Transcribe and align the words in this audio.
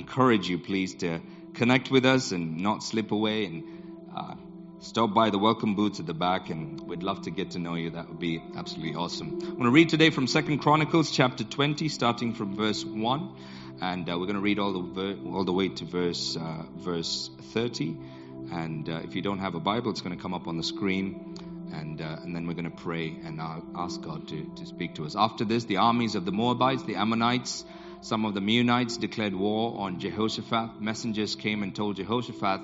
encourage 0.00 0.48
you, 0.48 0.58
please, 0.58 0.94
to 0.94 1.20
connect 1.54 1.90
with 1.90 2.06
us 2.06 2.32
and 2.32 2.58
not 2.58 2.82
slip 2.82 3.12
away 3.12 3.44
and 3.44 3.64
uh, 4.16 4.34
stop 4.80 5.12
by 5.12 5.28
the 5.28 5.38
welcome 5.38 5.74
booths 5.74 6.00
at 6.00 6.06
the 6.06 6.14
back 6.14 6.48
and 6.48 6.80
we'd 6.88 7.02
love 7.02 7.22
to 7.22 7.30
get 7.30 7.50
to 7.50 7.58
know 7.58 7.74
you. 7.74 7.90
That 7.90 8.08
would 8.08 8.18
be 8.18 8.42
absolutely 8.56 8.94
awesome. 8.94 9.38
I'm 9.42 9.50
going 9.52 9.64
to 9.64 9.70
read 9.70 9.90
today 9.90 10.08
from 10.08 10.26
Second 10.26 10.58
Chronicles 10.58 11.10
chapter 11.10 11.44
20, 11.44 11.90
starting 11.90 12.32
from 12.32 12.56
verse 12.56 12.82
1. 12.82 13.36
And 13.82 14.08
uh, 14.08 14.18
we're 14.18 14.26
going 14.26 14.36
to 14.36 14.42
read 14.42 14.58
all 14.58 14.72
the, 14.72 14.94
ver- 14.94 15.18
all 15.30 15.44
the 15.44 15.52
way 15.52 15.68
to 15.68 15.84
verse, 15.84 16.36
uh, 16.36 16.62
verse 16.76 17.30
30. 17.52 17.96
And 18.52 18.88
uh, 18.88 19.00
if 19.04 19.14
you 19.14 19.20
don't 19.20 19.38
have 19.40 19.54
a 19.54 19.60
Bible, 19.60 19.90
it's 19.90 20.00
going 20.00 20.16
to 20.16 20.22
come 20.22 20.32
up 20.32 20.48
on 20.48 20.56
the 20.56 20.62
screen. 20.62 21.36
And, 21.72 22.00
uh, 22.00 22.16
and 22.22 22.34
then 22.34 22.46
we're 22.46 22.54
going 22.54 22.70
to 22.70 22.76
pray 22.76 23.08
and 23.22 23.38
ask 23.76 24.00
God 24.00 24.28
to, 24.28 24.50
to 24.56 24.66
speak 24.66 24.94
to 24.94 25.04
us. 25.04 25.14
After 25.14 25.44
this, 25.44 25.64
the 25.64 25.76
armies 25.76 26.14
of 26.14 26.24
the 26.24 26.32
Moabites, 26.32 26.84
the 26.84 26.96
Ammonites, 26.96 27.64
some 28.02 28.24
of 28.24 28.32
the 28.32 28.40
Meunites 28.40 28.98
declared 28.98 29.34
war 29.34 29.78
on 29.78 30.00
Jehoshaphat. 30.00 30.80
Messengers 30.80 31.34
came 31.34 31.62
and 31.62 31.74
told 31.74 31.96
Jehoshaphat, 31.96 32.60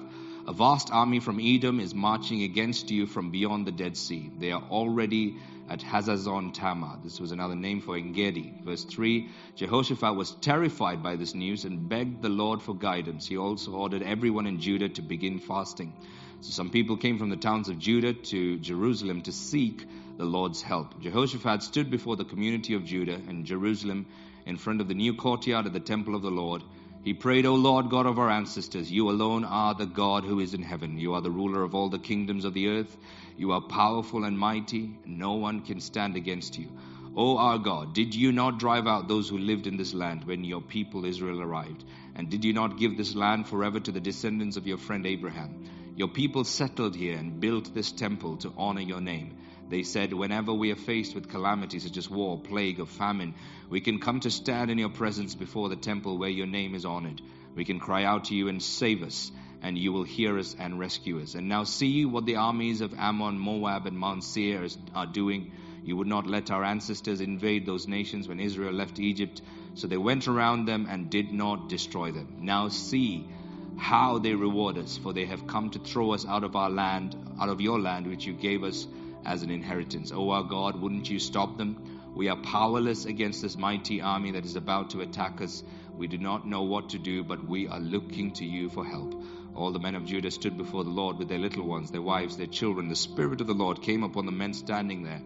A 0.48 0.52
vast 0.52 0.90
army 0.90 1.20
from 1.20 1.38
Edom 1.40 1.78
is 1.78 1.94
marching 1.94 2.42
against 2.42 2.90
you 2.90 3.06
from 3.06 3.30
beyond 3.30 3.66
the 3.66 3.72
Dead 3.72 3.98
Sea. 3.98 4.30
They 4.38 4.52
are 4.52 4.62
already 4.70 5.36
at 5.68 5.80
Hazazon 5.80 6.54
Tamar. 6.54 6.98
This 7.04 7.20
was 7.20 7.32
another 7.32 7.54
name 7.54 7.82
for 7.82 7.96
Engedi. 7.98 8.54
Verse 8.64 8.84
3 8.84 9.28
Jehoshaphat 9.56 10.16
was 10.16 10.30
terrified 10.40 11.02
by 11.02 11.16
this 11.16 11.34
news 11.34 11.64
and 11.64 11.86
begged 11.86 12.22
the 12.22 12.30
Lord 12.30 12.62
for 12.62 12.74
guidance. 12.74 13.26
He 13.26 13.36
also 13.36 13.72
ordered 13.72 14.02
everyone 14.02 14.46
in 14.46 14.60
Judah 14.60 14.88
to 14.88 15.02
begin 15.02 15.38
fasting. 15.38 15.92
So 16.40 16.50
some 16.50 16.70
people 16.70 16.96
came 16.96 17.18
from 17.18 17.28
the 17.28 17.36
towns 17.36 17.68
of 17.68 17.78
Judah 17.78 18.14
to 18.14 18.58
Jerusalem 18.58 19.22
to 19.22 19.32
seek 19.32 19.86
the 20.16 20.24
Lord's 20.24 20.62
help. 20.62 21.00
Jehoshaphat 21.02 21.62
stood 21.62 21.90
before 21.90 22.16
the 22.16 22.24
community 22.24 22.74
of 22.74 22.84
Judah 22.84 23.20
and 23.28 23.44
Jerusalem 23.44 24.06
in 24.46 24.56
front 24.56 24.80
of 24.80 24.88
the 24.88 24.94
new 24.94 25.14
courtyard 25.14 25.66
of 25.66 25.72
the 25.72 25.80
temple 25.80 26.14
of 26.14 26.22
the 26.22 26.30
Lord. 26.30 26.62
He 27.02 27.14
prayed, 27.14 27.46
O 27.46 27.54
Lord 27.54 27.90
God 27.90 28.06
of 28.06 28.18
our 28.18 28.30
ancestors, 28.30 28.90
you 28.90 29.10
alone 29.10 29.44
are 29.44 29.74
the 29.74 29.86
God 29.86 30.24
who 30.24 30.40
is 30.40 30.54
in 30.54 30.62
heaven. 30.62 30.98
You 30.98 31.14
are 31.14 31.20
the 31.20 31.30
ruler 31.30 31.62
of 31.62 31.74
all 31.74 31.88
the 31.88 31.98
kingdoms 31.98 32.44
of 32.44 32.54
the 32.54 32.68
earth. 32.68 32.96
You 33.36 33.52
are 33.52 33.60
powerful 33.60 34.24
and 34.24 34.38
mighty, 34.38 34.98
no 35.04 35.34
one 35.34 35.60
can 35.62 35.80
stand 35.80 36.16
against 36.16 36.58
you. 36.58 36.68
O 37.16 37.38
our 37.38 37.58
God, 37.58 37.94
did 37.94 38.14
you 38.14 38.30
not 38.32 38.58
drive 38.58 38.86
out 38.86 39.08
those 39.08 39.28
who 39.28 39.38
lived 39.38 39.66
in 39.66 39.76
this 39.76 39.94
land 39.94 40.24
when 40.24 40.44
your 40.44 40.60
people 40.60 41.04
Israel 41.04 41.40
arrived? 41.40 41.84
And 42.14 42.28
did 42.28 42.44
you 42.44 42.52
not 42.52 42.78
give 42.78 42.96
this 42.96 43.14
land 43.14 43.48
forever 43.48 43.80
to 43.80 43.92
the 43.92 44.00
descendants 44.00 44.56
of 44.56 44.66
your 44.66 44.76
friend 44.76 45.06
Abraham? 45.06 45.64
Your 45.96 46.08
people 46.08 46.44
settled 46.44 46.94
here 46.94 47.16
and 47.16 47.40
built 47.40 47.72
this 47.72 47.90
temple 47.90 48.36
to 48.38 48.52
honor 48.58 48.82
your 48.82 49.00
name. 49.00 49.38
They 49.68 49.82
said, 49.82 50.12
Whenever 50.12 50.54
we 50.54 50.70
are 50.70 50.76
faced 50.76 51.14
with 51.14 51.28
calamities 51.28 51.82
such 51.82 51.96
as 51.96 52.08
war, 52.08 52.38
plague, 52.38 52.78
or 52.78 52.86
famine, 52.86 53.34
we 53.68 53.80
can 53.80 53.98
come 53.98 54.20
to 54.20 54.30
stand 54.30 54.70
in 54.70 54.78
your 54.78 54.90
presence 54.90 55.34
before 55.34 55.68
the 55.68 55.76
temple 55.76 56.18
where 56.18 56.28
your 56.28 56.46
name 56.46 56.74
is 56.74 56.84
honored. 56.84 57.20
We 57.56 57.64
can 57.64 57.80
cry 57.80 58.04
out 58.04 58.26
to 58.26 58.34
you 58.34 58.48
and 58.48 58.62
save 58.62 59.02
us, 59.02 59.32
and 59.62 59.76
you 59.76 59.92
will 59.92 60.04
hear 60.04 60.38
us 60.38 60.54
and 60.58 60.78
rescue 60.78 61.20
us. 61.20 61.34
And 61.34 61.48
now 61.48 61.64
see 61.64 62.04
what 62.04 62.26
the 62.26 62.36
armies 62.36 62.80
of 62.80 62.94
Ammon, 62.96 63.38
Moab, 63.38 63.86
and 63.86 63.98
Mount 63.98 64.22
Seir 64.22 64.68
are 64.94 65.06
doing. 65.06 65.52
You 65.82 65.96
would 65.96 66.06
not 66.06 66.26
let 66.26 66.50
our 66.50 66.62
ancestors 66.62 67.20
invade 67.20 67.66
those 67.66 67.88
nations 67.88 68.28
when 68.28 68.40
Israel 68.40 68.72
left 68.72 69.00
Egypt, 69.00 69.42
so 69.74 69.86
they 69.86 69.96
went 69.96 70.28
around 70.28 70.66
them 70.66 70.86
and 70.88 71.10
did 71.10 71.32
not 71.32 71.68
destroy 71.68 72.12
them. 72.12 72.38
Now 72.40 72.68
see 72.68 73.28
how 73.76 74.18
they 74.18 74.34
reward 74.34 74.78
us, 74.78 74.96
for 74.96 75.12
they 75.12 75.26
have 75.26 75.46
come 75.46 75.70
to 75.70 75.78
throw 75.78 76.12
us 76.12 76.24
out 76.24 76.44
of 76.44 76.56
our 76.56 76.70
land, 76.70 77.16
out 77.40 77.48
of 77.48 77.60
your 77.60 77.80
land, 77.80 78.06
which 78.06 78.26
you 78.26 78.32
gave 78.32 78.62
us 78.64 78.86
as 79.26 79.42
an 79.42 79.50
inheritance. 79.50 80.12
O 80.12 80.30
our 80.30 80.44
God, 80.44 80.80
wouldn't 80.80 81.10
you 81.10 81.18
stop 81.18 81.58
them? 81.58 82.12
We 82.14 82.28
are 82.28 82.36
powerless 82.36 83.04
against 83.04 83.42
this 83.42 83.58
mighty 83.58 84.00
army 84.00 84.30
that 84.30 84.46
is 84.46 84.56
about 84.56 84.90
to 84.90 85.00
attack 85.02 85.42
us. 85.42 85.62
We 85.96 86.06
do 86.06 86.16
not 86.16 86.46
know 86.46 86.62
what 86.62 86.90
to 86.90 86.98
do, 86.98 87.24
but 87.24 87.46
we 87.46 87.68
are 87.68 87.80
looking 87.80 88.32
to 88.34 88.44
you 88.44 88.70
for 88.70 88.86
help. 88.86 89.22
All 89.54 89.72
the 89.72 89.78
men 89.80 89.94
of 89.94 90.06
Judah 90.06 90.30
stood 90.30 90.56
before 90.56 90.84
the 90.84 90.90
Lord 90.90 91.18
with 91.18 91.28
their 91.28 91.38
little 91.38 91.66
ones, 91.66 91.90
their 91.90 92.02
wives, 92.02 92.36
their 92.36 92.46
children. 92.46 92.88
The 92.88 92.96
Spirit 92.96 93.40
of 93.40 93.46
the 93.46 93.54
Lord 93.54 93.82
came 93.82 94.02
upon 94.02 94.26
the 94.26 94.32
men 94.32 94.54
standing 94.54 95.02
there. 95.02 95.20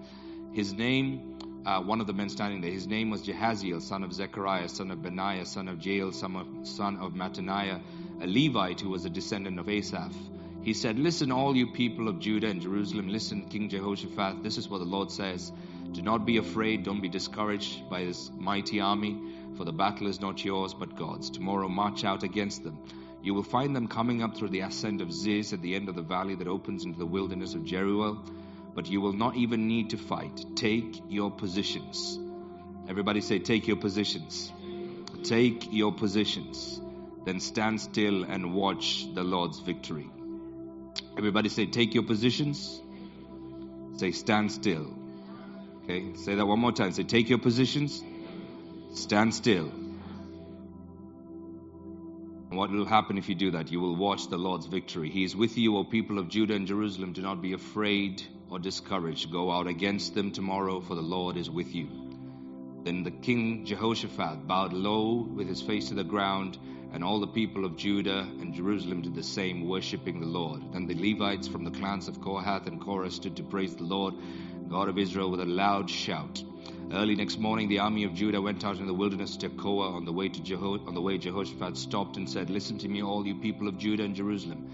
His 0.53 0.73
name, 0.73 1.63
uh, 1.67 1.83
one 1.83 2.01
of 2.01 2.07
the 2.07 2.13
men 2.13 2.29
standing 2.29 2.61
there, 2.61 2.71
his 2.71 2.87
name 2.87 3.11
was 3.11 3.23
Jehaziel, 3.23 3.83
son 3.83 4.03
of 4.03 4.13
Zechariah, 4.13 4.69
son 4.69 4.91
of 4.91 5.03
Benaiah, 5.03 5.47
son 5.47 5.69
of 5.69 5.85
Jael, 5.85 6.13
son 6.13 6.37
of, 6.37 6.67
son 6.67 6.97
of 6.99 7.13
Mattaniah, 7.13 7.81
a 8.21 8.27
Levite 8.27 8.81
who 8.81 8.89
was 8.89 9.05
a 9.05 9.11
descendant 9.11 9.59
of 9.59 9.69
Asaph. 9.69 10.15
He 10.63 10.75
said, 10.75 10.99
Listen, 10.99 11.33
all 11.33 11.57
you 11.57 11.69
people 11.69 12.09
of 12.09 12.19
Judah 12.21 12.49
and 12.49 12.61
Jerusalem, 12.61 13.09
listen, 13.09 13.47
King 13.49 13.71
Jehoshaphat, 13.71 14.43
this 14.43 14.59
is 14.59 14.69
what 14.69 14.79
the 14.79 14.85
Lord 14.85 15.11
says. 15.11 15.51
Do 15.93 16.03
not 16.03 16.27
be 16.27 16.37
afraid, 16.37 16.85
don't 16.85 17.01
be 17.01 17.09
discouraged 17.09 17.89
by 17.89 18.05
this 18.05 18.31
mighty 18.37 18.79
army, 18.79 19.19
for 19.57 19.65
the 19.65 19.73
battle 19.73 20.07
is 20.07 20.21
not 20.21 20.45
yours 20.45 20.75
but 20.75 20.97
God's. 20.97 21.31
Tomorrow 21.31 21.69
march 21.69 22.05
out 22.05 22.23
against 22.23 22.63
them. 22.63 22.79
You 23.23 23.33
will 23.35 23.43
find 23.43 23.75
them 23.75 23.89
coming 23.89 24.23
up 24.23 24.37
through 24.37 24.51
the 24.51 24.61
ascent 24.61 25.01
of 25.01 25.13
Ziz 25.13 25.53
at 25.53 25.63
the 25.63 25.75
end 25.75 25.89
of 25.89 25.95
the 25.95 26.03
valley 26.03 26.35
that 26.37 26.47
opens 26.47 26.85
into 26.85 26.99
the 26.99 27.07
wilderness 27.07 27.55
of 27.55 27.65
Jeruel, 27.65 28.19
but 28.75 28.87
you 28.87 29.01
will 29.01 29.15
not 29.15 29.37
even 29.37 29.67
need 29.67 29.91
to 29.91 29.97
fight. 29.97 30.45
Take 30.57 31.03
your 31.09 31.31
positions. 31.31 32.19
Everybody 32.89 33.23
say, 33.23 33.39
Take 33.39 33.67
your 33.67 33.77
positions. 33.77 34.53
Take 35.25 35.73
your 35.73 35.93
positions. 35.93 36.81
Then 37.25 37.41
stand 37.41 37.81
still 37.81 38.25
and 38.25 38.55
watch 38.55 39.07
the 39.15 39.25
Lord's 39.25 39.61
victory. 39.61 40.09
Everybody 41.17 41.49
say, 41.49 41.67
take 41.67 41.95
your 41.95 42.05
positions. 42.05 42.81
Say, 43.97 44.13
stand 44.13 44.51
still. 44.51 44.95
Okay, 45.85 46.15
say 46.15 46.35
that 46.35 46.47
one 46.47 46.59
more 46.59 46.73
time. 46.73 46.93
Say, 46.93 47.03
take 47.03 47.29
your 47.29 47.39
positions. 47.39 48.03
Stand 48.95 49.35
still. 49.35 49.71
And 52.51 52.59
what 52.59 52.71
will 52.71 52.85
happen 52.85 53.19
if 53.19 53.29
you 53.29 53.35
do 53.35 53.53
that? 53.53 53.71
You 53.71 53.81
will 53.81 53.95
watch 53.95 54.29
the 54.29 54.37
Lord's 54.37 54.67
victory. 54.67 55.11
He 55.11 55.23
is 55.23 55.37
with 55.37 55.57
you, 55.57 55.77
O 55.77 55.85
people 55.85 56.19
of 56.19 56.29
Judah 56.29 56.55
and 56.55 56.67
Jerusalem. 56.67 57.13
Do 57.13 57.23
not 57.23 57.41
be 57.41 57.53
afraid 57.53 58.23
or 58.51 58.59
discouraged. 58.59 59.31
Go 59.31 59.53
out 59.53 59.69
against 59.69 60.15
them 60.15 60.33
tomorrow, 60.33 60.81
for 60.81 60.97
the 60.97 61.03
Lord 61.03 61.37
is 61.37 61.49
with 61.49 61.75
you. 61.75 61.89
Then 62.83 63.05
the 63.05 63.11
king 63.11 63.67
Jehoshaphat 63.67 64.47
bowed 64.49 64.73
low 64.73 65.29
with 65.35 65.47
his 65.49 65.63
face 65.63 65.91
to 65.91 65.95
the 65.95 66.03
ground 66.03 66.59
and 66.93 67.05
all 67.05 67.21
the 67.21 67.27
people 67.27 67.65
of 67.65 67.77
Judah 67.77 68.27
and 68.41 68.55
Jerusalem 68.55 69.03
did 69.03 69.15
the 69.15 69.23
same, 69.23 69.69
worshipping 69.69 70.21
the 70.21 70.27
Lord. 70.27 70.73
Then 70.73 70.87
the 70.87 70.95
Levites 70.95 71.49
from 71.49 71.65
the 71.65 71.71
clans 71.71 72.09
of 72.09 72.21
Kohath 72.21 72.67
and 72.67 72.81
Korah 72.81 73.11
stood 73.11 73.37
to 73.37 73.43
praise 73.43 73.75
the 73.77 73.85
Lord, 73.85 74.15
God 74.69 74.89
of 74.89 74.99
Israel, 74.99 75.31
with 75.31 75.41
a 75.41 75.47
loud 75.47 75.89
shout. 75.89 76.43
Early 76.93 77.15
next 77.15 77.39
morning, 77.39 77.69
the 77.69 77.79
army 77.79 78.03
of 78.03 78.15
Judah 78.15 78.43
went 78.43 78.65
out 78.65 78.79
in 78.79 78.87
the 78.87 78.95
wilderness 78.95 79.37
to 79.37 79.49
Tekoa. 79.49 79.95
On 79.95 80.05
the 80.05 80.13
way 80.13 80.29
to 80.29 80.41
Jeho- 80.41 80.87
on 80.89 80.95
the 80.95 81.01
way, 81.01 81.19
Jehoshaphat 81.19 81.77
stopped 81.77 82.17
and 82.17 82.29
said, 82.29 82.51
"Listen 82.51 82.79
to 82.79 82.89
me, 82.89 83.03
all 83.03 83.25
you 83.25 83.37
people 83.37 83.69
of 83.69 83.79
Judah 83.79 84.05
and 84.05 84.17
Jerusalem. 84.17 84.67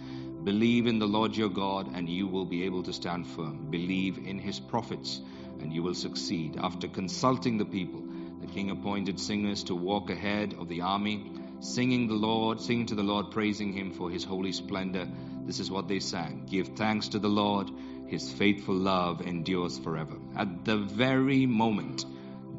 Believe 0.42 0.86
in 0.86 0.98
the 0.98 1.06
Lord 1.06 1.36
your 1.36 1.50
God, 1.50 1.90
and 1.94 2.08
you 2.08 2.26
will 2.26 2.46
be 2.46 2.62
able 2.62 2.82
to 2.84 2.92
stand 2.92 3.26
firm. 3.26 3.66
Believe 3.70 4.16
in 4.16 4.38
His 4.38 4.58
prophets, 4.60 5.20
and 5.60 5.72
you 5.72 5.82
will 5.82 5.94
succeed." 5.94 6.56
After 6.56 6.88
consulting 6.88 7.58
the 7.58 7.66
people, 7.66 8.02
the 8.40 8.46
king 8.46 8.70
appointed 8.70 9.20
singers 9.20 9.64
to 9.64 9.74
walk 9.74 10.08
ahead 10.08 10.54
of 10.54 10.68
the 10.68 10.80
army 10.80 11.32
singing 11.60 12.08
the 12.08 12.14
Lord, 12.14 12.60
singing 12.60 12.86
to 12.86 12.94
the 12.94 13.02
Lord, 13.02 13.30
praising 13.30 13.72
Him 13.72 13.92
for 13.92 14.10
His 14.10 14.24
holy 14.24 14.52
splendor. 14.52 15.08
This 15.44 15.60
is 15.60 15.70
what 15.70 15.88
they 15.88 16.00
sang 16.00 16.46
Give 16.50 16.68
thanks 16.68 17.08
to 17.08 17.18
the 17.18 17.28
Lord, 17.28 17.70
His 18.06 18.32
faithful 18.32 18.74
love 18.74 19.20
endures 19.20 19.78
forever. 19.78 20.16
At 20.36 20.64
the 20.64 20.76
very 20.76 21.46
moment 21.46 22.04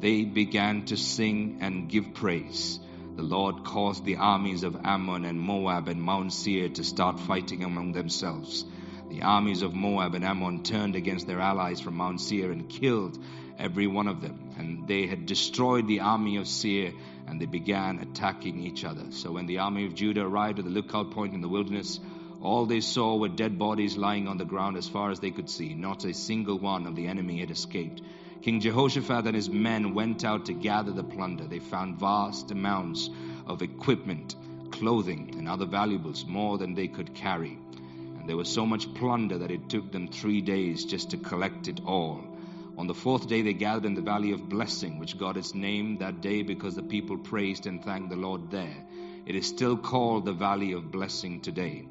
they 0.00 0.24
began 0.24 0.84
to 0.86 0.96
sing 0.96 1.58
and 1.60 1.88
give 1.88 2.14
praise, 2.14 2.78
the 3.16 3.22
Lord 3.22 3.64
caused 3.64 4.04
the 4.04 4.16
armies 4.16 4.62
of 4.62 4.76
Ammon 4.84 5.24
and 5.24 5.40
Moab 5.40 5.88
and 5.88 6.00
Mount 6.00 6.32
Seir 6.32 6.68
to 6.68 6.84
start 6.84 7.18
fighting 7.18 7.64
among 7.64 7.92
themselves. 7.92 8.64
The 9.10 9.22
armies 9.22 9.62
of 9.62 9.74
Moab 9.74 10.14
and 10.14 10.24
Ammon 10.24 10.62
turned 10.62 10.94
against 10.94 11.26
their 11.26 11.40
allies 11.40 11.80
from 11.80 11.96
Mount 11.96 12.20
Seir 12.20 12.52
and 12.52 12.68
killed 12.68 13.18
every 13.58 13.86
one 13.86 14.08
of 14.08 14.20
them. 14.20 14.54
And 14.58 14.86
they 14.86 15.06
had 15.06 15.26
destroyed 15.26 15.86
the 15.86 16.00
army 16.00 16.36
of 16.36 16.46
Seir 16.46 16.92
and 17.26 17.40
they 17.40 17.46
began 17.46 17.98
attacking 17.98 18.60
each 18.60 18.84
other. 18.84 19.10
So 19.10 19.32
when 19.32 19.46
the 19.46 19.58
army 19.58 19.86
of 19.86 19.94
Judah 19.94 20.22
arrived 20.22 20.58
at 20.58 20.64
the 20.64 20.70
lookout 20.70 21.10
point 21.10 21.34
in 21.34 21.40
the 21.40 21.48
wilderness, 21.48 22.00
all 22.40 22.66
they 22.66 22.80
saw 22.80 23.16
were 23.16 23.28
dead 23.28 23.58
bodies 23.58 23.96
lying 23.96 24.28
on 24.28 24.38
the 24.38 24.44
ground 24.44 24.76
as 24.76 24.88
far 24.88 25.10
as 25.10 25.20
they 25.20 25.32
could 25.32 25.50
see. 25.50 25.74
Not 25.74 26.04
a 26.04 26.14
single 26.14 26.58
one 26.58 26.86
of 26.86 26.94
the 26.94 27.08
enemy 27.08 27.40
had 27.40 27.50
escaped. 27.50 28.00
King 28.42 28.60
Jehoshaphat 28.60 29.26
and 29.26 29.34
his 29.34 29.50
men 29.50 29.94
went 29.94 30.24
out 30.24 30.46
to 30.46 30.54
gather 30.54 30.92
the 30.92 31.02
plunder. 31.02 31.46
They 31.46 31.58
found 31.58 31.98
vast 31.98 32.52
amounts 32.52 33.10
of 33.46 33.62
equipment, 33.62 34.36
clothing, 34.70 35.34
and 35.36 35.48
other 35.48 35.66
valuables, 35.66 36.24
more 36.24 36.56
than 36.56 36.74
they 36.74 36.86
could 36.86 37.14
carry. 37.14 37.58
And 38.18 38.28
there 38.28 38.36
was 38.36 38.48
so 38.48 38.64
much 38.64 38.94
plunder 38.94 39.38
that 39.38 39.50
it 39.50 39.68
took 39.68 39.90
them 39.90 40.06
three 40.06 40.40
days 40.40 40.84
just 40.84 41.10
to 41.10 41.16
collect 41.16 41.66
it 41.66 41.80
all. 41.84 42.22
On 42.78 42.86
the 42.86 42.94
fourth 42.94 43.26
day, 43.26 43.42
they 43.42 43.54
gathered 43.54 43.86
in 43.86 43.94
the 43.94 44.00
valley 44.00 44.30
of 44.30 44.48
blessing, 44.48 45.00
which 45.00 45.18
got 45.18 45.36
its 45.36 45.52
name 45.52 45.96
that 45.98 46.20
day 46.20 46.42
because 46.42 46.76
the 46.76 46.82
people 46.82 47.18
praised 47.18 47.66
and 47.66 47.82
thanked 47.82 48.08
the 48.08 48.14
Lord 48.14 48.52
there. 48.52 48.86
It 49.26 49.34
is 49.34 49.48
still 49.48 49.76
called 49.76 50.24
the 50.24 50.32
valley 50.32 50.72
of 50.72 50.92
blessing 50.92 51.40
today. 51.40 51.88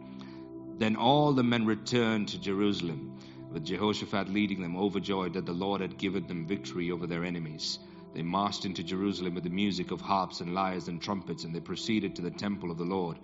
Then 0.78 0.96
all 0.96 1.34
the 1.34 1.44
men 1.44 1.66
returned 1.66 2.30
to 2.30 2.40
Jerusalem, 2.40 3.18
with 3.52 3.66
Jehoshaphat 3.66 4.30
leading 4.30 4.62
them, 4.62 4.78
overjoyed 4.78 5.34
that 5.34 5.46
the 5.46 5.52
Lord 5.52 5.82
had 5.82 5.98
given 5.98 6.26
them 6.26 6.48
victory 6.48 6.90
over 6.90 7.06
their 7.06 7.26
enemies. 7.26 7.80
they 8.14 8.22
marched 8.22 8.64
into 8.64 8.82
Jerusalem 8.82 9.36
with 9.36 9.44
the 9.44 9.50
music 9.50 9.92
of 9.92 10.00
harps 10.00 10.40
and 10.40 10.54
lyres 10.54 10.88
and 10.88 11.02
trumpets, 11.02 11.44
and 11.44 11.54
they 11.54 11.60
proceeded 11.60 12.16
to 12.16 12.22
the 12.22 12.32
temple 12.32 12.72
of 12.72 12.78
the 12.78 12.86
Lord. 12.86 13.20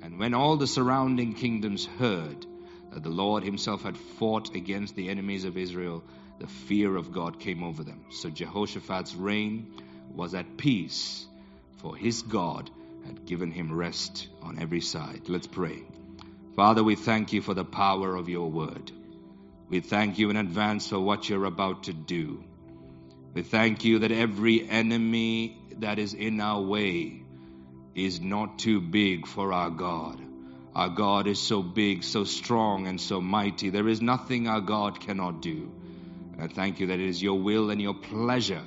And 0.00 0.18
when 0.20 0.32
all 0.32 0.56
the 0.56 0.68
surrounding 0.68 1.34
kingdoms 1.34 1.86
heard 1.86 2.46
that 2.92 3.02
the 3.02 3.10
Lord 3.10 3.42
himself 3.42 3.82
had 3.82 3.98
fought 3.98 4.54
against 4.54 4.94
the 4.94 5.08
enemies 5.08 5.44
of 5.44 5.56
Israel, 5.56 6.04
the 6.40 6.46
fear 6.46 6.96
of 6.96 7.12
God 7.12 7.38
came 7.38 7.62
over 7.62 7.84
them. 7.84 8.06
So 8.10 8.30
Jehoshaphat's 8.30 9.14
reign 9.14 9.72
was 10.14 10.34
at 10.34 10.56
peace, 10.56 11.26
for 11.76 11.94
his 11.94 12.22
God 12.22 12.70
had 13.06 13.26
given 13.26 13.52
him 13.52 13.72
rest 13.72 14.26
on 14.42 14.58
every 14.58 14.80
side. 14.80 15.28
Let's 15.28 15.46
pray. 15.46 15.82
Father, 16.56 16.82
we 16.82 16.96
thank 16.96 17.32
you 17.32 17.42
for 17.42 17.54
the 17.54 17.64
power 17.64 18.16
of 18.16 18.28
your 18.28 18.50
word. 18.50 18.90
We 19.68 19.80
thank 19.80 20.18
you 20.18 20.30
in 20.30 20.36
advance 20.36 20.88
for 20.88 20.98
what 20.98 21.28
you're 21.28 21.44
about 21.44 21.84
to 21.84 21.92
do. 21.92 22.42
We 23.34 23.42
thank 23.42 23.84
you 23.84 24.00
that 24.00 24.10
every 24.10 24.68
enemy 24.68 25.56
that 25.78 25.98
is 25.98 26.14
in 26.14 26.40
our 26.40 26.60
way 26.60 27.22
is 27.94 28.20
not 28.20 28.58
too 28.58 28.80
big 28.80 29.26
for 29.26 29.52
our 29.52 29.70
God. 29.70 30.20
Our 30.74 30.88
God 30.88 31.26
is 31.26 31.38
so 31.38 31.62
big, 31.62 32.02
so 32.02 32.24
strong, 32.24 32.86
and 32.86 33.00
so 33.00 33.20
mighty. 33.20 33.70
There 33.70 33.88
is 33.88 34.00
nothing 34.00 34.48
our 34.48 34.60
God 34.60 35.00
cannot 35.00 35.42
do. 35.42 35.70
I 36.40 36.46
thank 36.46 36.80
you 36.80 36.86
that 36.86 36.98
it 36.98 37.06
is 37.06 37.22
your 37.22 37.38
will 37.38 37.70
and 37.70 37.82
your 37.82 37.94
pleasure 37.94 38.62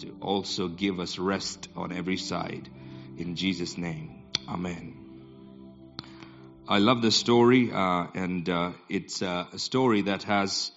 to 0.00 0.16
also 0.20 0.66
give 0.66 0.98
us 0.98 1.16
rest 1.16 1.68
on 1.76 1.92
every 1.92 2.16
side. 2.16 2.68
In 3.16 3.36
Jesus' 3.36 3.78
name, 3.78 4.24
Amen. 4.48 4.96
I 6.66 6.78
love 6.78 7.02
the 7.02 7.12
story, 7.12 7.70
uh, 7.70 8.06
and 8.14 8.48
uh, 8.48 8.72
it's 8.88 9.22
uh, 9.22 9.46
a 9.52 9.58
story 9.58 10.02
that 10.02 10.24
has 10.24 10.72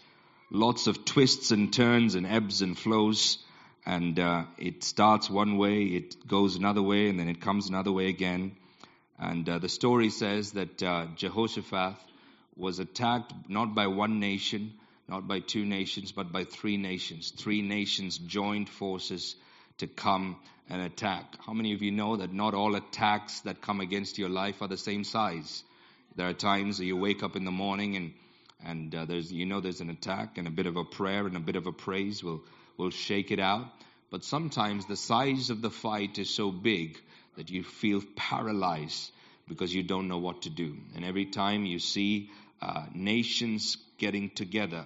lots 0.52 0.86
of 0.86 1.06
twists 1.06 1.52
and 1.52 1.74
turns 1.74 2.14
and 2.14 2.28
ebbs 2.28 2.62
and 2.62 2.78
flows. 2.78 3.40
And 3.86 4.20
uh, 4.20 4.44
it 4.58 4.84
starts 4.84 5.30
one 5.30 5.58
way, 5.58 5.84
it 5.86 6.28
goes 6.28 6.56
another 6.56 6.84
way, 6.84 7.10
and 7.10 7.20
then 7.20 7.30
it 7.30 7.42
comes 7.42 7.70
another 7.70 7.92
way 7.92 8.10
again. 8.10 8.58
And 9.18 9.50
uh, 9.50 9.58
the 9.58 9.70
story 9.70 10.10
says 10.10 10.52
that 10.52 10.84
uh, 10.84 11.08
Jehoshaphat 11.16 11.96
was 12.56 12.80
attacked 12.80 13.34
not 13.48 13.74
by 13.74 13.88
one 13.88 14.20
nation, 14.20 14.74
not 15.08 15.28
by 15.28 15.40
two 15.40 15.66
nations, 15.66 16.12
but 16.12 16.32
by 16.32 16.44
three 16.44 16.78
nations. 16.78 17.32
Three 17.32 17.62
nations 17.62 18.18
joined 18.18 18.70
forces 18.70 19.36
to 19.78 19.88
come 19.88 20.38
and 20.70 20.82
attack. 20.82 21.36
How 21.46 21.54
many 21.54 21.74
of 21.74 21.82
you 21.82 21.92
know 21.92 22.18
that 22.18 22.34
not 22.34 22.54
all 22.54 22.76
attacks 22.76 23.42
that 23.42 23.62
come 23.62 23.80
against 23.80 24.18
your 24.18 24.30
life 24.30 24.62
are 24.62 24.68
the 24.68 24.78
same 24.78 25.04
size? 25.04 25.64
There 26.16 26.28
are 26.28 26.34
times 26.34 26.80
that 26.80 26.86
you 26.86 26.98
wake 26.98 27.24
up 27.24 27.36
in 27.36 27.46
the 27.46 27.52
morning 27.52 27.96
and 27.96 28.14
and 28.64 28.94
uh, 28.96 29.06
there's 29.06 29.32
you 29.32 29.46
know 29.46 29.62
there's 29.62 29.82
an 29.82 29.90
attack 29.90 30.38
and 30.38 30.48
a 30.48 30.52
bit 30.52 30.66
of 30.66 30.78
a 30.78 30.84
prayer 30.84 31.28
and 31.28 31.38
a 31.38 31.40
bit 31.40 31.56
of 31.56 31.68
a 31.68 31.72
praise 31.72 32.24
will 32.24 32.42
will 32.78 32.90
shake 32.90 33.32
it 33.32 33.40
out 33.40 33.68
but 34.10 34.24
sometimes 34.24 34.86
the 34.86 34.96
size 34.96 35.50
of 35.50 35.62
the 35.62 35.70
fight 35.70 36.18
is 36.18 36.30
so 36.30 36.52
big 36.52 36.98
that 37.36 37.50
you 37.50 37.64
feel 37.64 38.02
paralyzed 38.16 39.12
because 39.48 39.74
you 39.74 39.84
don't 39.84 40.08
know 40.08 40.18
what 40.18 40.42
to 40.44 40.50
do 40.50 40.76
and 40.96 41.06
every 41.06 41.26
time 41.26 41.66
you 41.66 41.80
see 41.80 42.32
uh, 42.62 42.86
nations 42.94 43.78
getting 43.98 44.30
together 44.30 44.86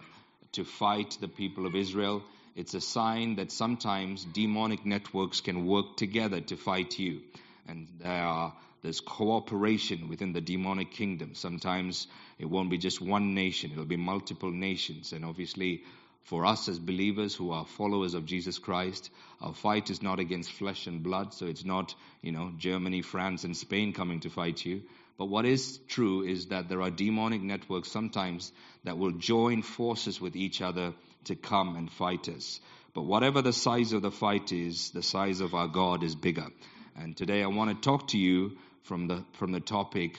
to 0.54 0.64
fight 0.64 1.18
the 1.22 1.28
people 1.28 1.66
of 1.66 1.76
Israel 1.76 2.24
it's 2.54 2.74
a 2.74 2.82
sign 2.82 3.36
that 3.38 3.50
sometimes 3.50 4.26
demonic 4.26 4.86
networks 4.86 5.40
can 5.40 5.66
work 5.66 5.96
together 5.96 6.42
to 6.42 6.58
fight 6.58 7.00
you 7.00 7.22
and 7.68 7.88
there 8.00 8.26
are 8.26 8.54
there's 8.82 9.00
cooperation 9.00 10.10
within 10.10 10.34
the 10.34 10.42
demonic 10.42 10.92
kingdom. 10.92 11.36
Sometimes 11.36 12.08
it 12.40 12.46
won't 12.46 12.72
be 12.72 12.80
just 12.80 13.00
one 13.00 13.36
nation, 13.36 13.72
it'll 13.72 13.86
be 13.86 13.98
multiple 13.98 14.52
nations. 14.52 15.14
And 15.14 15.24
obviously, 15.24 15.84
for 16.24 16.46
us 16.46 16.68
as 16.68 16.80
believers 16.80 17.36
who 17.36 17.52
are 17.52 17.66
followers 17.66 18.14
of 18.16 18.26
Jesus 18.26 18.58
Christ, 18.58 19.12
our 19.40 19.54
fight 19.54 19.90
is 19.90 20.02
not 20.02 20.20
against 20.20 20.52
flesh 20.52 20.88
and 20.88 21.04
blood. 21.04 21.34
So 21.34 21.46
it's 21.46 21.66
not, 21.66 21.94
you 22.22 22.32
know, 22.32 22.54
Germany, 22.58 23.02
France, 23.02 23.44
and 23.44 23.56
Spain 23.56 23.94
coming 23.94 24.22
to 24.22 24.30
fight 24.30 24.66
you. 24.66 24.82
But 25.18 25.26
what 25.26 25.46
is 25.46 25.80
true 25.88 26.24
is 26.24 26.48
that 26.48 26.70
there 26.70 26.82
are 26.82 26.90
demonic 26.90 27.42
networks 27.42 27.92
sometimes 27.92 28.52
that 28.84 28.98
will 28.98 29.12
join 29.12 29.62
forces 29.62 30.20
with 30.20 30.36
each 30.36 30.62
other 30.62 30.94
to 31.26 31.36
come 31.36 31.76
and 31.76 31.92
fight 31.92 32.28
us. 32.30 32.60
But 32.94 33.04
whatever 33.04 33.42
the 33.42 33.54
size 33.54 33.94
of 33.94 34.02
the 34.02 34.12
fight 34.12 34.52
is, 34.52 34.92
the 34.92 35.04
size 35.04 35.42
of 35.42 35.54
our 35.54 35.68
God 35.68 36.04
is 36.04 36.16
bigger. 36.16 36.48
And 36.96 37.16
today 37.16 37.44
I 37.44 37.48
want 37.48 37.70
to 37.70 37.90
talk 37.90 38.10
to 38.10 38.18
you 38.18 38.58
from 38.84 39.08
the, 39.08 39.24
from 39.34 39.52
the 39.52 39.60
topic, 39.60 40.18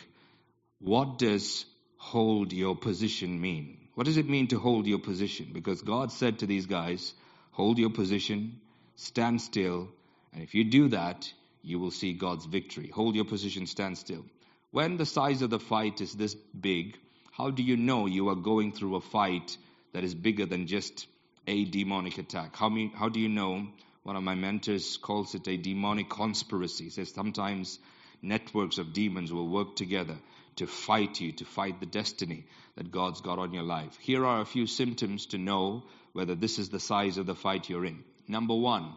what 0.78 1.18
does 1.18 1.64
hold 1.96 2.52
your 2.52 2.76
position 2.76 3.40
mean? 3.40 3.78
What 3.94 4.06
does 4.06 4.16
it 4.16 4.28
mean 4.28 4.48
to 4.48 4.58
hold 4.58 4.86
your 4.86 4.98
position? 4.98 5.50
Because 5.52 5.82
God 5.82 6.10
said 6.10 6.38
to 6.38 6.46
these 6.46 6.66
guys, 6.66 7.12
hold 7.50 7.78
your 7.78 7.90
position, 7.90 8.60
stand 8.96 9.42
still, 9.42 9.88
and 10.32 10.42
if 10.42 10.54
you 10.54 10.64
do 10.64 10.88
that, 10.88 11.30
you 11.62 11.78
will 11.78 11.90
see 11.90 12.14
God's 12.14 12.46
victory. 12.46 12.88
Hold 12.88 13.14
your 13.14 13.26
position, 13.26 13.66
stand 13.66 13.98
still. 13.98 14.24
When 14.72 14.96
the 14.96 15.04
size 15.04 15.42
of 15.42 15.50
the 15.50 15.60
fight 15.60 16.00
is 16.00 16.14
this 16.14 16.34
big, 16.34 16.96
how 17.30 17.50
do 17.50 17.62
you 17.62 17.76
know 17.76 18.06
you 18.06 18.30
are 18.30 18.34
going 18.34 18.72
through 18.72 18.96
a 18.96 19.02
fight 19.02 19.58
that 19.92 20.02
is 20.02 20.14
bigger 20.14 20.46
than 20.46 20.66
just 20.66 21.06
a 21.46 21.66
demonic 21.66 22.16
attack? 22.16 22.56
How, 22.56 22.70
me, 22.70 22.90
how 22.94 23.10
do 23.10 23.20
you 23.20 23.28
know? 23.28 23.68
One 24.02 24.16
of 24.16 24.22
my 24.22 24.34
mentors 24.34 24.96
calls 24.96 25.34
it 25.34 25.46
a 25.46 25.58
demonic 25.58 26.08
conspiracy. 26.08 26.84
He 26.84 26.90
says 26.90 27.12
sometimes 27.12 27.78
networks 28.22 28.78
of 28.78 28.94
demons 28.94 29.30
will 29.30 29.46
work 29.46 29.76
together 29.76 30.16
to 30.56 30.66
fight 30.66 31.20
you, 31.20 31.32
to 31.32 31.44
fight 31.44 31.78
the 31.78 31.84
destiny 31.84 32.46
that 32.76 32.90
God's 32.90 33.20
got 33.20 33.38
on 33.38 33.52
your 33.52 33.64
life. 33.64 33.98
Here 34.00 34.24
are 34.24 34.40
a 34.40 34.46
few 34.46 34.66
symptoms 34.66 35.26
to 35.26 35.38
know 35.38 35.82
whether 36.14 36.34
this 36.34 36.58
is 36.58 36.70
the 36.70 36.80
size 36.80 37.18
of 37.18 37.26
the 37.26 37.34
fight 37.34 37.68
you're 37.68 37.84
in. 37.84 38.04
Number 38.26 38.54
one, 38.54 38.94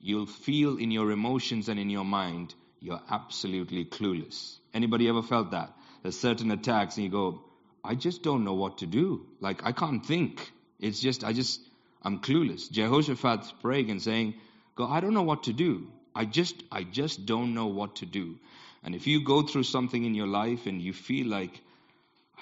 you'll 0.00 0.24
feel 0.24 0.78
in 0.78 0.90
your 0.90 1.10
emotions 1.10 1.68
and 1.68 1.78
in 1.78 1.90
your 1.90 2.06
mind 2.06 2.54
you're 2.80 3.00
absolutely 3.10 3.84
clueless. 3.84 4.56
Anybody 4.72 5.08
ever 5.08 5.22
felt 5.22 5.50
that? 5.50 5.72
There's 6.02 6.18
certain 6.18 6.50
attacks 6.50 6.96
and 6.96 7.04
you 7.04 7.10
go, 7.10 7.44
I 7.84 7.94
just 7.94 8.22
don't 8.22 8.44
know 8.44 8.54
what 8.54 8.78
to 8.78 8.86
do. 8.86 9.26
Like 9.40 9.64
I 9.64 9.72
can't 9.72 10.04
think. 10.04 10.50
It's 10.78 11.00
just 11.00 11.24
I 11.24 11.32
just 11.32 11.60
I'm 12.02 12.20
clueless. 12.20 12.70
Jehoshaphat's 12.70 13.52
praying 13.60 13.90
and 13.90 14.02
saying, 14.02 14.34
God, 14.76 14.90
I 14.90 15.00
don't 15.00 15.14
know 15.14 15.22
what 15.22 15.44
to 15.44 15.52
do. 15.52 15.88
I 16.14 16.24
just 16.24 16.62
I 16.72 16.84
just 16.84 17.26
don't 17.26 17.54
know 17.54 17.66
what 17.66 17.96
to 17.96 18.06
do. 18.06 18.36
And 18.82 18.94
if 18.94 19.06
you 19.06 19.24
go 19.24 19.42
through 19.42 19.64
something 19.64 20.04
in 20.04 20.14
your 20.14 20.26
life 20.26 20.66
and 20.66 20.80
you 20.80 20.94
feel 20.94 21.26
like 21.26 21.60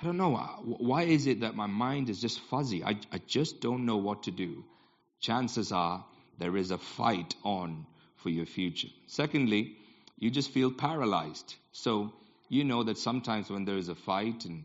I 0.00 0.04
don't 0.04 0.16
know 0.16 0.36
why 0.64 1.02
is 1.02 1.26
it 1.26 1.40
that 1.40 1.56
my 1.56 1.66
mind 1.66 2.08
is 2.08 2.20
just 2.20 2.40
fuzzy? 2.40 2.84
I 2.84 2.96
I 3.12 3.20
just 3.26 3.60
don't 3.60 3.86
know 3.86 3.96
what 3.96 4.24
to 4.24 4.30
do. 4.30 4.64
Chances 5.20 5.72
are 5.72 6.04
there 6.38 6.56
is 6.56 6.70
a 6.70 6.78
fight 6.78 7.34
on 7.42 7.86
for 8.16 8.30
your 8.30 8.46
future. 8.46 8.88
Secondly, 9.06 9.76
you 10.18 10.30
just 10.30 10.50
feel 10.50 10.70
paralyzed. 10.70 11.54
So 11.72 12.12
you 12.48 12.64
know 12.64 12.82
that 12.82 12.98
sometimes 12.98 13.50
when 13.50 13.64
there 13.64 13.76
is 13.76 13.88
a 13.88 13.94
fight 13.94 14.44
and 14.44 14.64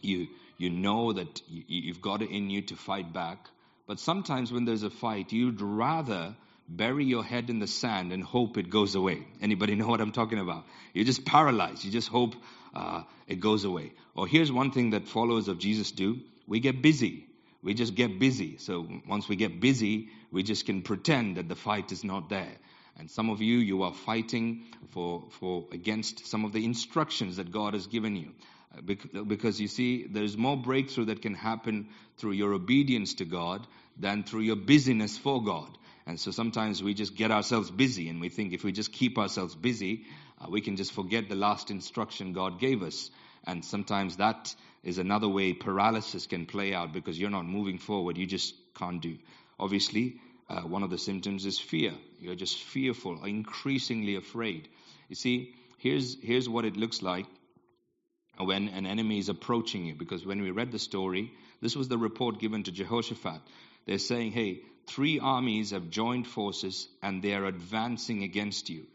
you 0.00 0.28
you 0.58 0.70
know 0.70 1.12
that 1.12 1.42
you, 1.48 1.62
you've 1.66 2.02
got 2.02 2.22
it 2.22 2.30
in 2.30 2.50
you 2.50 2.62
to 2.62 2.76
fight 2.76 3.12
back, 3.12 3.38
but 3.86 4.00
sometimes 4.00 4.52
when 4.52 4.64
there's 4.64 4.82
a 4.82 4.90
fight, 4.90 5.32
you'd 5.32 5.60
rather 5.60 6.34
bury 6.68 7.04
your 7.04 7.24
head 7.24 7.48
in 7.48 7.60
the 7.60 7.66
sand 7.66 8.12
and 8.12 8.22
hope 8.22 8.58
it 8.58 8.68
goes 8.68 8.94
away. 8.94 9.26
Anybody 9.40 9.74
know 9.76 9.86
what 9.86 10.00
I'm 10.00 10.12
talking 10.12 10.38
about? 10.38 10.66
You're 10.92 11.04
just 11.04 11.24
paralyzed. 11.24 11.84
You 11.84 11.90
just 11.90 12.08
hope 12.08 12.34
uh, 12.74 13.02
it 13.26 13.40
goes 13.40 13.64
away. 13.64 13.92
Or 14.14 14.26
here's 14.26 14.52
one 14.52 14.72
thing 14.72 14.90
that 14.90 15.08
followers 15.08 15.48
of 15.48 15.58
Jesus 15.58 15.92
do: 15.92 16.20
we 16.46 16.60
get 16.60 16.82
busy. 16.82 17.24
We 17.62 17.74
just 17.74 17.94
get 17.94 18.18
busy. 18.18 18.58
So 18.58 18.86
once 19.08 19.28
we 19.28 19.36
get 19.36 19.60
busy, 19.60 20.08
we 20.30 20.42
just 20.42 20.66
can 20.66 20.82
pretend 20.82 21.36
that 21.36 21.48
the 21.48 21.56
fight 21.56 21.90
is 21.90 22.04
not 22.04 22.28
there. 22.28 22.52
And 22.98 23.10
some 23.10 23.30
of 23.30 23.40
you, 23.40 23.58
you 23.58 23.82
are 23.84 23.92
fighting 23.92 24.64
for, 24.90 25.24
for 25.38 25.66
against 25.72 26.26
some 26.26 26.44
of 26.44 26.52
the 26.52 26.64
instructions 26.64 27.36
that 27.36 27.52
God 27.52 27.74
has 27.74 27.86
given 27.86 28.16
you. 28.16 28.32
Uh, 28.76 29.22
because 29.22 29.60
you 29.60 29.68
see, 29.68 30.06
there's 30.06 30.36
more 30.36 30.56
breakthrough 30.56 31.06
that 31.06 31.22
can 31.22 31.34
happen 31.34 31.88
through 32.16 32.32
your 32.32 32.52
obedience 32.54 33.14
to 33.14 33.24
God 33.24 33.66
than 33.96 34.24
through 34.24 34.40
your 34.40 34.56
busyness 34.56 35.16
for 35.16 35.42
God. 35.42 35.78
And 36.06 36.18
so 36.18 36.30
sometimes 36.30 36.82
we 36.82 36.94
just 36.94 37.14
get 37.14 37.30
ourselves 37.30 37.70
busy 37.70 38.08
and 38.08 38.20
we 38.20 38.30
think 38.30 38.52
if 38.52 38.64
we 38.64 38.72
just 38.72 38.92
keep 38.92 39.18
ourselves 39.18 39.54
busy, 39.54 40.06
uh, 40.40 40.46
we 40.48 40.60
can 40.60 40.76
just 40.76 40.92
forget 40.92 41.28
the 41.28 41.34
last 41.34 41.70
instruction 41.70 42.32
God 42.32 42.58
gave 42.58 42.82
us. 42.82 43.10
And 43.46 43.64
sometimes 43.64 44.16
that 44.16 44.54
is 44.82 44.98
another 44.98 45.28
way 45.28 45.52
paralysis 45.52 46.26
can 46.26 46.46
play 46.46 46.74
out 46.74 46.92
because 46.92 47.18
you're 47.18 47.30
not 47.30 47.46
moving 47.46 47.78
forward. 47.78 48.16
You 48.16 48.26
just 48.26 48.54
can't 48.74 49.00
do. 49.00 49.18
Obviously, 49.60 50.20
uh, 50.48 50.62
one 50.62 50.82
of 50.82 50.90
the 50.90 50.98
symptoms 50.98 51.44
is 51.44 51.58
fear. 51.58 51.92
You're 52.20 52.34
just 52.34 52.58
fearful, 52.58 53.24
increasingly 53.24 54.16
afraid. 54.16 54.68
You 55.08 55.16
see, 55.16 55.54
here's, 55.78 56.16
here's 56.22 56.48
what 56.48 56.64
it 56.64 56.76
looks 56.76 57.02
like 57.02 57.26
when 58.38 58.68
an 58.68 58.86
enemy 58.86 59.18
is 59.18 59.28
approaching 59.28 59.84
you. 59.84 59.94
Because 59.94 60.24
when 60.24 60.40
we 60.40 60.50
read 60.50 60.72
the 60.72 60.78
story, 60.78 61.32
this 61.60 61.76
was 61.76 61.88
the 61.88 61.98
report 61.98 62.38
given 62.38 62.62
to 62.64 62.72
Jehoshaphat. 62.72 63.40
They're 63.86 63.98
saying, 63.98 64.32
hey, 64.32 64.62
three 64.86 65.18
armies 65.18 65.70
have 65.72 65.90
joined 65.90 66.26
forces 66.26 66.88
and 67.02 67.22
they 67.22 67.34
are 67.34 67.44
advancing 67.44 68.22
against 68.22 68.70
you. 68.70 68.86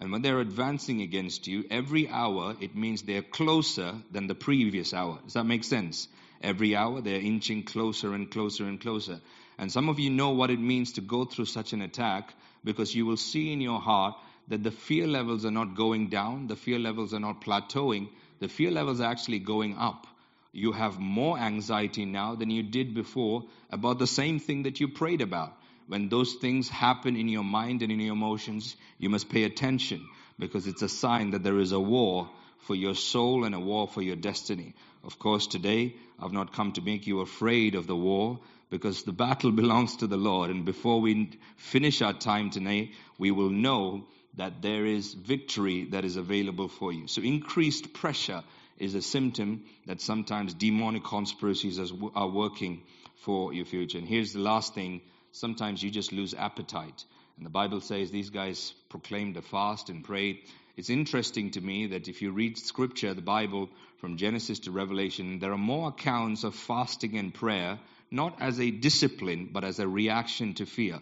And 0.00 0.12
when 0.12 0.22
they're 0.22 0.40
advancing 0.40 1.02
against 1.02 1.46
you, 1.46 1.64
every 1.70 2.08
hour 2.08 2.56
it 2.60 2.74
means 2.74 3.02
they're 3.02 3.22
closer 3.22 3.94
than 4.10 4.28
the 4.28 4.34
previous 4.34 4.94
hour. 4.94 5.18
Does 5.24 5.34
that 5.34 5.44
make 5.44 5.64
sense? 5.64 6.08
Every 6.40 6.74
hour 6.74 7.00
they're 7.00 7.20
inching 7.20 7.64
closer 7.64 8.14
and 8.14 8.30
closer 8.30 8.64
and 8.64 8.80
closer. 8.80 9.20
And 9.58 9.70
some 9.70 9.88
of 9.88 9.98
you 9.98 10.10
know 10.10 10.30
what 10.30 10.50
it 10.50 10.58
means 10.58 10.92
to 10.92 11.00
go 11.00 11.24
through 11.24 11.44
such 11.44 11.72
an 11.72 11.82
attack 11.82 12.32
because 12.64 12.94
you 12.94 13.04
will 13.04 13.18
see 13.18 13.52
in 13.52 13.60
your 13.60 13.80
heart 13.80 14.16
that 14.48 14.62
the 14.62 14.70
fear 14.70 15.06
levels 15.06 15.44
are 15.44 15.50
not 15.50 15.76
going 15.76 16.08
down, 16.08 16.46
the 16.46 16.56
fear 16.56 16.78
levels 16.78 17.12
are 17.12 17.20
not 17.20 17.42
plateauing, 17.42 18.08
the 18.40 18.48
fear 18.48 18.70
levels 18.70 19.00
are 19.00 19.10
actually 19.10 19.38
going 19.38 19.76
up. 19.76 20.06
You 20.52 20.72
have 20.72 20.98
more 20.98 21.38
anxiety 21.38 22.04
now 22.04 22.34
than 22.34 22.50
you 22.50 22.62
did 22.62 22.94
before 22.94 23.44
about 23.70 23.98
the 23.98 24.06
same 24.06 24.40
thing 24.40 24.64
that 24.64 24.80
you 24.80 24.88
prayed 24.88 25.20
about. 25.20 25.56
When 25.86 26.08
those 26.08 26.34
things 26.34 26.68
happen 26.68 27.16
in 27.16 27.28
your 27.28 27.44
mind 27.44 27.82
and 27.82 27.92
in 27.92 28.00
your 28.00 28.14
emotions, 28.14 28.76
you 28.98 29.10
must 29.10 29.28
pay 29.28 29.44
attention 29.44 30.08
because 30.38 30.66
it's 30.66 30.82
a 30.82 30.88
sign 30.88 31.30
that 31.30 31.42
there 31.42 31.58
is 31.58 31.72
a 31.72 31.80
war 31.80 32.30
for 32.62 32.74
your 32.74 32.94
soul 32.94 33.44
and 33.44 33.54
a 33.54 33.60
war 33.60 33.88
for 33.88 34.02
your 34.02 34.16
destiny. 34.16 34.74
Of 35.04 35.18
course, 35.18 35.46
today 35.46 35.94
I've 36.18 36.32
not 36.32 36.52
come 36.52 36.72
to 36.72 36.80
make 36.80 37.06
you 37.06 37.20
afraid 37.20 37.74
of 37.74 37.86
the 37.86 37.96
war 37.96 38.40
because 38.70 39.02
the 39.02 39.12
battle 39.12 39.52
belongs 39.62 39.96
to 39.96 40.06
the 40.06 40.16
Lord. 40.16 40.50
And 40.50 40.64
before 40.64 41.00
we 41.00 41.30
finish 41.56 42.02
our 42.02 42.12
time 42.12 42.50
today, 42.50 42.92
we 43.18 43.30
will 43.30 43.50
know 43.50 44.06
that 44.36 44.62
there 44.62 44.86
is 44.86 45.14
victory 45.14 45.86
that 45.86 46.04
is 46.04 46.16
available 46.16 46.68
for 46.68 46.92
you. 46.92 47.06
So 47.08 47.22
increased 47.22 47.92
pressure 47.92 48.42
is 48.78 48.94
a 48.94 49.02
symptom 49.02 49.64
that 49.86 50.00
sometimes 50.00 50.54
demonic 50.54 51.04
conspiracies 51.04 51.78
are 52.14 52.28
working 52.28 52.82
for 53.16 53.52
your 53.52 53.66
future. 53.66 53.98
And 53.98 54.08
here's 54.08 54.32
the 54.32 54.40
last 54.40 54.74
thing 54.74 55.02
sometimes 55.32 55.82
you 55.82 55.90
just 55.90 56.12
lose 56.12 56.34
appetite. 56.34 57.04
And 57.36 57.46
the 57.46 57.50
Bible 57.50 57.80
says 57.80 58.10
these 58.10 58.30
guys 58.30 58.74
proclaimed 58.88 59.36
a 59.36 59.42
fast 59.42 59.88
and 59.88 60.04
prayed. 60.04 60.40
It's 60.80 60.88
interesting 60.88 61.50
to 61.50 61.60
me 61.60 61.88
that 61.88 62.08
if 62.08 62.22
you 62.22 62.32
read 62.32 62.56
scripture, 62.56 63.12
the 63.12 63.20
Bible, 63.20 63.68
from 63.98 64.16
Genesis 64.16 64.60
to 64.60 64.70
Revelation, 64.70 65.38
there 65.38 65.52
are 65.52 65.58
more 65.58 65.90
accounts 65.90 66.42
of 66.42 66.54
fasting 66.54 67.18
and 67.18 67.34
prayer, 67.34 67.78
not 68.10 68.40
as 68.40 68.58
a 68.58 68.70
discipline, 68.70 69.50
but 69.52 69.62
as 69.62 69.78
a 69.78 69.86
reaction 69.86 70.54
to 70.54 70.64
fear. 70.64 70.98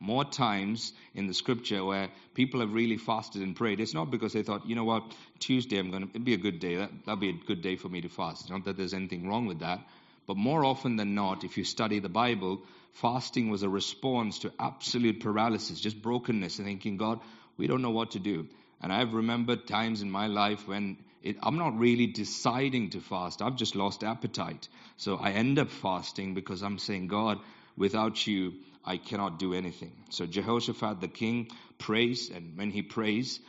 More 0.00 0.24
times 0.24 0.92
in 1.14 1.28
the 1.28 1.32
scripture 1.32 1.84
where 1.84 2.08
people 2.34 2.58
have 2.58 2.72
really 2.72 2.96
fasted 2.96 3.42
and 3.42 3.54
prayed, 3.54 3.78
it's 3.78 3.94
not 3.94 4.10
because 4.10 4.32
they 4.32 4.42
thought, 4.42 4.66
you 4.66 4.74
know 4.74 4.82
what, 4.82 5.04
Tuesday 5.38 5.78
I'm 5.78 5.92
going 5.92 6.08
to, 6.08 6.18
be 6.18 6.34
a 6.34 6.36
good 6.36 6.58
day. 6.58 6.74
That, 6.74 6.90
that'll 7.06 7.20
be 7.20 7.30
a 7.30 7.46
good 7.46 7.62
day 7.62 7.76
for 7.76 7.88
me 7.88 8.00
to 8.00 8.08
fast. 8.08 8.50
Not 8.50 8.64
that 8.64 8.76
there's 8.76 8.94
anything 8.94 9.28
wrong 9.28 9.46
with 9.46 9.60
that. 9.60 9.78
But 10.26 10.38
more 10.38 10.64
often 10.64 10.96
than 10.96 11.14
not, 11.14 11.44
if 11.44 11.56
you 11.56 11.62
study 11.62 12.00
the 12.00 12.08
Bible, 12.08 12.62
fasting 12.94 13.48
was 13.48 13.62
a 13.62 13.68
response 13.68 14.40
to 14.40 14.52
absolute 14.58 15.20
paralysis, 15.20 15.78
just 15.78 16.02
brokenness, 16.02 16.58
and 16.58 16.66
thinking, 16.66 16.96
God, 16.96 17.20
we 17.56 17.68
don't 17.68 17.82
know 17.82 17.90
what 17.90 18.10
to 18.12 18.18
do. 18.18 18.48
And 18.80 18.92
I've 18.92 19.14
remembered 19.14 19.66
times 19.66 20.02
in 20.02 20.10
my 20.10 20.26
life 20.26 20.66
when 20.66 20.96
it, 21.22 21.36
I'm 21.42 21.58
not 21.58 21.78
really 21.78 22.06
deciding 22.06 22.90
to 22.90 23.00
fast. 23.00 23.42
I've 23.42 23.56
just 23.56 23.74
lost 23.76 24.02
appetite. 24.02 24.68
So 24.96 25.16
I 25.16 25.32
end 25.32 25.58
up 25.58 25.70
fasting 25.70 26.34
because 26.34 26.62
I'm 26.62 26.78
saying, 26.78 27.08
God, 27.08 27.38
without 27.76 28.26
you, 28.26 28.54
I 28.84 28.96
cannot 28.96 29.38
do 29.38 29.52
anything. 29.52 29.92
So 30.08 30.24
Jehoshaphat 30.24 31.00
the 31.00 31.08
king 31.08 31.48
prays, 31.78 32.30
and 32.30 32.56
when 32.56 32.70
he 32.70 32.82
prays, 32.82 33.40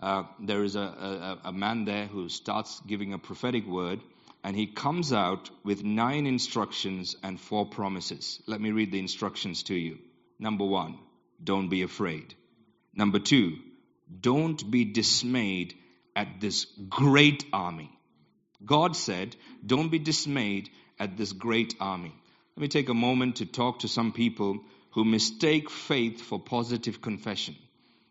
uh, 0.00 0.24
there 0.40 0.64
is 0.64 0.74
a, 0.76 0.80
a, 0.80 1.48
a 1.48 1.52
man 1.52 1.84
there 1.84 2.06
who 2.06 2.28
starts 2.28 2.80
giving 2.86 3.12
a 3.12 3.18
prophetic 3.18 3.66
word 3.66 4.00
and 4.44 4.56
he 4.56 4.66
comes 4.66 5.12
out 5.12 5.50
with 5.64 5.82
nine 5.82 6.26
instructions 6.26 7.16
and 7.22 7.40
four 7.40 7.66
promises. 7.66 8.40
Let 8.46 8.60
me 8.60 8.70
read 8.70 8.92
the 8.92 9.00
instructions 9.00 9.64
to 9.64 9.74
you. 9.74 9.98
Number 10.38 10.64
one, 10.64 10.98
don't 11.42 11.68
be 11.68 11.82
afraid. 11.82 12.34
Number 12.94 13.18
two, 13.18 13.58
don't 14.20 14.70
be 14.70 14.84
dismayed 14.84 15.74
at 16.16 16.40
this 16.40 16.66
great 16.88 17.44
army. 17.52 17.90
God 18.64 18.96
said, 18.96 19.36
don't 19.64 19.90
be 19.90 19.98
dismayed 19.98 20.70
at 20.98 21.16
this 21.16 21.32
great 21.32 21.74
army. 21.80 22.14
Let 22.56 22.62
me 22.62 22.68
take 22.68 22.88
a 22.88 22.94
moment 22.94 23.36
to 23.36 23.46
talk 23.46 23.80
to 23.80 23.88
some 23.88 24.12
people 24.12 24.60
who 24.92 25.04
mistake 25.04 25.70
faith 25.70 26.20
for 26.20 26.40
positive 26.40 27.00
confession. 27.00 27.54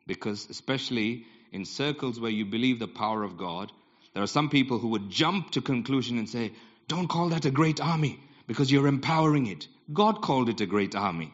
Because, 0.06 0.48
especially 0.50 1.25
in 1.51 1.66
circles 1.66 2.20
where 2.20 2.32
you 2.32 2.46
believe 2.46 2.80
the 2.80 2.88
power 2.88 3.24
of 3.24 3.38
God, 3.38 3.72
there 4.13 4.24
are 4.24 4.27
some 4.27 4.50
people 4.50 4.80
who 4.80 4.89
would 4.89 5.10
jump 5.10 5.51
to 5.51 5.62
conclusion 5.62 6.18
and 6.18 6.30
say, 6.30 6.54
don't 6.88 7.10
call 7.10 7.30
that 7.30 7.46
a 7.46 7.51
great 7.51 7.82
army 7.82 8.20
because 8.48 8.72
you're 8.72 8.88
empowering 8.88 9.48
it. 9.48 9.68
God 9.92 10.22
called 10.22 10.48
it 10.48 10.62
a 10.62 10.66
great 10.66 10.96
army. 10.96 11.34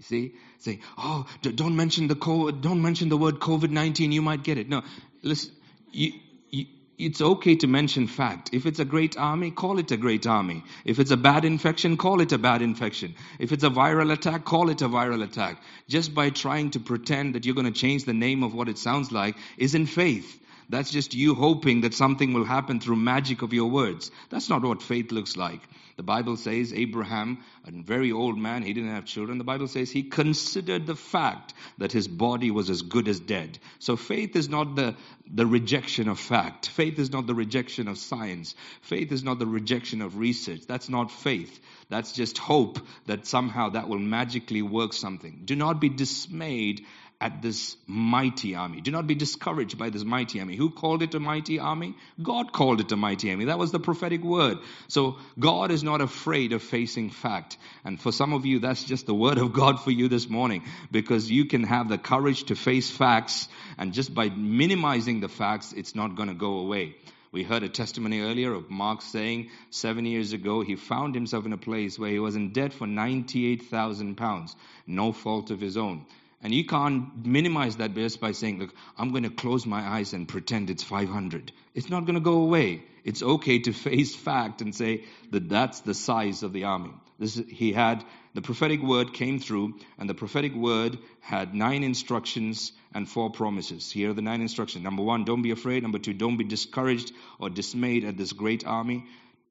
You 0.00 0.04
see, 0.04 0.34
say, 0.60 0.80
oh, 0.96 1.26
don't 1.42 1.76
mention 1.76 2.08
the 2.08 2.14
don't 2.14 2.80
mention 2.80 3.10
the 3.10 3.18
word 3.18 3.38
COVID-19. 3.38 4.12
You 4.12 4.22
might 4.22 4.42
get 4.42 4.56
it. 4.56 4.66
No, 4.66 4.82
listen, 5.22 5.52
you, 5.92 6.14
you, 6.48 6.64
it's 6.96 7.20
okay 7.20 7.56
to 7.56 7.66
mention 7.66 8.06
fact. 8.06 8.48
If 8.54 8.64
it's 8.64 8.78
a 8.78 8.86
great 8.86 9.18
army, 9.18 9.50
call 9.50 9.78
it 9.78 9.90
a 9.90 9.98
great 9.98 10.26
army. 10.26 10.64
If 10.86 11.00
it's 11.00 11.10
a 11.10 11.18
bad 11.18 11.44
infection, 11.44 11.98
call 11.98 12.22
it 12.22 12.32
a 12.32 12.38
bad 12.38 12.62
infection. 12.62 13.14
If 13.38 13.52
it's 13.52 13.62
a 13.62 13.68
viral 13.68 14.10
attack, 14.10 14.46
call 14.46 14.70
it 14.70 14.80
a 14.80 14.88
viral 14.88 15.22
attack. 15.22 15.60
Just 15.86 16.14
by 16.14 16.30
trying 16.30 16.70
to 16.70 16.80
pretend 16.80 17.34
that 17.34 17.44
you're 17.44 17.54
going 17.54 17.70
to 17.70 17.78
change 17.78 18.06
the 18.06 18.14
name 18.14 18.42
of 18.42 18.54
what 18.54 18.70
it 18.70 18.78
sounds 18.78 19.12
like 19.12 19.36
isn't 19.58 19.84
faith. 19.84 20.40
That's 20.70 20.90
just 20.90 21.12
you 21.12 21.34
hoping 21.34 21.82
that 21.82 21.92
something 21.92 22.32
will 22.32 22.46
happen 22.46 22.80
through 22.80 22.96
magic 22.96 23.42
of 23.42 23.52
your 23.52 23.68
words. 23.68 24.10
That's 24.30 24.48
not 24.48 24.62
what 24.62 24.82
faith 24.82 25.12
looks 25.12 25.36
like. 25.36 25.60
The 26.00 26.04
Bible 26.04 26.38
says 26.38 26.72
Abraham, 26.72 27.44
a 27.66 27.70
very 27.72 28.10
old 28.10 28.38
man, 28.38 28.62
he 28.62 28.72
didn't 28.72 28.94
have 28.94 29.04
children. 29.04 29.36
The 29.36 29.44
Bible 29.44 29.68
says 29.68 29.90
he 29.90 30.02
considered 30.02 30.86
the 30.86 30.96
fact 30.96 31.52
that 31.76 31.92
his 31.92 32.08
body 32.08 32.50
was 32.50 32.70
as 32.70 32.80
good 32.80 33.06
as 33.06 33.20
dead. 33.20 33.58
So 33.80 33.96
faith 33.96 34.34
is 34.34 34.48
not 34.48 34.76
the, 34.76 34.96
the 35.30 35.44
rejection 35.44 36.08
of 36.08 36.18
fact. 36.18 36.70
Faith 36.70 36.98
is 36.98 37.12
not 37.12 37.26
the 37.26 37.34
rejection 37.34 37.86
of 37.86 37.98
science. 37.98 38.54
Faith 38.80 39.12
is 39.12 39.22
not 39.22 39.38
the 39.38 39.46
rejection 39.46 40.00
of 40.00 40.16
research. 40.16 40.62
That's 40.66 40.88
not 40.88 41.10
faith. 41.10 41.60
That's 41.90 42.12
just 42.12 42.38
hope 42.38 42.78
that 43.04 43.26
somehow 43.26 43.68
that 43.68 43.90
will 43.90 43.98
magically 43.98 44.62
work 44.62 44.94
something. 44.94 45.42
Do 45.44 45.54
not 45.54 45.82
be 45.82 45.90
dismayed 45.90 46.86
at 47.20 47.42
this 47.42 47.76
mighty 47.86 48.54
army. 48.54 48.80
Do 48.80 48.90
not 48.90 49.06
be 49.06 49.14
discouraged 49.14 49.76
by 49.76 49.90
this 49.90 50.04
mighty 50.04 50.40
army. 50.40 50.56
Who 50.56 50.70
called 50.70 51.02
it 51.02 51.14
a 51.14 51.20
mighty 51.20 51.58
army? 51.58 51.94
God 52.22 52.52
called 52.52 52.80
it 52.80 52.90
a 52.92 52.96
mighty 52.96 53.30
army. 53.30 53.44
That 53.46 53.58
was 53.58 53.72
the 53.72 53.78
prophetic 53.78 54.22
word. 54.22 54.58
So 54.88 55.18
God 55.38 55.70
is 55.70 55.82
not 55.82 56.00
afraid 56.00 56.52
of 56.52 56.62
facing 56.62 57.10
fact. 57.10 57.58
And 57.84 58.00
for 58.00 58.10
some 58.10 58.32
of 58.32 58.46
you, 58.46 58.60
that's 58.60 58.84
just 58.84 59.04
the 59.04 59.14
word 59.14 59.36
of 59.36 59.52
God 59.52 59.82
for 59.82 59.90
you 59.90 60.08
this 60.08 60.30
morning 60.30 60.64
because 60.90 61.30
you 61.30 61.44
can 61.44 61.64
have 61.64 61.90
the 61.90 61.98
courage 61.98 62.44
to 62.44 62.54
face 62.54 62.90
facts 62.90 63.48
and 63.76 63.92
just 63.92 64.14
by 64.14 64.30
minimizing 64.30 65.20
the 65.20 65.28
facts, 65.28 65.72
it's 65.72 65.94
not 65.94 66.16
going 66.16 66.28
to 66.28 66.34
go 66.34 66.60
away. 66.60 66.96
We 67.32 67.44
heard 67.44 67.62
a 67.62 67.68
testimony 67.68 68.20
earlier 68.20 68.52
of 68.52 68.70
Mark 68.70 69.02
saying 69.02 69.50
seven 69.70 70.04
years 70.04 70.32
ago 70.32 70.62
he 70.62 70.74
found 70.74 71.14
himself 71.14 71.46
in 71.46 71.52
a 71.52 71.58
place 71.58 71.96
where 71.96 72.10
he 72.10 72.18
was 72.18 72.34
in 72.34 72.52
debt 72.52 72.72
for 72.72 72.88
98,000 72.88 74.16
pounds, 74.16 74.56
no 74.86 75.12
fault 75.12 75.52
of 75.52 75.60
his 75.60 75.76
own. 75.76 76.06
And 76.42 76.54
you 76.54 76.64
can't 76.64 77.26
minimize 77.26 77.76
that 77.76 77.94
just 77.94 78.20
by 78.20 78.32
saying, 78.32 78.60
look, 78.60 78.74
I'm 78.96 79.10
going 79.10 79.24
to 79.24 79.30
close 79.30 79.66
my 79.66 79.80
eyes 79.80 80.14
and 80.14 80.26
pretend 80.26 80.70
it's 80.70 80.82
500. 80.82 81.52
It's 81.74 81.90
not 81.90 82.06
going 82.06 82.14
to 82.14 82.20
go 82.20 82.42
away. 82.42 82.82
It's 83.04 83.22
okay 83.22 83.58
to 83.60 83.72
face 83.72 84.14
fact 84.14 84.62
and 84.62 84.74
say 84.74 85.04
that 85.32 85.50
that's 85.50 85.80
the 85.80 85.92
size 85.92 86.42
of 86.42 86.54
the 86.54 86.64
army. 86.64 86.92
This, 87.18 87.34
he 87.48 87.72
had, 87.72 88.02
the 88.32 88.40
prophetic 88.40 88.80
word 88.80 89.12
came 89.12 89.38
through, 89.38 89.74
and 89.98 90.08
the 90.08 90.14
prophetic 90.14 90.54
word 90.54 90.98
had 91.20 91.54
nine 91.54 91.82
instructions 91.82 92.72
and 92.94 93.06
four 93.06 93.30
promises. 93.30 93.90
Here 93.90 94.10
are 94.10 94.14
the 94.14 94.22
nine 94.22 94.40
instructions. 94.40 94.82
Number 94.82 95.02
one, 95.02 95.24
don't 95.24 95.42
be 95.42 95.50
afraid. 95.50 95.82
Number 95.82 95.98
two, 95.98 96.14
don't 96.14 96.38
be 96.38 96.44
discouraged 96.44 97.12
or 97.38 97.50
dismayed 97.50 98.04
at 98.04 98.16
this 98.16 98.32
great 98.32 98.66
army. 98.66 99.04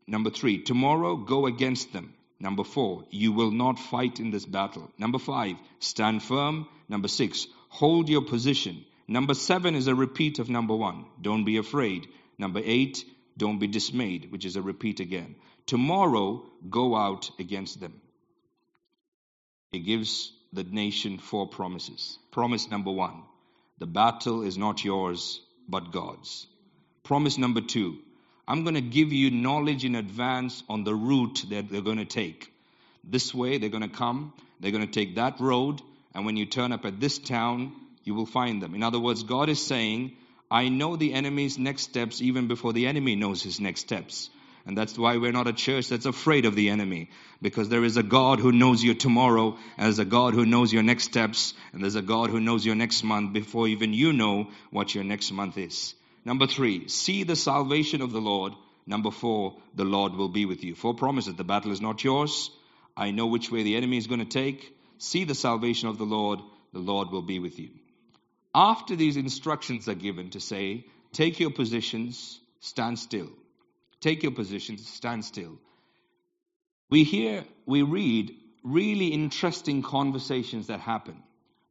Number 0.08 0.32
three, 0.32 0.64
tomorrow 0.64 1.16
go 1.16 1.46
against 1.46 1.94
them. 1.94 2.16
Number 2.40 2.64
four, 2.64 3.04
you 3.12 3.32
will 3.32 3.52
not 3.52 3.78
fight 3.78 4.20
in 4.20 4.32
this 4.32 4.46
battle. 4.46 4.90
Number 4.98 5.20
five, 5.20 5.58
stand 5.80 6.24
firm. 6.24 6.68
Number 6.90 7.08
six, 7.08 7.48
hold 7.70 8.10
your 8.10 8.24
position. 8.24 8.84
Number 9.08 9.34
seven 9.34 9.76
is 9.76 9.88
a 9.88 9.96
repeat 9.96 10.40
of 10.40 10.50
number 10.50 10.76
one. 10.76 11.06
Don't 11.22 11.46
be 11.46 11.58
afraid. 11.58 12.08
Number 12.38 12.62
eight, 12.64 13.06
don't 13.38 13.60
be 13.60 13.68
dismayed, 13.68 14.32
which 14.32 14.46
is 14.46 14.56
a 14.56 14.62
repeat 14.62 15.00
again. 15.00 15.36
Tomorrow, 15.66 16.46
go 16.70 16.96
out 16.96 17.30
against 17.40 17.80
them. 17.80 18.02
It 19.72 19.80
gives 19.80 20.32
the 20.52 20.64
nation 20.64 21.20
four 21.20 21.48
promises. 21.48 22.18
Promise 22.32 22.72
number 22.72 22.92
one, 22.92 23.22
the 23.78 23.86
battle 23.86 24.42
is 24.42 24.58
not 24.58 24.84
yours, 24.84 25.42
but 25.68 25.92
God's. 25.92 26.48
Promise 27.04 27.38
number 27.38 27.62
two, 27.62 28.00
I'm 28.48 28.64
going 28.64 28.76
to 28.76 28.82
give 28.82 29.14
you 29.14 29.30
knowledge 29.30 29.86
in 29.86 29.96
advance 29.96 30.64
on 30.68 30.84
the 30.84 30.96
route 30.96 31.46
that 31.52 31.70
they're 31.70 31.82
going 31.82 31.98
to 31.98 32.06
take. 32.06 32.52
This 33.04 33.34
way, 33.34 33.58
they're 33.58 33.70
going 33.70 33.90
to 33.90 33.96
come, 33.96 34.34
they're 34.60 34.72
going 34.72 34.86
to 34.86 34.92
take 34.92 35.16
that 35.16 35.40
road, 35.40 35.82
and 36.14 36.26
when 36.26 36.38
you 36.38 36.46
turn 36.46 36.72
up 36.72 36.86
at 36.86 37.00
this 37.00 37.18
town, 37.18 37.74
you 38.04 38.16
will 38.16 38.26
find 38.26 38.62
them. 38.62 38.76
In 38.76 38.84
other 38.84 39.00
words, 39.00 39.24
God 39.24 39.50
is 39.50 39.64
saying, 39.64 40.14
I 40.50 40.70
know 40.70 40.96
the 40.96 41.14
enemy's 41.14 41.60
next 41.60 41.84
steps 41.84 42.22
even 42.22 42.48
before 42.48 42.74
the 42.74 42.88
enemy 42.88 43.16
knows 43.16 43.44
his 43.44 43.60
next 43.60 43.82
steps. 43.82 44.30
And 44.66 44.78
that's 44.78 44.98
why 44.98 45.18
we're 45.18 45.32
not 45.32 45.48
a 45.48 45.54
church 45.54 45.90
that's 45.90 46.06
afraid 46.06 46.46
of 46.46 46.56
the 46.56 46.70
enemy. 46.70 47.10
Because 47.42 47.70
there 47.70 47.84
is 47.84 47.98
a 47.98 48.04
God 48.04 48.40
who 48.40 48.52
knows 48.52 48.84
your 48.84 48.96
tomorrow, 48.96 49.58
and 49.78 49.86
there's 49.86 50.00
a 50.00 50.06
God 50.06 50.34
who 50.34 50.46
knows 50.46 50.74
your 50.74 50.84
next 50.84 51.06
steps, 51.06 51.54
and 51.72 51.82
there's 51.82 51.96
a 51.96 52.02
God 52.02 52.30
who 52.30 52.40
knows 52.40 52.66
your 52.66 52.76
next 52.76 53.04
month 53.04 53.34
before 53.34 53.68
even 53.68 53.94
you 53.94 54.14
know 54.14 54.50
what 54.70 54.94
your 54.94 55.04
next 55.04 55.32
month 55.32 55.58
is. 55.58 55.96
Number 56.26 56.46
three, 56.46 56.88
see 56.88 57.24
the 57.24 57.36
salvation 57.36 58.02
of 58.02 58.12
the 58.12 58.22
Lord. 58.22 58.54
Number 58.86 59.12
four, 59.12 59.58
the 59.76 59.86
Lord 59.86 60.14
will 60.16 60.30
be 60.30 60.46
with 60.46 60.64
you. 60.64 60.76
Four 60.76 60.94
promises. 60.94 61.36
The 61.36 61.44
battle 61.44 61.72
is 61.72 61.82
not 61.82 62.04
yours. 62.04 62.52
I 62.98 63.12
know 63.12 63.28
which 63.28 63.52
way 63.52 63.64
the 63.64 63.76
enemy 63.76 63.98
is 63.98 64.08
going 64.08 64.20
to 64.20 64.26
take. 64.26 64.76
See 65.00 65.24
the 65.24 65.36
salvation 65.36 65.90
of 65.90 65.98
the 65.98 66.06
Lord. 66.06 66.40
The 66.74 66.80
Lord 66.80 67.10
will 67.10 67.24
be 67.24 67.40
with 67.40 67.58
you. 67.58 67.70
After 68.54 68.96
these 68.96 69.18
instructions 69.18 69.88
are 69.88 69.96
given 69.96 70.30
to 70.32 70.40
say, 70.40 70.86
take 71.14 71.40
your 71.40 71.52
positions, 71.52 72.40
stand 72.60 73.00
still. 73.00 73.30
Take 74.02 74.24
your 74.24 74.34
positions, 74.34 74.88
stand 74.88 75.26
still. 75.26 75.58
We 76.90 77.04
hear, 77.04 77.46
we 77.66 77.82
read 77.82 78.36
really 78.64 79.08
interesting 79.08 79.82
conversations 79.82 80.68
that 80.68 80.80
happen. 80.80 81.24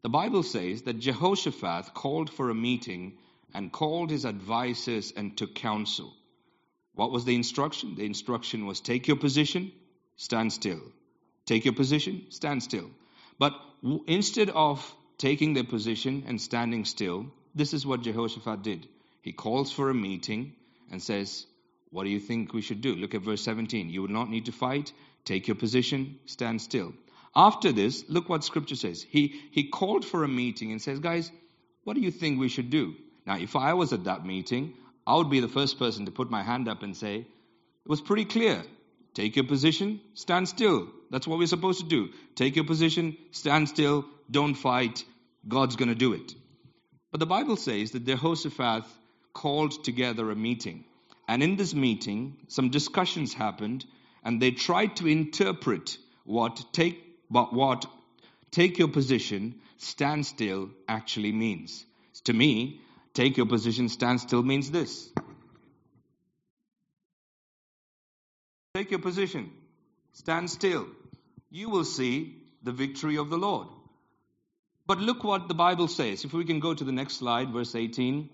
The 0.02 0.08
Bible 0.08 0.42
says 0.42 0.82
that 0.82 1.00
Jehoshaphat 1.00 1.92
called 1.94 2.30
for 2.30 2.50
a 2.50 2.54
meeting 2.54 3.18
and 3.54 3.72
called 3.72 4.10
his 4.10 4.24
advisors 4.24 5.12
and 5.16 5.36
took 5.36 5.54
counsel. 5.54 6.14
What 6.94 7.10
was 7.10 7.24
the 7.24 7.34
instruction? 7.34 7.94
The 7.96 8.06
instruction 8.06 8.66
was 8.66 8.80
take 8.80 9.08
your 9.08 9.16
position, 9.16 9.72
stand 10.16 10.52
still. 10.52 10.80
Take 11.46 11.64
your 11.64 11.74
position, 11.74 12.26
stand 12.30 12.62
still. 12.62 12.90
But 13.38 13.54
instead 14.06 14.50
of 14.50 14.94
taking 15.16 15.54
their 15.54 15.64
position 15.64 16.24
and 16.26 16.40
standing 16.40 16.84
still, 16.84 17.26
this 17.54 17.72
is 17.72 17.86
what 17.86 18.02
Jehoshaphat 18.02 18.62
did. 18.62 18.88
He 19.22 19.32
calls 19.32 19.72
for 19.72 19.90
a 19.90 19.94
meeting 19.94 20.54
and 20.90 21.02
says, 21.02 21.46
What 21.90 22.04
do 22.04 22.10
you 22.10 22.20
think 22.20 22.52
we 22.52 22.62
should 22.62 22.80
do? 22.80 22.94
Look 22.94 23.14
at 23.14 23.22
verse 23.22 23.42
17. 23.42 23.90
You 23.90 24.02
will 24.02 24.08
not 24.08 24.30
need 24.30 24.46
to 24.46 24.52
fight. 24.52 24.92
Take 25.24 25.48
your 25.48 25.56
position, 25.56 26.18
stand 26.26 26.62
still. 26.62 26.94
After 27.34 27.72
this, 27.72 28.04
look 28.08 28.28
what 28.28 28.44
scripture 28.44 28.76
says. 28.76 29.02
He, 29.02 29.40
he 29.50 29.64
called 29.64 30.04
for 30.04 30.24
a 30.24 30.28
meeting 30.28 30.72
and 30.72 30.80
says, 30.80 30.98
Guys, 30.98 31.30
what 31.84 31.94
do 31.94 32.00
you 32.00 32.10
think 32.10 32.40
we 32.40 32.48
should 32.48 32.70
do? 32.70 32.94
Now, 33.26 33.38
if 33.38 33.54
I 33.56 33.74
was 33.74 33.92
at 33.92 34.04
that 34.04 34.24
meeting, 34.24 34.74
I 35.06 35.16
would 35.16 35.30
be 35.30 35.40
the 35.40 35.48
first 35.48 35.78
person 35.78 36.06
to 36.06 36.10
put 36.10 36.30
my 36.30 36.42
hand 36.42 36.68
up 36.68 36.82
and 36.82 36.96
say, 36.96 37.16
It 37.18 37.26
was 37.88 38.00
pretty 38.00 38.24
clear. 38.24 38.62
Take 39.14 39.36
your 39.36 39.46
position, 39.46 40.00
stand 40.14 40.48
still. 40.48 40.88
That's 41.10 41.26
what 41.26 41.38
we're 41.38 41.46
supposed 41.46 41.80
to 41.80 41.86
do. 41.86 42.10
Take 42.34 42.56
your 42.56 42.64
position, 42.64 43.16
stand 43.32 43.68
still, 43.68 44.04
don't 44.30 44.54
fight. 44.54 45.04
God's 45.46 45.76
going 45.76 45.88
to 45.88 45.94
do 45.94 46.12
it. 46.12 46.34
But 47.10 47.20
the 47.20 47.26
Bible 47.26 47.56
says 47.56 47.92
that 47.92 48.04
Jehoshaphat 48.04 48.84
called 49.32 49.84
together 49.84 50.30
a 50.30 50.36
meeting. 50.36 50.84
And 51.26 51.42
in 51.42 51.56
this 51.56 51.74
meeting, 51.74 52.36
some 52.48 52.70
discussions 52.70 53.34
happened, 53.34 53.84
and 54.24 54.40
they 54.40 54.50
tried 54.50 54.96
to 54.96 55.06
interpret 55.06 55.96
what 56.24 56.72
take, 56.72 57.02
but 57.30 57.52
what 57.52 57.86
take 58.50 58.78
your 58.78 58.88
position, 58.88 59.60
stand 59.78 60.26
still 60.26 60.70
actually 60.88 61.32
means. 61.32 61.84
To 62.24 62.32
me, 62.32 62.80
take 63.14 63.36
your 63.36 63.46
position, 63.46 63.88
stand 63.88 64.20
still 64.20 64.42
means 64.42 64.70
this. 64.70 65.10
Take 68.78 68.92
your 68.92 69.00
position, 69.00 69.50
stand 70.12 70.48
still. 70.48 70.86
You 71.50 71.68
will 71.68 71.84
see 71.84 72.36
the 72.62 72.70
victory 72.70 73.16
of 73.18 73.28
the 73.28 73.36
Lord. 73.36 73.66
But 74.86 75.00
look 75.00 75.24
what 75.24 75.48
the 75.48 75.54
Bible 75.54 75.88
says. 75.88 76.24
If 76.24 76.32
we 76.32 76.44
can 76.44 76.60
go 76.60 76.74
to 76.74 76.84
the 76.84 76.92
next 76.92 77.14
slide, 77.14 77.50
verse 77.50 77.74
18. 77.74 78.30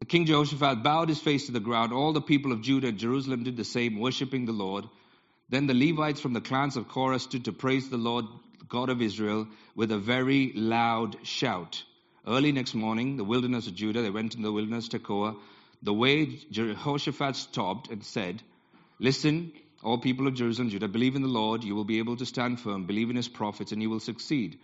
The 0.00 0.04
King 0.04 0.26
Jehoshaphat 0.26 0.82
bowed 0.82 1.08
his 1.08 1.18
face 1.18 1.46
to 1.46 1.52
the 1.52 1.60
ground. 1.60 1.94
All 1.94 2.12
the 2.12 2.20
people 2.20 2.52
of 2.52 2.60
Judah 2.60 2.88
and 2.88 2.98
Jerusalem 2.98 3.44
did 3.44 3.56
the 3.56 3.64
same, 3.64 3.98
worshiping 3.98 4.44
the 4.44 4.52
Lord. 4.52 4.84
Then 5.48 5.66
the 5.66 5.72
Levites 5.72 6.20
from 6.20 6.34
the 6.34 6.42
clans 6.42 6.76
of 6.76 6.88
Korah 6.88 7.20
stood 7.20 7.46
to 7.46 7.54
praise 7.54 7.88
the 7.88 7.96
Lord, 7.96 8.26
God 8.68 8.90
of 8.90 9.00
Israel, 9.00 9.48
with 9.74 9.92
a 9.92 9.98
very 9.98 10.52
loud 10.54 11.16
shout. 11.26 11.82
Early 12.26 12.52
next 12.52 12.74
morning, 12.74 13.16
the 13.16 13.24
wilderness 13.24 13.66
of 13.66 13.74
Judah, 13.74 14.02
they 14.02 14.10
went 14.10 14.34
into 14.34 14.46
the 14.46 14.52
wilderness 14.52 14.88
to 14.88 14.98
Tekoa. 14.98 15.36
The 15.82 15.92
way 15.92 16.26
Jehoshaphat 16.50 17.36
stopped 17.36 17.90
and 17.90 18.04
said, 18.04 18.42
Listen, 18.98 19.52
all 19.82 19.98
people 19.98 20.26
of 20.26 20.34
Jerusalem, 20.34 20.68
Judah, 20.68 20.88
believe 20.88 21.16
in 21.16 21.22
the 21.22 21.28
Lord, 21.28 21.64
you 21.64 21.74
will 21.74 21.84
be 21.84 21.98
able 21.98 22.16
to 22.16 22.26
stand 22.26 22.60
firm, 22.60 22.86
believe 22.86 23.08
in 23.10 23.16
his 23.16 23.28
prophets, 23.28 23.72
and 23.72 23.80
you 23.80 23.88
will 23.88 24.00
succeed. 24.00 24.58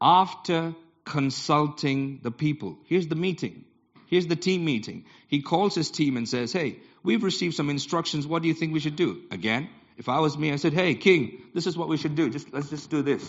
After 0.00 0.74
consulting 1.04 2.20
the 2.22 2.30
people, 2.30 2.78
here's 2.86 3.08
the 3.08 3.16
meeting. 3.16 3.64
Here's 4.06 4.26
the 4.26 4.36
team 4.36 4.64
meeting. 4.64 5.04
He 5.28 5.42
calls 5.42 5.74
his 5.74 5.90
team 5.90 6.16
and 6.16 6.28
says, 6.28 6.52
Hey, 6.52 6.78
we've 7.02 7.22
received 7.22 7.54
some 7.54 7.70
instructions. 7.70 8.26
What 8.26 8.42
do 8.42 8.48
you 8.48 8.54
think 8.54 8.72
we 8.72 8.80
should 8.80 8.96
do? 8.96 9.22
Again, 9.30 9.68
if 9.96 10.08
I 10.08 10.20
was 10.20 10.38
me, 10.38 10.52
I 10.52 10.56
said, 10.56 10.72
Hey, 10.72 10.94
king, 10.94 11.42
this 11.54 11.66
is 11.66 11.76
what 11.76 11.88
we 11.88 11.96
should 11.96 12.14
do. 12.14 12.30
Just 12.30 12.52
let's 12.52 12.70
just 12.70 12.90
do 12.90 13.02
this. 13.02 13.28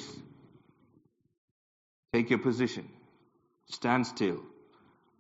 Take 2.14 2.30
your 2.30 2.40
position 2.40 2.88
stand 3.72 4.06
still 4.06 4.40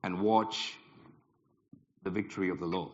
and 0.03 0.21
watch 0.21 0.77
the 2.03 2.09
victory 2.09 2.49
of 2.49 2.59
the 2.59 2.65
Lord. 2.65 2.91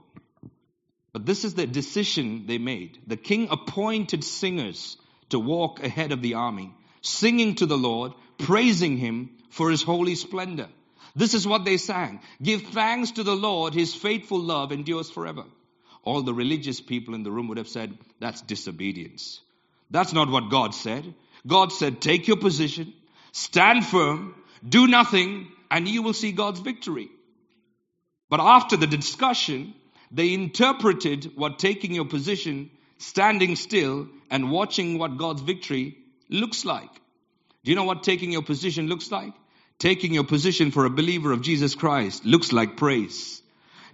But 1.13 1.25
this 1.25 1.43
is 1.43 1.55
the 1.55 1.65
decision 1.65 2.45
they 2.47 2.57
made. 2.57 2.99
The 3.07 3.17
king 3.17 3.47
appointed 3.49 4.23
singers 4.23 4.97
to 5.29 5.39
walk 5.39 5.83
ahead 5.83 6.11
of 6.11 6.21
the 6.21 6.35
army, 6.35 6.73
singing 7.01 7.55
to 7.55 7.65
the 7.65 7.77
Lord, 7.77 8.13
praising 8.37 8.97
him 8.97 9.31
for 9.49 9.71
his 9.71 9.81
holy 9.81 10.15
splendor. 10.15 10.67
This 11.15 11.33
is 11.33 11.47
what 11.47 11.65
they 11.65 11.77
sang. 11.77 12.21
Give 12.41 12.61
thanks 12.61 13.11
to 13.11 13.23
the 13.23 13.35
Lord, 13.35 13.73
his 13.73 13.95
faithful 13.95 14.39
love 14.39 14.71
endures 14.71 15.09
forever. 15.09 15.45
All 16.03 16.21
the 16.21 16.33
religious 16.33 16.79
people 16.79 17.15
in 17.15 17.23
the 17.23 17.31
room 17.31 17.47
would 17.47 17.57
have 17.57 17.67
said, 17.67 17.97
that's 18.19 18.41
disobedience. 18.41 19.41
That's 19.89 20.13
not 20.13 20.29
what 20.29 20.51
God 20.51 20.75
said. 20.75 21.13
God 21.45 21.71
said, 21.71 22.01
take 22.01 22.27
your 22.27 22.37
position, 22.37 22.93
stand 23.31 23.85
firm, 23.85 24.35
do 24.67 24.87
nothing, 24.87 25.47
and 25.71 25.87
you 25.87 26.03
will 26.03 26.13
see 26.13 26.31
God's 26.31 26.59
victory. 26.59 27.09
But 28.29 28.39
after 28.39 28.77
the 28.77 28.87
discussion, 28.87 29.73
they 30.11 30.33
interpreted 30.33 31.31
what 31.35 31.59
taking 31.59 31.93
your 31.93 32.05
position, 32.05 32.69
standing 32.97 33.55
still, 33.55 34.07
and 34.29 34.51
watching 34.51 34.97
what 34.97 35.17
God's 35.17 35.41
victory 35.41 35.97
looks 36.29 36.65
like. 36.65 36.91
Do 37.63 37.71
you 37.71 37.75
know 37.75 37.83
what 37.83 38.03
taking 38.03 38.31
your 38.31 38.43
position 38.43 38.87
looks 38.87 39.11
like? 39.11 39.33
Taking 39.79 40.13
your 40.13 40.23
position 40.23 40.71
for 40.71 40.85
a 40.85 40.89
believer 40.89 41.31
of 41.31 41.41
Jesus 41.41 41.75
Christ 41.75 42.25
looks 42.25 42.51
like 42.51 42.77
praise. 42.77 43.41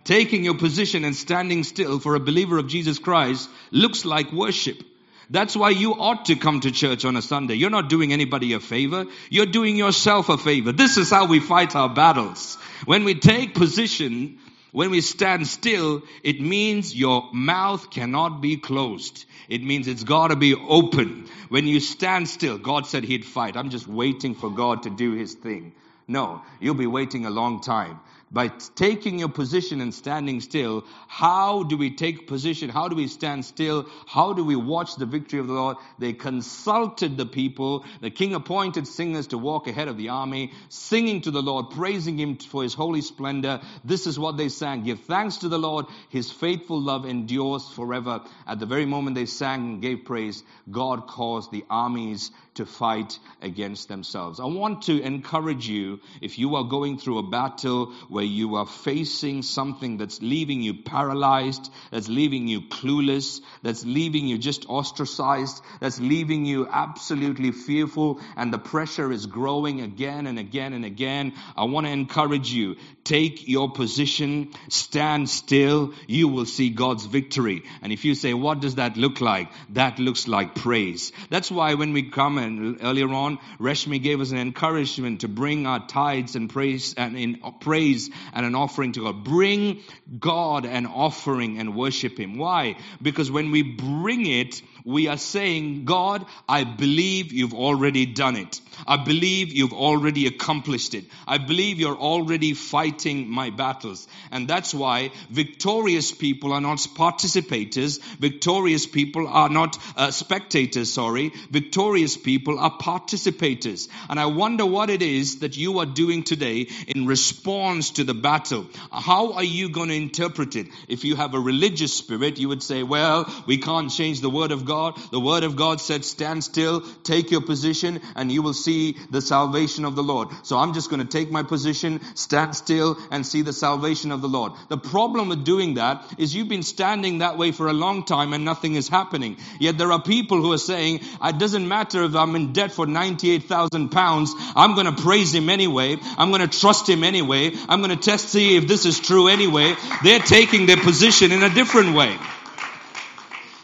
Taking 0.04 0.44
your 0.44 0.58
position 0.58 1.04
and 1.06 1.16
standing 1.16 1.64
still 1.64 2.00
for 2.00 2.16
a 2.16 2.20
believer 2.20 2.58
of 2.58 2.68
Jesus 2.68 3.00
Christ 3.00 3.50
looks 3.72 4.06
like 4.06 4.32
worship. 4.32 4.84
That's 5.30 5.56
why 5.56 5.70
you 5.70 5.94
ought 5.94 6.26
to 6.26 6.36
come 6.36 6.60
to 6.62 6.72
church 6.72 7.06
on 7.06 7.16
a 7.16 7.22
Sunday. 7.22 7.56
You're 7.56 7.70
not 7.70 7.90
doing 7.90 8.14
anybody 8.14 8.54
a 8.54 8.60
favor. 8.60 9.06
You're 9.30 9.46
doing 9.46 9.76
yourself 9.76 10.30
a 10.30 10.38
favor. 10.38 10.72
This 10.72 10.98
is 10.98 11.10
how 11.10 11.26
we 11.26 11.40
fight 11.40 11.76
our 11.76 11.90
battles. 11.90 12.56
When 12.86 13.04
we 13.04 13.16
take 13.16 13.56
position, 13.56 14.40
when 14.72 14.90
we 14.90 15.02
stand 15.02 15.48
still, 15.48 16.04
it 16.24 16.42
means 16.42 16.96
your 16.96 17.30
mouth 17.32 17.90
cannot 17.90 18.42
be 18.42 18.58
closed. 18.58 19.26
It 19.48 19.64
means 19.64 19.88
it's 19.88 20.04
gotta 20.04 20.36
be 20.36 20.56
open. 20.56 21.28
When 21.50 21.68
you 21.68 21.80
stand 21.80 22.28
still, 22.28 22.58
God 22.58 22.88
said 22.88 23.04
He'd 23.04 23.26
fight. 23.26 23.56
I'm 23.56 23.70
just 23.70 23.88
waiting 23.88 24.36
for 24.36 24.50
God 24.50 24.84
to 24.84 24.90
do 24.90 25.14
His 25.14 25.36
thing. 25.36 25.74
No, 26.08 26.42
you'll 26.60 26.76
be 26.76 26.88
waiting 26.88 27.26
a 27.26 27.30
long 27.30 27.62
time 27.62 28.00
by 28.34 28.48
taking 28.48 29.20
your 29.20 29.30
position 29.30 29.80
and 29.80 29.94
standing 29.94 30.42
still, 30.42 30.84
how 31.08 31.62
do 31.64 31.78
we 31.78 31.96
take 31.96 32.28
position? 32.28 32.70
How 32.70 32.88
do 32.90 32.96
we 32.96 33.08
stand 33.08 33.46
still? 33.46 33.88
How 34.08 34.34
do 34.34 34.44
we 34.44 34.56
watch 34.56 34.96
the 34.96 35.06
victory 35.06 35.40
of 35.40 35.48
the 35.48 35.54
Lord? 35.54 35.78
They 36.00 36.14
consulted 36.14 37.16
the 37.16 37.28
people. 37.28 37.86
The 38.02 38.10
king 38.10 38.34
appointed 38.34 38.88
singers 38.88 39.28
to 39.28 39.38
walk 39.38 39.68
ahead 39.68 39.88
of 39.88 39.98
the 39.98 40.10
army, 40.10 40.52
singing 40.70 41.22
to 41.22 41.32
the 41.32 41.44
Lord, 41.44 41.70
praising 41.70 42.20
him 42.20 42.38
for 42.38 42.64
his 42.64 42.74
holy 42.74 43.02
splendor. 43.02 43.62
This 43.86 44.08
is 44.08 44.18
what 44.18 44.36
they 44.36 44.50
sang. 44.50 44.84
Give 44.84 45.00
thanks 45.00 45.38
to 45.38 45.50
the 45.50 45.60
Lord. 45.60 45.86
His 46.10 46.32
faithful 46.32 46.82
love 46.82 47.06
endures 47.06 47.70
forever. 47.70 48.22
At 48.48 48.60
the 48.60 48.66
very 48.66 48.86
moment 48.86 49.16
they 49.16 49.28
sang 49.28 49.62
and 49.62 49.82
gave 49.82 50.06
praise, 50.06 50.44
God 50.72 51.06
caused 51.06 51.52
the 51.52 51.66
armies 51.70 52.32
to 52.56 52.66
fight 52.66 53.18
against 53.42 53.88
themselves. 53.88 54.40
I 54.40 54.46
want 54.46 54.84
to 54.84 55.02
encourage 55.02 55.68
you 55.68 56.00
if 56.22 56.38
you 56.38 56.56
are 56.56 56.64
going 56.64 56.98
through 56.98 57.18
a 57.18 57.30
battle 57.30 57.94
where 58.10 58.24
you 58.24 58.56
are 58.56 58.66
facing 58.66 59.42
something 59.42 59.98
that's 59.98 60.22
leaving 60.22 60.62
you 60.62 60.74
paralyzed, 60.76 61.72
that's 61.92 62.10
leaving 62.10 62.48
you 62.48 62.62
clueless, 62.62 63.42
that's 63.64 63.86
leaving 63.86 64.28
you 64.28 64.38
just 64.38 64.70
ostracized, 64.70 65.62
that's 65.80 66.00
leaving 66.00 66.46
you 66.46 66.68
absolutely 66.72 67.52
fearful, 67.52 68.20
and 68.36 68.54
the 68.54 68.60
pressure 68.60 69.12
is 69.12 69.26
growing 69.26 69.82
again 69.82 70.28
and 70.28 70.38
again 70.38 70.74
and 70.74 70.86
again. 70.86 71.34
I 71.58 71.66
want 71.66 71.88
to 71.88 71.92
encourage 71.92 72.52
you. 72.52 72.76
Take 73.04 73.48
your 73.48 73.72
position, 73.72 74.54
stand 74.70 75.30
still, 75.30 75.94
you 76.08 76.28
will 76.30 76.46
see 76.46 76.70
God's 76.70 77.06
victory. 77.06 77.64
And 77.82 77.92
if 77.92 78.06
you 78.06 78.16
say, 78.16 78.34
what 78.34 78.62
does 78.62 78.76
that 78.76 78.96
look 78.96 79.20
like? 79.20 79.52
That 79.72 80.00
looks 80.00 80.28
like 80.28 80.56
praise. 80.56 81.12
That's 81.30 81.52
why 81.52 81.74
when 81.74 81.94
we 81.94 82.10
come 82.10 82.38
and 82.44 82.80
earlier 82.82 83.10
on, 83.10 83.40
Reshmi 83.60 84.02
gave 84.02 84.22
us 84.22 84.32
an 84.32 84.38
encouragement 84.38 85.22
to 85.22 85.28
bring 85.28 85.66
our 85.66 85.86
tithes 85.88 86.36
and 86.36 86.50
praise 86.50 86.94
and 86.96 87.18
in 87.18 87.40
praise 87.60 88.10
and 88.34 88.46
an 88.46 88.56
offering 88.56 88.92
to 88.94 89.02
God. 89.02 89.24
Bring 89.24 89.82
God 90.20 90.66
an 90.66 90.86
offering 90.86 91.60
and 91.60 91.76
worship 91.76 92.20
Him. 92.20 92.38
Why? 92.38 92.78
Because 93.02 93.32
when 93.32 93.52
we 93.52 93.64
bring 93.64 94.26
it, 94.26 94.62
we 94.86 95.08
are 95.08 95.18
saying, 95.18 95.86
God, 95.86 96.26
I 96.48 96.64
believe 96.64 97.32
you've 97.32 97.54
already 97.54 98.06
done 98.06 98.36
it. 98.36 98.60
I 98.88 98.98
believe 98.98 99.54
you've 99.54 99.74
already 99.74 100.28
accomplished 100.28 100.94
it. 100.94 101.06
I 101.28 101.38
believe 101.38 101.80
you're 101.80 101.98
already 101.98 102.54
fighting 102.54 103.30
my 103.30 103.50
battles. 103.50 104.08
And 104.32 104.48
that's 104.48 104.74
why 104.74 105.12
victorious 105.30 106.12
people 106.12 106.54
are 106.54 106.62
not 106.62 106.80
participators. 106.80 108.02
Victorious 108.20 108.86
people 108.86 109.28
are 109.28 109.50
not 109.50 109.78
uh, 109.96 110.12
spectators, 110.12 110.92
sorry. 110.92 111.32
Victorious 111.50 112.18
people 112.18 112.60
are 112.60 112.78
participators. 112.78 113.90
And 114.10 114.20
I 114.20 114.26
wonder 114.28 114.66
what 114.66 114.90
it 114.90 115.02
is 115.02 115.40
that 115.40 115.58
you 115.58 115.80
are 115.80 115.86
doing 115.86 116.24
today 116.24 116.68
in 116.88 117.06
response 117.06 117.92
to 117.92 118.04
the 118.04 118.14
battle. 118.14 118.66
How 118.92 119.34
are 119.34 119.44
you 119.44 119.70
going 119.70 119.90
to 119.90 119.96
interpret 119.96 120.56
it? 120.56 120.68
If 120.88 121.04
you 121.04 121.16
have 121.16 121.34
a 121.34 121.40
religious 121.40 121.94
spirit, 121.94 122.40
you 122.40 122.50
would 122.50 122.64
say, 122.64 122.84
well, 122.84 123.32
we 123.46 123.58
can't 123.58 123.92
change 123.92 124.22
the 124.22 124.30
word 124.30 124.52
of 124.52 124.66
God. 124.66 125.00
The 125.12 125.20
word 125.20 125.44
of 125.44 125.56
God 125.56 125.82
said, 125.82 126.06
stand 126.06 126.44
still, 126.44 126.82
take 127.04 127.32
your 127.32 127.42
position, 127.42 128.02
and 128.16 128.32
you 128.32 128.42
will 128.42 128.54
see 128.64 128.98
the 129.12 129.22
salvation 129.22 129.86
of 129.86 129.96
the 129.96 130.04
Lord. 130.04 130.30
So 130.44 130.58
I'm 130.58 130.74
just 130.74 130.90
going 130.90 131.02
to 131.02 131.08
take 131.08 131.32
my 131.32 131.44
position, 131.44 132.02
stand 132.16 132.56
still, 132.56 132.98
and 133.12 133.26
see 133.26 133.42
the 133.42 133.54
salvation 133.54 134.12
of 134.12 134.22
the 134.22 134.28
Lord. 134.28 134.54
The 134.70 134.78
problem 134.78 135.30
with 135.30 135.44
doing 135.44 135.76
that 135.76 136.16
is 136.18 136.34
you've 136.34 136.50
been 136.50 136.64
standing 136.64 137.20
that 137.20 137.38
way 137.38 137.52
for 137.52 137.68
a 137.68 137.74
long 137.74 138.04
time 138.04 138.34
and 138.34 138.46
nothing 138.46 138.76
is 138.76 138.88
happening. 138.88 139.38
Yet 139.60 139.78
there 139.78 139.92
are 139.92 140.02
people 140.02 140.42
who 140.42 140.54
are 140.54 140.58
saying, 140.58 141.02
ah, 141.22 141.30
it 141.30 141.38
doesn't 141.38 141.68
matter 141.68 142.04
if 142.04 142.16
I'm 142.16 142.36
in 142.36 142.54
debt 142.54 142.72
for 142.72 142.86
98,000 142.86 143.90
pounds, 143.90 144.34
I'm 144.56 144.76
going 144.76 144.94
to 144.94 145.02
praise 145.02 145.34
Him 145.34 145.50
anyway. 145.50 145.98
I'm 146.18 146.30
going 146.30 146.48
to 146.48 146.60
trust 146.60 146.88
Him 146.88 147.04
anyway. 147.04 147.52
I'm 147.68 147.82
going 147.82 147.98
to 147.98 148.04
test, 148.04 148.30
see 148.30 148.56
if 148.56 148.68
this 148.68 148.86
is 148.86 149.00
true 149.00 149.28
anyway. 149.28 149.76
They're 150.04 150.20
taking 150.20 150.66
their 150.66 150.78
position 150.78 151.32
in 151.32 151.44
a 151.44 151.50
different 151.50 151.96
way. 151.96 152.18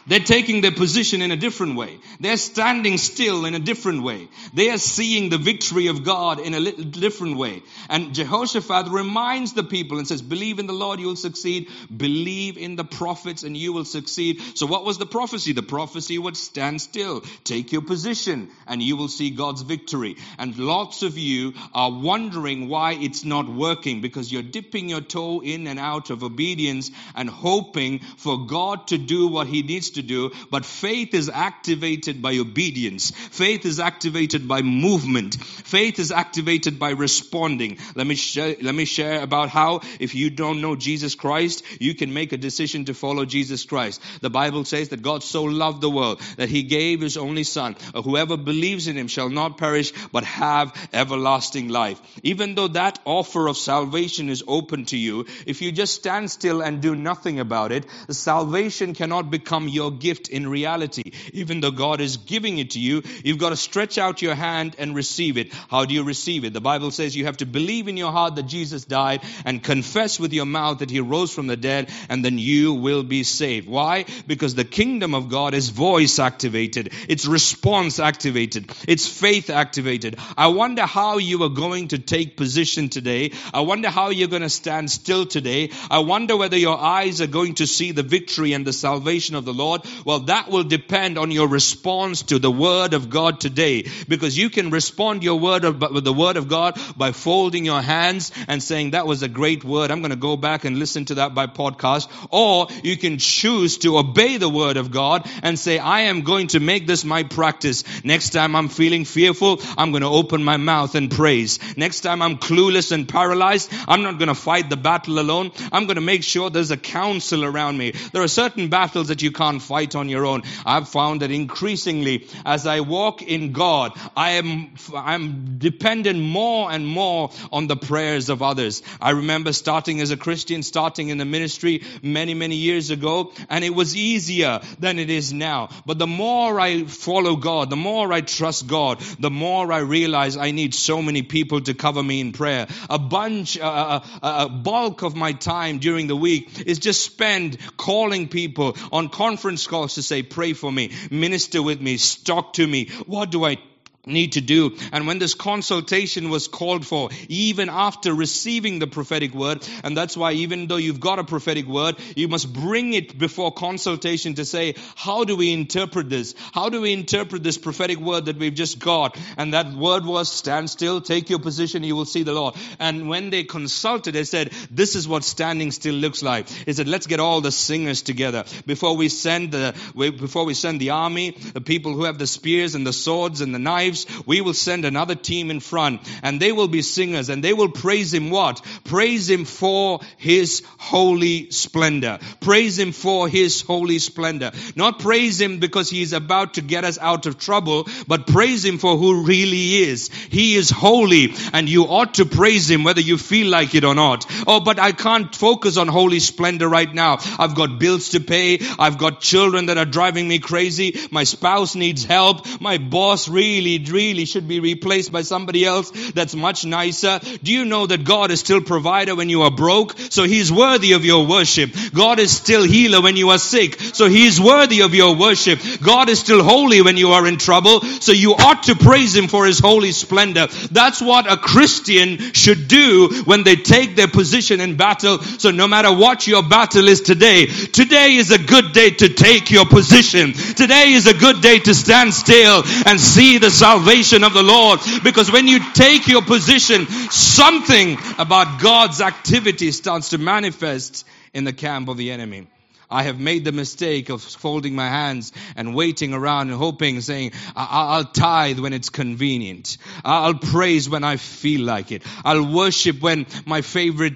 They're 0.06 0.20
taking 0.20 0.60
their 0.60 0.72
position 0.72 1.22
in 1.22 1.30
a 1.30 1.36
different 1.36 1.76
way. 1.76 1.98
They're 2.18 2.36
standing 2.36 2.98
still 2.98 3.44
in 3.44 3.54
a 3.54 3.58
different 3.58 4.02
way. 4.02 4.28
They 4.54 4.70
are 4.70 4.78
seeing 4.78 5.28
the 5.28 5.38
victory 5.38 5.88
of 5.88 6.04
God 6.04 6.40
in 6.40 6.54
a 6.54 6.60
little 6.60 6.84
different 6.84 7.36
way. 7.36 7.62
And 7.88 8.14
Jehoshaphat 8.14 8.88
reminds 8.88 9.52
the 9.52 9.62
people 9.62 9.98
and 9.98 10.08
says, 10.08 10.22
believe 10.22 10.58
in 10.58 10.66
the 10.66 10.72
Lord, 10.72 11.00
you 11.00 11.06
will 11.06 11.16
succeed. 11.16 11.68
Believe 11.94 12.56
in 12.58 12.76
the 12.76 12.84
prophets 12.84 13.42
and 13.42 13.56
you 13.56 13.72
will 13.72 13.84
succeed. 13.84 14.40
So 14.54 14.66
what 14.66 14.84
was 14.84 14.98
the 14.98 15.06
prophecy? 15.06 15.52
The 15.52 15.62
prophecy 15.62 16.18
would 16.18 16.36
stand 16.36 16.80
still. 16.80 17.22
Take 17.44 17.72
your 17.72 17.82
position 17.82 18.50
and 18.66 18.82
you 18.82 18.96
will 18.96 19.08
see 19.08 19.30
God's 19.30 19.62
victory. 19.62 20.16
And 20.38 20.56
lots 20.58 21.02
of 21.02 21.18
you 21.18 21.54
are 21.74 21.90
wondering 21.90 22.68
why 22.68 22.92
it's 22.94 23.24
not 23.24 23.48
working 23.48 24.00
because 24.00 24.32
you're 24.32 24.42
dipping 24.42 24.88
your 24.88 25.00
toe 25.00 25.40
in 25.40 25.66
and 25.66 25.78
out 25.78 26.10
of 26.10 26.22
obedience 26.22 26.90
and 27.14 27.28
hoping 27.28 27.98
for 27.98 28.46
God 28.46 28.88
to 28.88 28.98
do 28.98 29.28
what 29.28 29.46
he 29.46 29.62
needs 29.62 29.90
to 29.90 29.99
to 30.00 30.06
do, 30.06 30.32
but 30.50 30.64
faith 30.64 31.14
is 31.14 31.28
activated 31.28 32.20
by 32.22 32.36
obedience. 32.38 33.10
Faith 33.10 33.64
is 33.64 33.80
activated 33.80 34.48
by 34.48 34.62
movement. 34.62 35.36
Faith 35.42 35.98
is 35.98 36.12
activated 36.12 36.78
by 36.78 36.90
responding. 36.90 37.78
Let 37.94 38.06
me 38.06 38.14
share, 38.14 38.56
let 38.60 38.74
me 38.74 38.84
share 38.84 39.22
about 39.22 39.48
how 39.48 39.80
if 39.98 40.14
you 40.14 40.30
don't 40.30 40.60
know 40.60 40.76
Jesus 40.76 41.14
Christ, 41.14 41.64
you 41.80 41.94
can 41.94 42.12
make 42.12 42.32
a 42.32 42.36
decision 42.36 42.84
to 42.86 42.94
follow 42.94 43.24
Jesus 43.24 43.64
Christ. 43.64 44.02
The 44.20 44.30
Bible 44.30 44.64
says 44.64 44.90
that 44.90 45.02
God 45.02 45.22
so 45.22 45.44
loved 45.44 45.80
the 45.80 45.90
world 45.90 46.20
that 46.36 46.48
he 46.48 46.62
gave 46.62 47.00
his 47.00 47.16
only 47.16 47.44
son. 47.44 47.76
Uh, 47.94 48.02
whoever 48.02 48.36
believes 48.36 48.88
in 48.88 48.96
him 48.96 49.08
shall 49.08 49.28
not 49.28 49.58
perish, 49.58 49.92
but 50.12 50.24
have 50.24 50.74
everlasting 50.92 51.68
life. 51.68 52.00
Even 52.22 52.54
though 52.54 52.68
that 52.68 52.98
offer 53.04 53.46
of 53.46 53.56
salvation 53.56 54.28
is 54.28 54.44
open 54.46 54.84
to 54.86 54.96
you, 54.96 55.26
if 55.46 55.62
you 55.62 55.72
just 55.72 55.94
stand 55.94 56.30
still 56.30 56.60
and 56.60 56.82
do 56.82 56.94
nothing 56.94 57.40
about 57.40 57.72
it, 57.72 57.86
salvation 58.10 58.94
cannot 58.94 59.30
become 59.30 59.68
your 59.68 59.79
your 59.80 59.90
gift 59.90 60.28
in 60.28 60.46
reality. 60.46 61.12
Even 61.32 61.60
though 61.60 61.70
God 61.70 62.02
is 62.02 62.18
giving 62.18 62.58
it 62.58 62.72
to 62.72 62.80
you, 62.80 63.02
you've 63.24 63.38
got 63.38 63.50
to 63.50 63.56
stretch 63.56 63.96
out 63.96 64.20
your 64.20 64.34
hand 64.34 64.76
and 64.78 64.94
receive 64.94 65.38
it. 65.38 65.54
How 65.70 65.86
do 65.86 65.94
you 65.94 66.04
receive 66.04 66.44
it? 66.44 66.52
The 66.52 66.60
Bible 66.60 66.90
says 66.90 67.16
you 67.16 67.24
have 67.24 67.38
to 67.38 67.46
believe 67.46 67.88
in 67.88 67.96
your 67.96 68.12
heart 68.12 68.34
that 68.34 68.42
Jesus 68.42 68.84
died 68.84 69.22
and 69.46 69.62
confess 69.62 70.20
with 70.20 70.34
your 70.34 70.44
mouth 70.44 70.80
that 70.80 70.90
he 70.90 71.00
rose 71.00 71.32
from 71.32 71.46
the 71.46 71.56
dead 71.56 71.88
and 72.10 72.22
then 72.22 72.36
you 72.36 72.74
will 72.74 73.02
be 73.02 73.22
saved. 73.22 73.68
Why? 73.68 74.04
Because 74.26 74.54
the 74.54 74.66
kingdom 74.80 75.14
of 75.14 75.30
God 75.30 75.54
is 75.54 75.70
voice 75.70 76.18
activated. 76.18 76.92
It's 77.08 77.26
response 77.26 77.98
activated. 77.98 78.70
It's 78.86 79.08
faith 79.08 79.48
activated. 79.48 80.18
I 80.36 80.48
wonder 80.48 80.84
how 80.84 81.16
you 81.16 81.42
are 81.44 81.56
going 81.64 81.88
to 81.88 81.98
take 81.98 82.36
position 82.36 82.90
today. 82.90 83.32
I 83.54 83.60
wonder 83.60 83.88
how 83.88 84.10
you're 84.10 84.34
going 84.36 84.48
to 84.50 84.50
stand 84.50 84.90
still 84.90 85.24
today. 85.24 85.70
I 85.90 86.00
wonder 86.00 86.36
whether 86.36 86.58
your 86.58 86.78
eyes 86.78 87.22
are 87.22 87.32
going 87.38 87.54
to 87.54 87.66
see 87.66 87.92
the 87.92 88.02
victory 88.02 88.52
and 88.52 88.66
the 88.66 88.74
salvation 88.74 89.36
of 89.36 89.44
the 89.44 89.54
Lord 89.54 89.69
God? 89.70 89.86
Well, 90.04 90.20
that 90.20 90.48
will 90.48 90.64
depend 90.64 91.18
on 91.18 91.30
your 91.30 91.48
response 91.48 92.22
to 92.24 92.38
the 92.38 92.50
Word 92.50 92.94
of 92.94 93.10
God 93.10 93.40
today. 93.40 93.86
Because 94.08 94.36
you 94.36 94.50
can 94.50 94.70
respond 94.70 95.22
your 95.22 95.38
word 95.38 95.64
of, 95.64 95.80
with 95.80 96.04
the 96.04 96.12
Word 96.12 96.36
of 96.36 96.48
God 96.48 96.78
by 96.96 97.12
folding 97.12 97.64
your 97.64 97.80
hands 97.80 98.32
and 98.48 98.62
saying, 98.62 98.90
that 98.92 99.06
was 99.06 99.22
a 99.22 99.28
great 99.28 99.64
word. 99.64 99.90
I'm 99.90 100.00
going 100.00 100.10
to 100.10 100.16
go 100.16 100.36
back 100.36 100.64
and 100.64 100.78
listen 100.78 101.04
to 101.06 101.14
that 101.16 101.34
by 101.34 101.46
podcast. 101.46 102.08
Or 102.30 102.68
you 102.82 102.96
can 102.96 103.18
choose 103.18 103.78
to 103.78 103.98
obey 103.98 104.36
the 104.36 104.48
Word 104.48 104.76
of 104.76 104.90
God 104.90 105.28
and 105.42 105.58
say, 105.58 105.78
I 105.78 106.02
am 106.02 106.22
going 106.22 106.48
to 106.48 106.60
make 106.60 106.86
this 106.86 107.04
my 107.04 107.22
practice. 107.22 107.84
Next 108.04 108.30
time 108.30 108.56
I'm 108.56 108.68
feeling 108.68 109.04
fearful, 109.04 109.60
I'm 109.76 109.90
going 109.92 110.02
to 110.02 110.08
open 110.08 110.42
my 110.44 110.56
mouth 110.56 110.94
and 110.94 111.10
praise. 111.10 111.58
Next 111.76 112.00
time 112.00 112.22
I'm 112.22 112.38
clueless 112.38 112.92
and 112.92 113.08
paralyzed, 113.08 113.72
I'm 113.88 114.02
not 114.02 114.18
going 114.18 114.28
to 114.28 114.34
fight 114.34 114.70
the 114.70 114.76
battle 114.76 115.18
alone. 115.18 115.52
I'm 115.72 115.86
going 115.86 115.96
to 115.96 116.00
make 116.00 116.22
sure 116.22 116.50
there's 116.50 116.70
a 116.70 116.76
counsel 116.76 117.44
around 117.44 117.78
me. 117.78 117.92
There 118.12 118.22
are 118.22 118.28
certain 118.28 118.68
battles 118.68 119.08
that 119.08 119.22
you 119.22 119.30
fight 119.60 119.94
on 119.94 120.08
your 120.08 120.26
own. 120.26 120.42
I've 120.66 120.88
found 120.88 121.22
that 121.22 121.30
increasingly 121.30 122.26
as 122.44 122.66
I 122.66 122.80
walk 122.80 123.22
in 123.22 123.52
God, 123.52 123.92
I 124.16 124.32
am, 124.32 124.74
I'm 124.94 125.58
dependent 125.58 126.18
more 126.18 126.70
and 126.70 126.86
more 126.86 127.30
on 127.52 127.66
the 127.66 127.76
prayers 127.76 128.28
of 128.28 128.42
others. 128.42 128.82
I 129.00 129.10
remember 129.10 129.52
starting 129.52 130.00
as 130.00 130.10
a 130.10 130.16
Christian, 130.16 130.62
starting 130.62 131.08
in 131.08 131.18
the 131.18 131.24
ministry 131.24 131.82
many, 132.02 132.34
many 132.34 132.56
years 132.56 132.90
ago, 132.90 133.32
and 133.48 133.64
it 133.64 133.74
was 133.74 133.96
easier 133.96 134.60
than 134.78 134.98
it 134.98 135.10
is 135.10 135.32
now. 135.32 135.68
But 135.86 135.98
the 135.98 136.06
more 136.06 136.58
I 136.58 136.84
follow 136.84 137.36
God, 137.36 137.70
the 137.70 137.76
more 137.76 138.12
I 138.12 138.20
trust 138.20 138.66
God, 138.66 139.00
the 139.18 139.30
more 139.30 139.72
I 139.72 139.78
realize 139.78 140.36
I 140.36 140.50
need 140.50 140.74
so 140.74 141.02
many 141.02 141.22
people 141.22 141.60
to 141.62 141.74
cover 141.74 142.02
me 142.02 142.20
in 142.20 142.32
prayer. 142.32 142.66
A 142.88 142.98
bunch, 142.98 143.56
a, 143.56 143.66
a, 143.66 144.04
a 144.22 144.48
bulk 144.48 145.02
of 145.02 145.16
my 145.16 145.32
time 145.32 145.78
during 145.78 146.06
the 146.06 146.16
week 146.16 146.62
is 146.66 146.78
just 146.78 147.04
spent 147.04 147.58
calling 147.76 148.28
people 148.28 148.76
on 148.92 149.08
conference 149.08 149.49
calls 149.58 149.94
to 149.94 150.02
say, 150.02 150.22
pray 150.22 150.52
for 150.52 150.70
me, 150.70 150.92
minister 151.10 151.62
with 151.62 151.80
me, 151.80 151.98
talk 152.24 152.54
to 152.54 152.66
me. 152.66 152.86
What 153.06 153.30
do 153.30 153.44
I 153.44 153.58
need 154.06 154.32
to 154.32 154.40
do. 154.40 154.76
And 154.92 155.06
when 155.06 155.18
this 155.18 155.34
consultation 155.34 156.30
was 156.30 156.48
called 156.48 156.86
for, 156.86 157.10
even 157.28 157.68
after 157.68 158.14
receiving 158.14 158.78
the 158.78 158.86
prophetic 158.86 159.34
word, 159.34 159.66
and 159.84 159.96
that's 159.96 160.16
why 160.16 160.32
even 160.32 160.66
though 160.66 160.76
you've 160.76 161.00
got 161.00 161.18
a 161.18 161.24
prophetic 161.24 161.66
word, 161.66 161.96
you 162.16 162.28
must 162.28 162.52
bring 162.52 162.94
it 162.94 163.18
before 163.18 163.52
consultation 163.52 164.34
to 164.34 164.44
say, 164.44 164.74
how 164.96 165.24
do 165.24 165.36
we 165.36 165.52
interpret 165.52 166.08
this? 166.08 166.34
How 166.52 166.70
do 166.70 166.80
we 166.80 166.92
interpret 166.92 167.42
this 167.42 167.58
prophetic 167.58 167.98
word 167.98 168.24
that 168.26 168.38
we've 168.38 168.54
just 168.54 168.78
got? 168.78 169.18
And 169.36 169.54
that 169.54 169.72
word 169.72 170.06
was 170.06 170.30
stand 170.30 170.70
still, 170.70 171.00
take 171.00 171.28
your 171.28 171.38
position, 171.38 171.82
you 171.82 171.94
will 171.94 172.06
see 172.06 172.22
the 172.22 172.32
Lord. 172.32 172.54
And 172.78 173.08
when 173.08 173.30
they 173.30 173.44
consulted, 173.44 174.14
they 174.14 174.24
said, 174.24 174.52
this 174.70 174.96
is 174.96 175.06
what 175.06 175.24
standing 175.24 175.72
still 175.72 175.94
looks 175.94 176.22
like. 176.22 176.48
He 176.48 176.72
said, 176.72 176.88
let's 176.88 177.06
get 177.06 177.20
all 177.20 177.40
the 177.40 177.52
singers 177.52 178.02
together 178.02 178.44
before 178.66 178.96
we 178.96 179.08
send 179.08 179.52
the, 179.52 179.74
before 179.94 180.44
we 180.44 180.54
send 180.54 180.80
the 180.80 180.90
army, 180.90 181.32
the 181.32 181.60
people 181.60 181.92
who 181.92 182.04
have 182.04 182.18
the 182.18 182.26
spears 182.26 182.74
and 182.74 182.86
the 182.86 182.92
swords 182.92 183.40
and 183.40 183.54
the 183.54 183.58
knives, 183.58 183.89
lives, 183.90 184.06
we 184.26 184.40
will 184.40 184.54
send 184.54 184.84
another 184.84 185.14
team 185.14 185.50
in 185.50 185.60
front 185.60 186.00
and 186.22 186.40
they 186.40 186.52
will 186.52 186.68
be 186.68 186.82
singers 186.82 187.28
and 187.28 187.42
they 187.42 187.52
will 187.52 187.70
praise 187.70 188.14
him 188.14 188.30
what? 188.30 188.62
Praise 188.84 189.28
him 189.28 189.44
for 189.44 190.00
his 190.16 190.62
holy 190.78 191.50
splendor. 191.50 192.18
Praise 192.40 192.78
him 192.78 192.92
for 192.92 193.28
his 193.28 193.62
holy 193.62 193.98
splendor. 193.98 194.52
Not 194.76 195.00
praise 195.00 195.40
him 195.40 195.58
because 195.58 195.90
he 195.90 196.02
is 196.02 196.12
about 196.12 196.54
to 196.54 196.62
get 196.62 196.84
us 196.84 196.98
out 196.98 197.26
of 197.26 197.38
trouble, 197.38 197.88
but 198.06 198.26
praise 198.26 198.64
him 198.64 198.78
for 198.78 198.96
who 198.96 199.24
really 199.24 199.82
is. 199.82 200.08
He 200.08 200.54
is 200.54 200.70
holy 200.70 201.34
and 201.52 201.68
you 201.68 201.84
ought 201.84 202.14
to 202.14 202.24
praise 202.24 202.70
him 202.70 202.84
whether 202.84 203.00
you 203.00 203.18
feel 203.18 203.48
like 203.48 203.74
it 203.74 203.84
or 203.84 203.94
not. 203.94 204.26
Oh, 204.46 204.60
but 204.60 204.78
I 204.78 204.92
can't 204.92 205.34
focus 205.34 205.76
on 205.76 205.88
holy 205.88 206.20
splendor 206.20 206.68
right 206.68 206.92
now. 206.92 207.18
I've 207.38 207.54
got 207.54 207.78
bills 207.78 208.10
to 208.10 208.20
pay. 208.20 208.60
I've 208.78 208.98
got 208.98 209.20
children 209.20 209.66
that 209.66 209.78
are 209.78 209.84
driving 209.84 210.28
me 210.28 210.38
crazy. 210.38 210.98
My 211.10 211.24
spouse 211.24 211.74
needs 211.74 212.04
help. 212.04 212.46
My 212.60 212.78
boss 212.78 213.28
really 213.28 213.79
really 213.88 214.24
should 214.24 214.48
be 214.48 214.60
replaced 214.60 215.12
by 215.12 215.22
somebody 215.22 215.64
else 215.64 215.90
that's 216.12 216.34
much 216.34 216.64
nicer? 216.64 217.20
Do 217.42 217.52
you 217.52 217.64
know 217.64 217.86
that 217.86 218.04
God 218.04 218.30
is 218.30 218.40
still 218.40 218.60
provider 218.60 219.14
when 219.14 219.28
you 219.28 219.42
are 219.42 219.50
broke? 219.50 219.98
So 220.10 220.24
He's 220.24 220.52
worthy 220.52 220.92
of 220.92 221.04
your 221.04 221.26
worship. 221.26 221.70
God 221.94 222.18
is 222.18 222.36
still 222.36 222.64
healer 222.64 223.00
when 223.00 223.16
you 223.16 223.30
are 223.30 223.38
sick. 223.38 223.80
So 223.80 224.08
he's 224.08 224.40
worthy 224.40 224.82
of 224.82 224.94
your 224.94 225.16
worship. 225.16 225.60
God 225.82 226.08
is 226.08 226.20
still 226.20 226.42
holy 226.42 226.82
when 226.82 226.96
you 226.96 227.10
are 227.10 227.26
in 227.26 227.36
trouble. 227.36 227.80
So 227.82 228.12
you 228.12 228.34
ought 228.34 228.64
to 228.64 228.74
praise 228.74 229.14
Him 229.14 229.28
for 229.28 229.46
His 229.46 229.58
holy 229.58 229.92
splendor. 229.92 230.48
That's 230.70 231.00
what 231.00 231.30
a 231.30 231.36
Christian 231.36 232.18
should 232.32 232.68
do 232.68 233.22
when 233.24 233.44
they 233.44 233.56
take 233.56 233.96
their 233.96 234.08
position 234.08 234.60
in 234.60 234.76
battle. 234.76 235.18
So 235.22 235.50
no 235.50 235.66
matter 235.66 235.92
what 235.94 236.26
your 236.26 236.42
battle 236.42 236.88
is 236.88 237.00
today, 237.00 237.46
today 237.46 238.16
is 238.16 238.30
a 238.30 238.38
good 238.38 238.72
day 238.72 238.90
to 238.90 239.08
take 239.08 239.50
your 239.50 239.66
position. 239.66 240.32
Today 240.32 240.92
is 240.92 241.06
a 241.06 241.14
good 241.14 241.40
day 241.40 241.58
to 241.60 241.74
stand 241.74 242.14
still 242.14 242.62
and 242.86 243.00
see 243.00 243.38
the 243.38 243.50
salvation 243.70 244.24
of 244.24 244.34
the 244.34 244.42
Lord. 244.42 244.80
Because 245.04 245.30
when 245.30 245.46
you 245.46 245.60
take 245.72 246.08
your 246.08 246.22
position, 246.22 246.86
something 247.10 247.98
about 248.18 248.60
God's 248.60 249.00
activity 249.00 249.70
starts 249.70 250.10
to 250.10 250.18
manifest 250.18 251.06
in 251.32 251.44
the 251.44 251.52
camp 251.52 251.88
of 251.88 251.96
the 251.96 252.10
enemy. 252.10 252.48
I 252.90 253.04
have 253.04 253.20
made 253.20 253.44
the 253.44 253.52
mistake 253.52 254.08
of 254.08 254.20
folding 254.20 254.74
my 254.74 254.88
hands 254.88 255.32
and 255.54 255.76
waiting 255.76 256.12
around 256.12 256.48
and 256.48 256.58
hoping, 256.58 257.00
saying, 257.00 257.30
I'll 257.54 258.02
tithe 258.04 258.58
when 258.58 258.72
it's 258.72 258.90
convenient. 258.90 259.78
I'll 260.04 260.34
praise 260.34 260.88
when 260.88 261.04
I 261.04 261.16
feel 261.16 261.60
like 261.60 261.92
it. 261.92 262.02
I'll 262.24 262.52
worship 262.52 263.00
when 263.00 263.26
my 263.46 263.60
favorite 263.60 264.14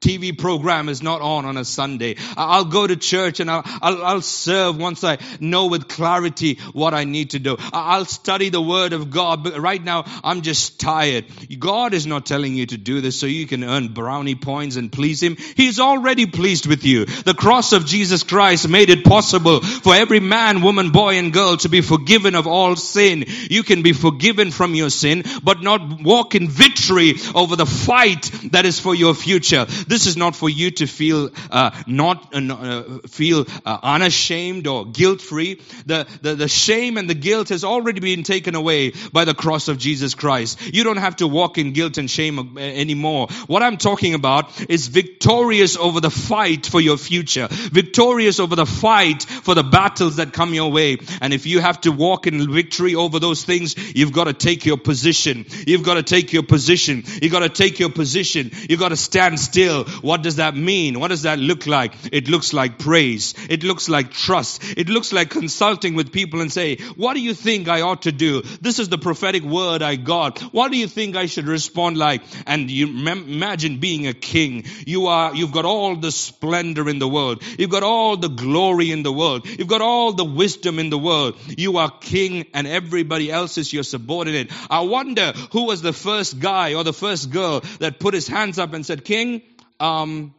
TV 0.00 0.36
program 0.36 0.88
is 0.88 1.02
not 1.02 1.20
on 1.20 1.44
on 1.44 1.56
a 1.56 1.64
Sunday. 1.64 2.16
I'll 2.36 2.64
go 2.64 2.86
to 2.86 2.96
church 2.96 3.40
and 3.40 3.50
I'll, 3.50 3.62
I'll, 3.82 4.04
I'll, 4.04 4.22
serve 4.22 4.76
once 4.76 5.02
I 5.04 5.18
know 5.40 5.66
with 5.66 5.88
clarity 5.88 6.58
what 6.72 6.94
I 6.94 7.04
need 7.04 7.30
to 7.30 7.38
do. 7.38 7.56
I'll 7.72 8.04
study 8.04 8.50
the 8.50 8.60
Word 8.60 8.92
of 8.92 9.10
God, 9.10 9.42
but 9.42 9.58
right 9.58 9.82
now 9.82 10.04
I'm 10.22 10.42
just 10.42 10.80
tired. 10.80 11.26
God 11.58 11.94
is 11.94 12.06
not 12.06 12.26
telling 12.26 12.54
you 12.54 12.66
to 12.66 12.78
do 12.78 13.00
this 13.00 13.18
so 13.18 13.26
you 13.26 13.46
can 13.46 13.64
earn 13.64 13.88
brownie 13.88 14.34
points 14.34 14.76
and 14.76 14.92
please 14.92 15.22
Him. 15.22 15.36
He's 15.56 15.80
already 15.80 16.26
pleased 16.26 16.66
with 16.66 16.84
you. 16.84 17.04
The 17.04 17.34
cross 17.34 17.72
of 17.72 17.86
Jesus 17.86 18.22
Christ 18.22 18.68
made 18.68 18.90
it 18.90 19.04
possible 19.04 19.60
for 19.60 19.94
every 19.94 20.20
man, 20.20 20.62
woman, 20.62 20.90
boy, 20.90 21.18
and 21.18 21.32
girl 21.32 21.56
to 21.58 21.68
be 21.68 21.80
forgiven 21.80 22.34
of 22.34 22.46
all 22.46 22.76
sin. 22.76 23.24
You 23.26 23.62
can 23.62 23.82
be 23.82 23.92
forgiven 23.92 24.50
from 24.50 24.74
your 24.74 24.90
sin, 24.90 25.24
but 25.42 25.62
not 25.62 26.02
walk 26.02 26.34
in 26.34 26.48
victory 26.48 27.14
over 27.34 27.56
the 27.56 27.66
fight 27.66 28.30
that 28.52 28.66
is 28.66 28.78
for 28.78 28.94
your 28.94 29.14
future. 29.14 29.66
This 29.88 30.06
is 30.06 30.16
not 30.16 30.36
for 30.36 30.48
you 30.48 30.70
to 30.72 30.86
feel 30.86 31.30
uh, 31.50 31.70
not 31.86 32.34
uh, 32.34 32.54
uh, 32.54 32.98
feel 33.08 33.46
uh, 33.64 33.78
unashamed 33.82 34.66
or 34.66 34.86
guilt 34.86 35.20
free. 35.20 35.60
The, 35.86 36.06
the 36.22 36.34
the 36.34 36.48
shame 36.48 36.98
and 36.98 37.08
the 37.08 37.14
guilt 37.14 37.48
has 37.48 37.64
already 37.64 38.00
been 38.00 38.22
taken 38.22 38.54
away 38.54 38.92
by 39.12 39.24
the 39.24 39.34
cross 39.34 39.68
of 39.68 39.78
Jesus 39.78 40.14
Christ. 40.14 40.74
You 40.74 40.84
don't 40.84 40.98
have 40.98 41.16
to 41.16 41.26
walk 41.26 41.58
in 41.58 41.72
guilt 41.72 41.98
and 41.98 42.10
shame 42.10 42.38
uh, 42.38 42.60
anymore. 42.60 43.28
What 43.46 43.62
I'm 43.62 43.76
talking 43.76 44.14
about 44.14 44.70
is 44.70 44.88
victorious 44.88 45.76
over 45.76 46.00
the 46.00 46.10
fight 46.10 46.66
for 46.66 46.80
your 46.80 46.98
future, 46.98 47.48
victorious 47.50 48.40
over 48.40 48.56
the 48.56 48.66
fight 48.66 49.22
for 49.22 49.54
the 49.54 49.62
battles 49.62 50.16
that 50.16 50.32
come 50.32 50.54
your 50.54 50.70
way. 50.70 50.98
And 51.20 51.32
if 51.32 51.46
you 51.46 51.60
have 51.60 51.80
to 51.82 51.92
walk 51.92 52.26
in 52.26 52.52
victory 52.52 52.94
over 52.94 53.18
those 53.18 53.44
things, 53.44 53.74
you've 53.96 54.12
got 54.12 54.24
to 54.24 54.32
take 54.32 54.66
your 54.66 54.76
position. 54.76 55.46
You've 55.66 55.84
got 55.84 55.94
to 55.94 56.02
take 56.02 56.32
your 56.32 56.42
position. 56.42 57.04
You've 57.22 57.32
got 57.32 57.40
to 57.40 57.48
take 57.48 57.78
your 57.78 57.90
position. 57.90 58.50
You've 58.68 58.80
got 58.80 58.90
to 58.90 58.96
stand 58.96 59.40
still 59.40 59.77
what 59.84 60.22
does 60.22 60.36
that 60.36 60.56
mean? 60.56 61.00
What 61.00 61.08
does 61.08 61.22
that 61.22 61.38
look 61.38 61.66
like? 61.66 61.94
It 62.12 62.28
looks 62.28 62.52
like 62.52 62.78
praise. 62.78 63.34
It 63.48 63.62
looks 63.62 63.88
like 63.88 64.10
trust. 64.10 64.62
It 64.76 64.88
looks 64.88 65.12
like 65.12 65.30
consulting 65.30 65.94
with 65.94 66.12
people 66.12 66.40
and 66.40 66.52
say, 66.52 66.76
what 66.96 67.14
do 67.14 67.20
you 67.20 67.34
think 67.34 67.68
I 67.68 67.82
ought 67.82 68.02
to 68.02 68.12
do? 68.12 68.42
This 68.60 68.78
is 68.78 68.88
the 68.88 68.98
prophetic 68.98 69.42
word 69.42 69.82
I 69.82 69.96
got. 69.96 70.40
What 70.52 70.72
do 70.72 70.78
you 70.78 70.86
think 70.86 71.16
I 71.16 71.26
should 71.26 71.46
respond 71.46 71.96
like? 71.96 72.22
And 72.46 72.70
you 72.70 72.86
imagine 72.86 73.78
being 73.78 74.06
a 74.06 74.14
king. 74.14 74.64
You 74.86 75.06
are, 75.06 75.34
you've 75.34 75.52
got 75.52 75.64
all 75.64 75.96
the 75.96 76.12
splendor 76.12 76.88
in 76.88 76.98
the 76.98 77.08
world. 77.08 77.42
You've 77.58 77.70
got 77.70 77.82
all 77.82 78.16
the 78.16 78.28
glory 78.28 78.90
in 78.90 79.02
the 79.02 79.12
world. 79.12 79.46
You've 79.46 79.68
got 79.68 79.82
all 79.82 80.12
the 80.12 80.24
wisdom 80.24 80.78
in 80.78 80.90
the 80.90 80.98
world. 80.98 81.36
You 81.46 81.78
are 81.78 81.90
king 81.90 82.46
and 82.54 82.66
everybody 82.66 83.30
else 83.30 83.58
is 83.58 83.72
your 83.72 83.82
subordinate. 83.82 84.50
I 84.70 84.80
wonder 84.80 85.32
who 85.52 85.64
was 85.64 85.82
the 85.82 85.92
first 85.92 86.38
guy 86.38 86.74
or 86.74 86.84
the 86.84 86.92
first 86.92 87.30
girl 87.30 87.60
that 87.80 88.00
put 88.00 88.14
his 88.14 88.28
hands 88.28 88.58
up 88.58 88.72
and 88.72 88.84
said, 88.84 89.04
King, 89.04 89.42
um, 89.80 90.34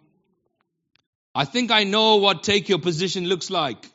I 1.34 1.46
think 1.46 1.72
I 1.72 1.84
know 1.84 2.18
what 2.18 2.44
take 2.44 2.70
your 2.70 2.80
position 2.80 3.26
looks 3.26 3.50
like. 3.50 3.90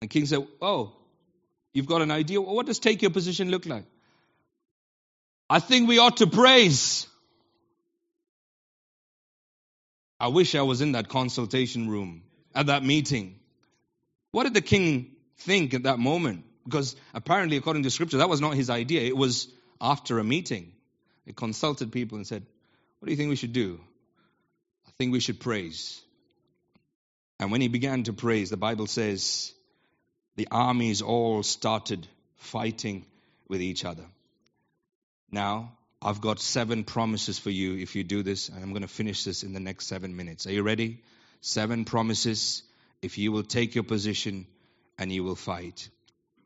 And 0.00 0.10
King 0.10 0.26
said, 0.26 0.46
Oh, 0.60 0.92
you've 1.72 1.86
got 1.86 2.02
an 2.02 2.10
idea? 2.10 2.40
What 2.40 2.66
does 2.66 2.78
take 2.78 3.02
your 3.02 3.10
position 3.10 3.50
look 3.50 3.66
like? 3.66 3.84
I 5.48 5.60
think 5.60 5.88
we 5.88 5.98
ought 5.98 6.18
to 6.18 6.26
praise. 6.26 7.06
I 10.18 10.28
wish 10.28 10.54
I 10.54 10.62
was 10.62 10.80
in 10.80 10.92
that 10.92 11.08
consultation 11.08 11.88
room 11.88 12.22
at 12.54 12.66
that 12.66 12.82
meeting. 12.82 13.38
What 14.32 14.44
did 14.44 14.54
the 14.54 14.62
king 14.62 15.12
think 15.38 15.74
at 15.74 15.84
that 15.84 15.98
moment? 15.98 16.44
Because 16.64 16.96
apparently, 17.14 17.56
according 17.56 17.84
to 17.84 17.90
scripture, 17.90 18.18
that 18.18 18.28
was 18.28 18.40
not 18.40 18.54
his 18.54 18.70
idea. 18.70 19.02
It 19.02 19.16
was 19.16 19.48
after 19.80 20.18
a 20.18 20.24
meeting. 20.24 20.72
He 21.26 21.32
consulted 21.32 21.92
people 21.92 22.16
and 22.16 22.26
said, 22.26 22.44
what 22.98 23.06
do 23.06 23.12
you 23.12 23.16
think 23.16 23.30
we 23.30 23.36
should 23.36 23.52
do? 23.52 23.80
I 24.86 24.90
think 24.98 25.12
we 25.12 25.20
should 25.20 25.40
praise. 25.40 26.00
And 27.38 27.52
when 27.52 27.60
he 27.60 27.68
began 27.68 28.04
to 28.04 28.12
praise, 28.12 28.50
the 28.50 28.56
Bible 28.56 28.86
says 28.86 29.52
the 30.36 30.48
armies 30.50 31.02
all 31.02 31.42
started 31.42 32.06
fighting 32.36 33.04
with 33.48 33.60
each 33.60 33.84
other. 33.84 34.04
Now, 35.30 35.72
I've 36.00 36.20
got 36.20 36.40
seven 36.40 36.84
promises 36.84 37.38
for 37.38 37.50
you 37.50 37.76
if 37.76 37.96
you 37.96 38.04
do 38.04 38.22
this, 38.22 38.48
and 38.48 38.62
I'm 38.62 38.70
going 38.70 38.82
to 38.82 38.88
finish 38.88 39.24
this 39.24 39.42
in 39.42 39.52
the 39.52 39.60
next 39.60 39.86
seven 39.86 40.16
minutes. 40.16 40.46
Are 40.46 40.52
you 40.52 40.62
ready? 40.62 41.02
Seven 41.40 41.84
promises 41.84 42.62
if 43.02 43.18
you 43.18 43.32
will 43.32 43.42
take 43.42 43.74
your 43.74 43.84
position 43.84 44.46
and 44.98 45.12
you 45.12 45.24
will 45.24 45.36
fight. 45.36 45.88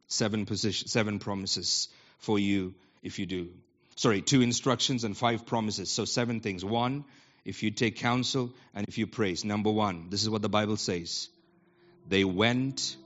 Seven 0.09 0.47
position, 0.47 0.89
seven 0.89 1.21
promises 1.21 1.89
for 2.19 2.39
you 2.39 2.75
if 3.03 3.19
you 3.19 3.27
do 3.27 3.51
sorry, 4.01 4.23
two 4.23 4.41
instructions 4.41 5.05
and 5.05 5.15
five 5.15 5.45
promises. 5.45 5.91
So 5.91 6.07
seven 6.07 6.41
things. 6.41 6.65
One, 6.65 7.05
if 7.45 7.63
you 7.63 7.71
take 7.71 7.97
counsel 7.97 8.51
and 8.75 8.89
if 8.89 8.97
you 8.97 9.07
praise. 9.07 9.45
Number 9.45 9.71
one, 9.71 10.09
this 10.09 10.23
is 10.23 10.31
what 10.31 10.41
the 10.41 10.49
Bible 10.49 10.79
says. 10.79 11.29
They 12.09 12.25
went 12.25 12.97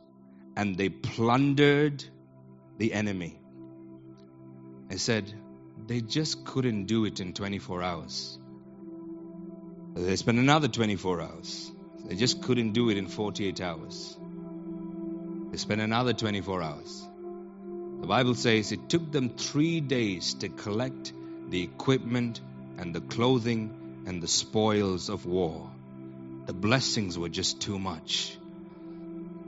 and 0.56 0.76
they 0.76 0.88
plundered 0.90 2.04
the 2.78 2.92
enemy. 2.92 3.40
I 4.88 4.96
said, 4.96 5.34
they 5.88 6.00
just 6.00 6.44
couldn't 6.44 6.84
do 6.84 7.06
it 7.06 7.18
in 7.18 7.32
24 7.32 7.82
hours. 7.82 8.38
They 9.96 10.14
spent 10.14 10.38
another 10.38 10.68
24 10.68 11.20
hours. 11.22 11.72
They 12.04 12.14
just 12.14 12.40
couldn't 12.40 12.70
do 12.72 12.90
it 12.90 12.98
in 12.98 13.08
48 13.08 13.60
hours. 13.60 14.16
They 15.50 15.56
spent 15.56 15.80
another 15.80 16.12
24 16.12 16.62
hours. 16.62 17.08
The 18.04 18.08
Bible 18.08 18.34
says 18.34 18.70
it 18.70 18.90
took 18.90 19.12
them 19.12 19.30
three 19.30 19.80
days 19.80 20.34
to 20.34 20.50
collect 20.50 21.14
the 21.48 21.62
equipment 21.62 22.38
and 22.76 22.94
the 22.94 23.00
clothing 23.00 24.04
and 24.06 24.22
the 24.22 24.28
spoils 24.28 25.08
of 25.08 25.24
war. 25.24 25.70
The 26.44 26.52
blessings 26.52 27.18
were 27.18 27.30
just 27.30 27.62
too 27.62 27.78
much. 27.78 28.36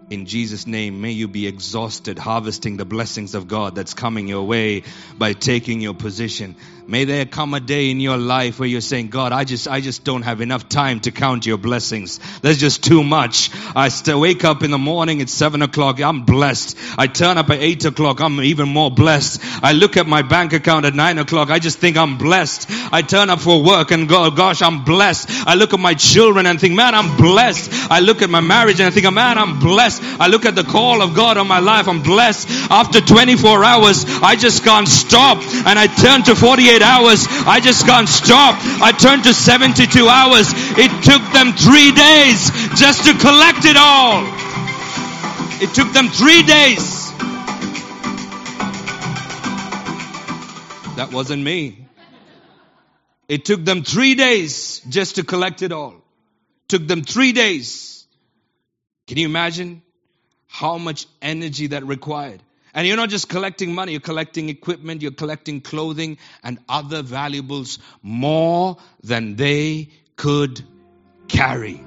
In 0.08 0.26
Jesus' 0.26 0.68
name, 0.68 1.00
may 1.00 1.10
you 1.10 1.26
be 1.26 1.48
exhausted 1.48 2.16
harvesting 2.16 2.76
the 2.76 2.84
blessings 2.84 3.34
of 3.34 3.48
God 3.48 3.74
that's 3.74 3.92
coming 3.92 4.28
your 4.28 4.44
way 4.44 4.84
by 5.18 5.32
taking 5.32 5.80
your 5.80 5.94
position. 5.94 6.54
May 6.88 7.04
there 7.04 7.24
come 7.26 7.52
a 7.54 7.58
day 7.58 7.90
in 7.90 7.98
your 7.98 8.16
life 8.16 8.60
where 8.60 8.68
you're 8.68 8.80
saying, 8.80 9.08
God, 9.08 9.32
I 9.32 9.42
just, 9.42 9.66
I 9.66 9.80
just 9.80 10.04
don't 10.04 10.22
have 10.22 10.40
enough 10.40 10.68
time 10.68 11.00
to 11.00 11.10
count 11.10 11.44
your 11.44 11.58
blessings. 11.58 12.20
There's 12.42 12.58
just 12.58 12.84
too 12.84 13.02
much. 13.02 13.50
I 13.74 13.88
still 13.88 14.20
wake 14.20 14.44
up 14.44 14.62
in 14.62 14.70
the 14.70 14.78
morning 14.78 15.20
at 15.20 15.28
seven 15.28 15.62
o'clock. 15.62 16.00
I'm 16.00 16.24
blessed. 16.24 16.78
I 16.96 17.08
turn 17.08 17.38
up 17.38 17.50
at 17.50 17.58
eight 17.58 17.84
o'clock. 17.84 18.20
I'm 18.20 18.40
even 18.40 18.68
more 18.68 18.92
blessed. 18.92 19.40
I 19.64 19.72
look 19.72 19.96
at 19.96 20.06
my 20.06 20.22
bank 20.22 20.52
account 20.52 20.86
at 20.86 20.94
nine 20.94 21.18
o'clock. 21.18 21.50
I 21.50 21.58
just 21.58 21.80
think 21.80 21.96
I'm 21.96 22.18
blessed. 22.18 22.70
I 22.92 23.02
turn 23.02 23.30
up 23.30 23.40
for 23.40 23.64
work 23.64 23.90
and 23.90 24.08
go, 24.08 24.30
gosh, 24.30 24.62
I'm 24.62 24.84
blessed. 24.84 25.28
I 25.48 25.56
look 25.56 25.74
at 25.74 25.80
my 25.80 25.94
children 25.94 26.46
and 26.46 26.60
think, 26.60 26.76
man, 26.76 26.94
I'm 26.94 27.16
blessed. 27.16 27.90
I 27.90 27.98
look 27.98 28.22
at 28.22 28.30
my 28.30 28.40
marriage 28.40 28.78
and 28.78 28.86
I 28.86 28.90
think, 28.90 29.12
man, 29.12 29.38
I'm 29.38 29.58
blessed. 29.58 29.95
I 30.02 30.28
look 30.28 30.44
at 30.44 30.54
the 30.54 30.64
call 30.64 31.02
of 31.02 31.14
God 31.14 31.36
on 31.36 31.48
my 31.48 31.60
life. 31.60 31.88
I'm 31.88 32.02
blessed. 32.02 32.48
After 32.70 33.00
24 33.00 33.64
hours, 33.64 34.04
I 34.22 34.36
just 34.36 34.64
can't 34.64 34.88
stop. 34.88 35.38
And 35.66 35.78
I 35.78 35.86
turn 35.86 36.22
to 36.24 36.34
48 36.34 36.82
hours. 36.82 37.26
I 37.46 37.60
just 37.60 37.86
can't 37.86 38.08
stop. 38.08 38.56
I 38.82 38.92
turn 38.92 39.22
to 39.22 39.34
72 39.34 40.08
hours. 40.08 40.48
It 40.78 40.90
took 41.04 41.22
them 41.32 41.52
three 41.52 41.92
days 41.92 42.50
just 42.78 43.04
to 43.04 43.14
collect 43.18 43.64
it 43.64 43.76
all. 43.76 44.24
It 45.58 45.74
took 45.74 45.92
them 45.92 46.08
three 46.08 46.42
days. 46.42 47.06
That 50.96 51.10
wasn't 51.12 51.42
me. 51.42 51.86
It 53.28 53.44
took 53.44 53.64
them 53.64 53.82
three 53.82 54.14
days 54.14 54.80
just 54.88 55.16
to 55.16 55.24
collect 55.24 55.62
it 55.62 55.72
all. 55.72 55.94
Took 56.68 56.86
them 56.86 57.02
three 57.02 57.32
days. 57.32 58.06
Can 59.06 59.18
you 59.18 59.26
imagine? 59.26 59.82
How 60.58 60.78
much 60.78 61.06
energy 61.20 61.66
that 61.66 61.84
required. 61.84 62.40
And 62.72 62.86
you're 62.86 62.96
not 62.96 63.10
just 63.10 63.28
collecting 63.28 63.74
money, 63.74 63.92
you're 63.92 64.00
collecting 64.00 64.48
equipment, 64.48 65.02
you're 65.02 65.10
collecting 65.10 65.60
clothing 65.60 66.16
and 66.42 66.58
other 66.66 67.02
valuables 67.02 67.78
more 68.02 68.78
than 69.02 69.36
they 69.36 69.90
could 70.16 70.62
carry. 71.28 71.82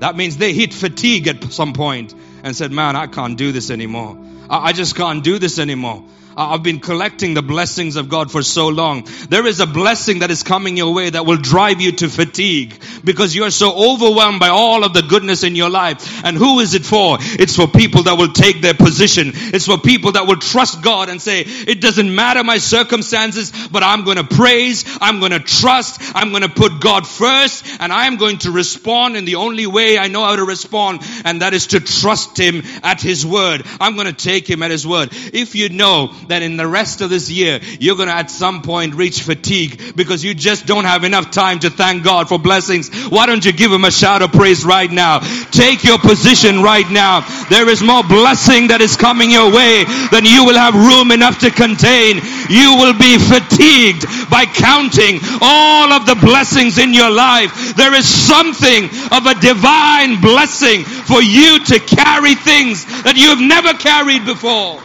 That 0.00 0.16
means 0.16 0.36
they 0.36 0.52
hit 0.52 0.74
fatigue 0.74 1.28
at 1.28 1.44
some 1.50 1.72
point 1.72 2.14
and 2.42 2.54
said, 2.54 2.72
Man, 2.72 2.94
I 2.94 3.06
can't 3.06 3.38
do 3.38 3.52
this 3.52 3.70
anymore. 3.70 4.18
I 4.50 4.74
just 4.74 4.94
can't 4.94 5.24
do 5.24 5.38
this 5.38 5.58
anymore. 5.58 6.04
I've 6.36 6.62
been 6.62 6.80
collecting 6.80 7.32
the 7.32 7.40
blessings 7.40 7.96
of 7.96 8.10
God 8.10 8.30
for 8.30 8.42
so 8.42 8.68
long. 8.68 9.08
There 9.30 9.46
is 9.46 9.60
a 9.60 9.66
blessing 9.66 10.18
that 10.18 10.30
is 10.30 10.42
coming 10.42 10.76
your 10.76 10.92
way 10.92 11.08
that 11.08 11.24
will 11.24 11.38
drive 11.38 11.80
you 11.80 11.92
to 11.92 12.08
fatigue 12.10 12.78
because 13.02 13.34
you 13.34 13.44
are 13.44 13.50
so 13.50 13.92
overwhelmed 13.92 14.38
by 14.38 14.48
all 14.48 14.84
of 14.84 14.92
the 14.92 15.00
goodness 15.00 15.44
in 15.44 15.56
your 15.56 15.70
life. 15.70 16.24
And 16.24 16.36
who 16.36 16.60
is 16.60 16.74
it 16.74 16.84
for? 16.84 17.16
It's 17.20 17.56
for 17.56 17.66
people 17.66 18.02
that 18.02 18.18
will 18.18 18.32
take 18.32 18.60
their 18.60 18.74
position. 18.74 19.32
It's 19.34 19.64
for 19.64 19.78
people 19.78 20.12
that 20.12 20.26
will 20.26 20.36
trust 20.36 20.82
God 20.82 21.08
and 21.08 21.22
say, 21.22 21.40
it 21.40 21.80
doesn't 21.80 22.14
matter 22.14 22.44
my 22.44 22.58
circumstances, 22.58 23.68
but 23.68 23.82
I'm 23.82 24.04
going 24.04 24.18
to 24.18 24.24
praise. 24.24 24.84
I'm 25.00 25.20
going 25.20 25.32
to 25.32 25.40
trust. 25.40 26.02
I'm 26.14 26.30
going 26.30 26.42
to 26.42 26.50
put 26.50 26.80
God 26.82 27.06
first 27.06 27.64
and 27.80 27.90
I'm 27.90 28.16
going 28.16 28.38
to 28.38 28.50
respond 28.50 29.16
in 29.16 29.24
the 29.24 29.36
only 29.36 29.66
way 29.66 29.96
I 29.96 30.08
know 30.08 30.22
how 30.22 30.36
to 30.36 30.44
respond. 30.44 31.00
And 31.24 31.40
that 31.40 31.54
is 31.54 31.68
to 31.68 31.80
trust 31.80 32.38
Him 32.38 32.62
at 32.82 33.00
His 33.00 33.24
word. 33.24 33.62
I'm 33.80 33.94
going 33.94 34.06
to 34.06 34.12
take 34.12 34.48
Him 34.48 34.62
at 34.62 34.70
His 34.70 34.86
word. 34.86 35.08
If 35.12 35.54
you 35.54 35.70
know 35.70 36.12
that 36.28 36.42
in 36.42 36.56
the 36.56 36.66
rest 36.66 37.00
of 37.00 37.10
this 37.10 37.30
year, 37.30 37.60
you're 37.80 37.96
going 37.96 38.08
to 38.08 38.14
at 38.14 38.30
some 38.30 38.62
point 38.62 38.94
reach 38.94 39.22
fatigue 39.22 39.96
because 39.96 40.24
you 40.24 40.34
just 40.34 40.66
don't 40.66 40.84
have 40.84 41.04
enough 41.04 41.30
time 41.30 41.58
to 41.60 41.70
thank 41.70 42.04
God 42.04 42.28
for 42.28 42.38
blessings. 42.38 42.90
Why 43.08 43.26
don't 43.26 43.44
you 43.44 43.52
give 43.52 43.72
Him 43.72 43.84
a 43.84 43.90
shout 43.90 44.22
of 44.22 44.32
praise 44.32 44.64
right 44.64 44.90
now? 44.90 45.20
Take 45.50 45.84
your 45.84 45.98
position 45.98 46.62
right 46.62 46.88
now. 46.90 47.20
There 47.48 47.68
is 47.68 47.82
more 47.82 48.02
blessing 48.02 48.68
that 48.68 48.80
is 48.80 48.96
coming 48.96 49.30
your 49.30 49.52
way 49.52 49.84
than 50.10 50.24
you 50.24 50.44
will 50.44 50.58
have 50.58 50.74
room 50.74 51.10
enough 51.10 51.40
to 51.40 51.50
contain. 51.50 52.20
You 52.48 52.76
will 52.78 52.96
be 52.96 53.18
fatigued 53.18 54.06
by 54.30 54.46
counting 54.46 55.20
all 55.40 55.92
of 55.92 56.06
the 56.06 56.16
blessings 56.16 56.78
in 56.78 56.94
your 56.94 57.10
life. 57.10 57.76
There 57.76 57.94
is 57.94 58.06
something 58.06 58.84
of 59.10 59.26
a 59.26 59.34
divine 59.40 60.20
blessing 60.20 60.84
for 60.84 61.22
you 61.22 61.58
to 61.64 61.78
carry 61.80 62.34
things 62.34 62.84
that 63.02 63.16
you 63.16 63.28
have 63.30 63.40
never 63.40 63.72
carried 63.74 64.24
before 64.24 64.82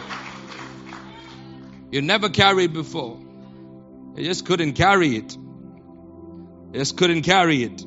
you 1.92 2.00
never 2.00 2.30
carried 2.30 2.72
before. 2.72 3.18
You 4.16 4.24
just 4.24 4.46
couldn't 4.46 4.72
carry 4.72 5.14
it. 5.16 5.36
You 5.36 6.72
just 6.72 6.96
couldn't 6.96 7.22
carry 7.22 7.62
it. 7.62 7.84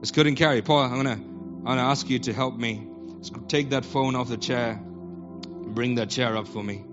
Just 0.00 0.14
couldn't 0.14 0.36
carry 0.36 0.58
it. 0.58 0.64
Paul, 0.64 0.80
I'm 0.80 0.96
gonna 0.96 1.12
I'm 1.12 1.64
gonna 1.64 1.82
ask 1.82 2.08
you 2.08 2.18
to 2.20 2.32
help 2.32 2.56
me. 2.56 2.88
Just 3.18 3.34
take 3.48 3.70
that 3.70 3.84
phone 3.84 4.16
off 4.16 4.28
the 4.28 4.38
chair. 4.38 4.80
Bring 4.82 5.96
that 5.96 6.10
chair 6.10 6.36
up 6.36 6.48
for 6.48 6.64
me. 6.64 6.84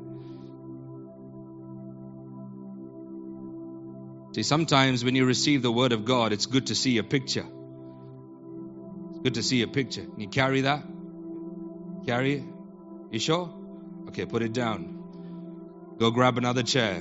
See, 4.36 4.44
sometimes 4.44 5.04
when 5.04 5.16
you 5.16 5.26
receive 5.26 5.62
the 5.62 5.72
word 5.72 5.94
of 5.94 6.06
God, 6.06 6.34
it's 6.34 6.46
good 6.46 6.68
to 6.68 6.76
see 6.76 6.98
a 6.98 7.04
picture. 7.04 7.46
It's 9.12 9.20
good 9.24 9.34
to 9.36 9.44
see 9.44 9.62
a 9.64 9.68
picture. 9.68 10.04
Can 10.04 10.20
you 10.20 10.28
carry 10.28 10.62
that? 10.62 10.84
Carry 12.06 12.36
it? 12.36 12.44
You 13.12 13.20
sure? 13.20 13.50
Okay, 14.10 14.26
put 14.26 14.44
it 14.44 14.54
down. 14.54 14.99
Go 16.00 16.12
grab 16.12 16.38
another 16.38 16.64
chair 16.64 16.96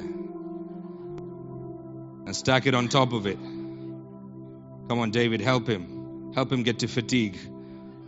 and 2.26 2.34
stack 2.34 2.66
it 2.66 2.74
on 2.74 2.88
top 2.88 3.12
of 3.12 3.26
it. 3.26 3.38
Come 3.38 4.98
on, 4.98 5.10
David, 5.10 5.40
help 5.40 5.68
him. 5.68 6.32
Help 6.34 6.52
him 6.52 6.62
get 6.64 6.80
to 6.80 6.88
fatigue. 6.88 7.38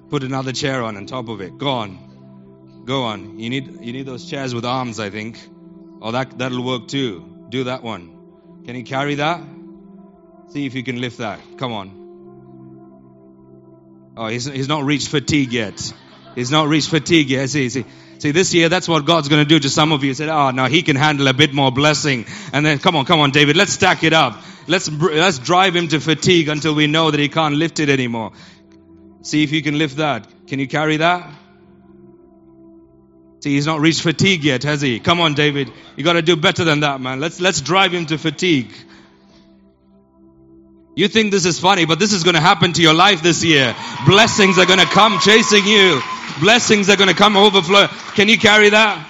Put 0.09 0.25
another 0.25 0.53
chair 0.53 0.83
on 0.83 0.97
on 0.97 1.07
top 1.07 1.29
of 1.29 1.41
it. 1.41 1.57
Go 1.57 1.69
on. 1.71 2.83
Go 2.85 3.05
on. 3.05 3.39
You 3.39 3.51
need 3.51 3.81
you 3.81 3.93
need 3.93 4.07
those 4.07 4.29
chairs 4.29 4.55
with 4.55 4.65
arms, 4.65 4.99
I 4.99 5.11
think. 5.11 5.39
Oh, 6.03 6.13
that 6.13 6.37
that'll 6.39 6.65
work 6.65 6.89
too. 6.89 7.47
Do 7.49 7.65
that 7.65 7.83
one. 7.83 8.17
Can 8.67 8.77
you 8.77 8.85
carry 8.85 9.17
that? 9.17 9.41
See 10.49 10.67
if 10.67 10.75
you 10.75 10.83
can 10.83 11.01
lift 11.01 11.19
that. 11.19 11.39
Come 11.59 11.73
on. 11.73 12.01
Oh, 14.17 14.27
he's, 14.27 14.45
he's 14.45 14.69
not 14.69 14.85
reached 14.85 15.09
fatigue 15.09 15.53
yet. 15.53 15.93
He's 16.35 16.51
not 16.51 16.69
reached 16.69 16.91
fatigue 16.91 17.31
yet. 17.31 17.49
See, 17.49 17.69
see. 17.69 17.85
See, 18.21 18.33
this 18.33 18.53
year, 18.53 18.69
that's 18.69 18.87
what 18.87 19.07
God's 19.07 19.29
going 19.29 19.43
to 19.43 19.49
do 19.49 19.59
to 19.59 19.71
some 19.71 19.93
of 19.93 20.05
you. 20.05 20.11
He 20.11 20.15
said, 20.15 20.29
ah, 20.29 20.49
oh, 20.49 20.51
no, 20.51 20.67
he 20.67 20.83
can 20.83 20.95
handle 20.95 21.27
a 21.27 21.33
bit 21.33 21.55
more 21.55 21.73
blessing. 21.73 22.27
And 22.53 22.67
then, 22.67 22.79
come 22.79 22.95
on, 22.95 23.07
come 23.07 23.19
on, 23.19 23.31
David, 23.31 23.57
let's 23.57 23.73
stack 23.73 24.05
it 24.05 24.13
up. 24.13 24.43
Let's, 24.67 24.91
let's 24.91 25.39
drive 25.39 25.75
him 25.75 25.89
to 25.89 26.01
fatigue 26.01 26.49
until 26.49 26.75
we 26.75 26.87
know 26.87 27.11
that 27.11 27.19
he 27.19 27.31
can't 27.31 27.55
lift 27.55 27.81
it 27.81 27.89
anymore. 27.89 28.33
See 29.23 29.43
if 29.43 29.53
you 29.53 29.63
can 29.63 29.79
lift 29.79 29.97
that. 29.97 30.29
Can 30.47 30.59
you 30.59 30.69
carry 30.69 30.99
that? 30.99 31.31
See, 33.41 33.55
he's 33.55 33.67
not 33.67 33.81
reached 33.81 34.03
fatigue 34.03 34.45
yet, 34.45 34.65
has 34.65 34.83
he? 34.83 35.01
Come 35.01 35.19
on, 35.23 35.33
David. 35.33 35.73
You 35.97 36.05
got 36.05 36.13
to 36.13 36.23
do 36.23 36.37
better 36.37 36.63
than 36.63 36.81
that, 36.81 37.01
man. 37.01 37.21
Let's, 37.21 37.41
let's 37.41 37.63
drive 37.63 37.93
him 37.93 38.05
to 38.07 38.19
fatigue. 38.19 38.71
You 40.95 41.09
think 41.09 41.31
this 41.31 41.47
is 41.47 41.59
funny, 41.59 41.87
but 41.87 41.99
this 41.99 42.13
is 42.13 42.23
going 42.23 42.35
to 42.35 42.41
happen 42.41 42.75
to 42.75 42.83
your 42.83 42.93
life 42.93 43.23
this 43.23 43.43
year. 43.43 43.75
Blessings 44.05 44.59
are 44.59 44.67
going 44.67 44.79
to 44.81 44.85
come 44.85 45.19
chasing 45.21 45.65
you. 45.65 46.03
Blessings 46.39 46.89
are 46.89 46.97
going 46.97 47.09
to 47.09 47.15
come 47.15 47.37
overflow. 47.37 47.89
Can 48.15 48.29
you 48.29 48.39
carry 48.39 48.71
that? 48.71 49.07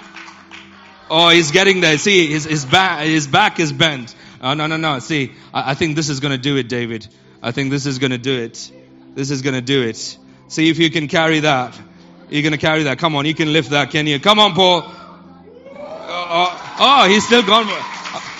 Oh, 1.09 1.29
he's 1.29 1.51
getting 1.51 1.81
there. 1.81 1.97
See, 1.97 2.27
his, 2.27 2.45
his 2.45 2.65
back, 2.65 3.05
his 3.05 3.27
back 3.27 3.59
is 3.59 3.73
bent. 3.73 4.15
Oh, 4.41 4.53
no, 4.53 4.67
no, 4.67 4.77
no. 4.77 4.99
See, 4.99 5.33
I, 5.53 5.71
I 5.71 5.73
think 5.73 5.95
this 5.95 6.09
is 6.09 6.21
going 6.21 6.31
to 6.31 6.37
do 6.37 6.55
it, 6.57 6.69
David. 6.69 7.07
I 7.43 7.51
think 7.51 7.69
this 7.69 7.85
is 7.85 7.99
going 7.99 8.11
to 8.11 8.17
do 8.17 8.41
it. 8.41 8.71
This 9.13 9.29
is 9.29 9.41
going 9.41 9.55
to 9.55 9.61
do 9.61 9.83
it. 9.83 10.17
See 10.47 10.69
if 10.69 10.79
you 10.79 10.89
can 10.89 11.07
carry 11.07 11.41
that. 11.41 11.77
You're 12.29 12.43
going 12.43 12.53
to 12.53 12.57
carry 12.57 12.83
that. 12.83 12.97
Come 12.97 13.15
on, 13.15 13.25
you 13.25 13.33
can 13.33 13.51
lift 13.51 13.71
that, 13.71 13.91
can 13.91 14.07
you? 14.07 14.19
Come 14.19 14.39
on, 14.39 14.53
Paul. 14.53 14.83
Oh, 14.85 15.75
oh, 15.75 16.75
oh 16.79 17.09
he's 17.09 17.25
still 17.25 17.43
gone. 17.43 17.67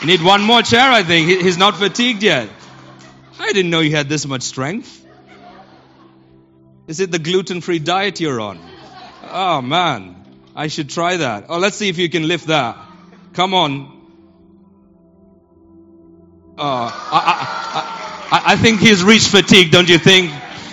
You 0.01 0.07
need 0.07 0.23
one 0.23 0.41
more 0.41 0.61
chair, 0.61 0.89
I 0.89 1.03
think. 1.03 1.27
He, 1.27 1.41
he's 1.41 1.57
not 1.57 1.75
fatigued 1.75 2.23
yet. 2.23 2.49
I 3.37 3.51
didn't 3.51 3.69
know 3.69 3.81
you 3.81 3.91
had 3.91 4.07
this 4.07 4.25
much 4.25 4.43
strength. 4.43 5.05
Is 6.87 6.99
it 7.01 7.11
the 7.11 7.19
gluten 7.19 7.59
free 7.59 7.79
diet 7.79 8.19
you're 8.21 8.39
on? 8.39 8.59
Oh 9.33 9.61
man, 9.61 10.15
I 10.55 10.67
should 10.67 10.89
try 10.89 11.17
that. 11.17 11.45
Oh, 11.49 11.57
let's 11.57 11.77
see 11.77 11.89
if 11.89 11.97
you 11.97 12.09
can 12.09 12.27
lift 12.27 12.47
that. 12.47 12.77
Come 13.33 13.53
on. 13.53 13.99
Oh, 16.57 16.63
I, 16.63 18.29
I, 18.31 18.37
I, 18.37 18.53
I 18.53 18.55
think 18.57 18.81
he's 18.81 19.03
reached 19.03 19.29
fatigue, 19.29 19.71
don't 19.71 19.87
you 19.87 19.97
think? 19.97 20.31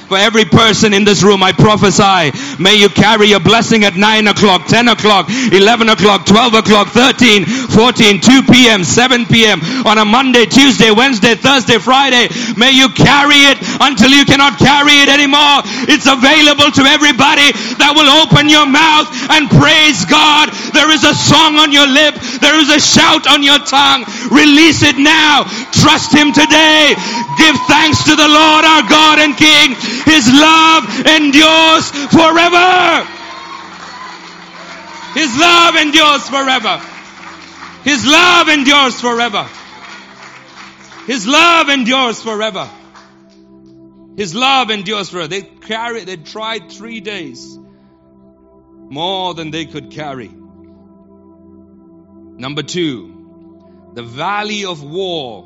For 0.08 0.16
every 0.16 0.46
person 0.46 0.94
in 0.94 1.04
this 1.04 1.22
room, 1.22 1.42
I 1.42 1.52
prophesy, 1.52 2.32
may 2.56 2.80
you 2.80 2.88
carry 2.88 3.32
a 3.32 3.40
blessing 3.40 3.84
at 3.84 3.92
9 3.92 4.28
o'clock, 4.28 4.64
10 4.64 4.88
o'clock, 4.88 5.28
11 5.28 5.88
o'clock, 5.92 6.24
12 6.24 6.64
o'clock, 6.64 6.88
13, 6.88 7.44
14, 7.44 8.16
2 8.16 8.42
p.m., 8.48 8.84
7 8.84 9.26
p.m., 9.26 9.60
on 9.84 10.00
a 10.00 10.06
Monday, 10.08 10.46
Tuesday, 10.48 10.90
Wednesday, 10.90 11.36
Thursday, 11.36 11.76
Friday. 11.76 12.32
May 12.56 12.72
you 12.72 12.88
carry 12.88 13.52
it 13.52 13.60
until 13.84 14.08
you 14.08 14.24
cannot 14.24 14.56
carry 14.56 14.96
it 15.04 15.12
anymore. 15.12 15.60
It's 15.92 16.08
available 16.08 16.72
to 16.72 16.88
everybody 16.88 17.52
that 17.76 17.92
will 17.92 18.08
open 18.08 18.48
your 18.48 18.64
mouth 18.64 19.12
and 19.28 19.44
praise 19.52 20.08
God. 20.08 20.48
There 20.72 20.88
is 20.88 21.04
a 21.04 21.12
song 21.12 21.60
on 21.60 21.68
your 21.68 21.84
lip. 21.84 22.16
There 22.40 22.58
is 22.58 22.70
a 22.70 22.80
shout 22.80 23.26
on 23.26 23.42
your 23.42 23.58
tongue. 23.58 24.04
Release 24.30 24.82
it 24.82 24.98
now. 24.98 25.44
Trust 25.72 26.14
Him 26.14 26.32
today. 26.32 26.94
Give 27.38 27.56
thanks 27.66 28.04
to 28.04 28.14
the 28.16 28.28
Lord 28.28 28.64
our 28.64 28.82
God 28.88 29.18
and 29.18 29.36
King. 29.36 29.74
His 30.04 30.26
love 30.32 30.84
endures 31.06 31.90
forever. 32.10 33.06
His 35.14 35.36
love 35.38 35.76
endures 35.76 36.28
forever. 36.28 36.80
His 37.84 38.06
love 38.06 38.48
endures 38.48 39.00
forever. 39.00 39.48
His 41.06 41.26
love 41.26 41.68
endures 41.70 42.22
forever. 42.22 42.68
His 44.16 44.34
love 44.34 44.70
endures 44.70 45.08
forever. 45.10 45.28
They 45.28 45.42
carried, 45.42 46.06
they 46.06 46.16
tried 46.16 46.70
three 46.70 47.00
days. 47.00 47.58
More 48.90 49.34
than 49.34 49.50
they 49.50 49.64
could 49.64 49.90
carry. 49.90 50.30
Number 52.38 52.62
two, 52.62 53.90
the 53.94 54.04
valley 54.04 54.64
of 54.64 54.80
war 54.80 55.44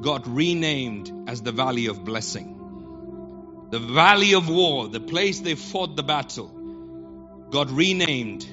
got 0.00 0.26
renamed 0.26 1.28
as 1.28 1.40
the 1.40 1.52
valley 1.52 1.86
of 1.86 2.04
blessing. 2.04 3.68
The 3.70 3.78
valley 3.78 4.34
of 4.34 4.48
war, 4.48 4.88
the 4.88 4.98
place 4.98 5.38
they 5.38 5.54
fought 5.54 5.94
the 5.94 6.02
battle, 6.02 6.48
got 7.50 7.70
renamed 7.70 8.44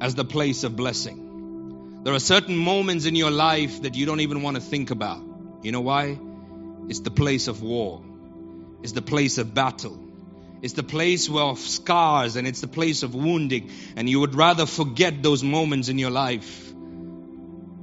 as 0.00 0.14
the 0.14 0.24
place 0.24 0.64
of 0.64 0.74
blessing. 0.74 2.00
There 2.02 2.14
are 2.14 2.18
certain 2.18 2.56
moments 2.56 3.04
in 3.04 3.14
your 3.14 3.30
life 3.30 3.82
that 3.82 3.94
you 3.94 4.06
don't 4.06 4.20
even 4.20 4.40
want 4.40 4.56
to 4.56 4.62
think 4.62 4.90
about. 4.90 5.22
You 5.62 5.70
know 5.70 5.82
why? 5.82 6.18
It's 6.88 7.00
the 7.00 7.10
place 7.10 7.46
of 7.46 7.62
war. 7.62 8.02
It's 8.82 8.92
the 8.92 9.02
place 9.02 9.36
of 9.36 9.52
battle. 9.52 10.00
It's 10.62 10.72
the 10.72 10.82
place 10.82 11.28
where 11.28 11.44
of 11.44 11.58
scars 11.58 12.36
and 12.36 12.48
it's 12.48 12.62
the 12.62 12.68
place 12.68 13.02
of 13.02 13.14
wounding. 13.14 13.70
And 13.96 14.08
you 14.08 14.20
would 14.20 14.34
rather 14.34 14.64
forget 14.64 15.22
those 15.22 15.44
moments 15.44 15.90
in 15.90 15.98
your 15.98 16.10
life 16.10 16.71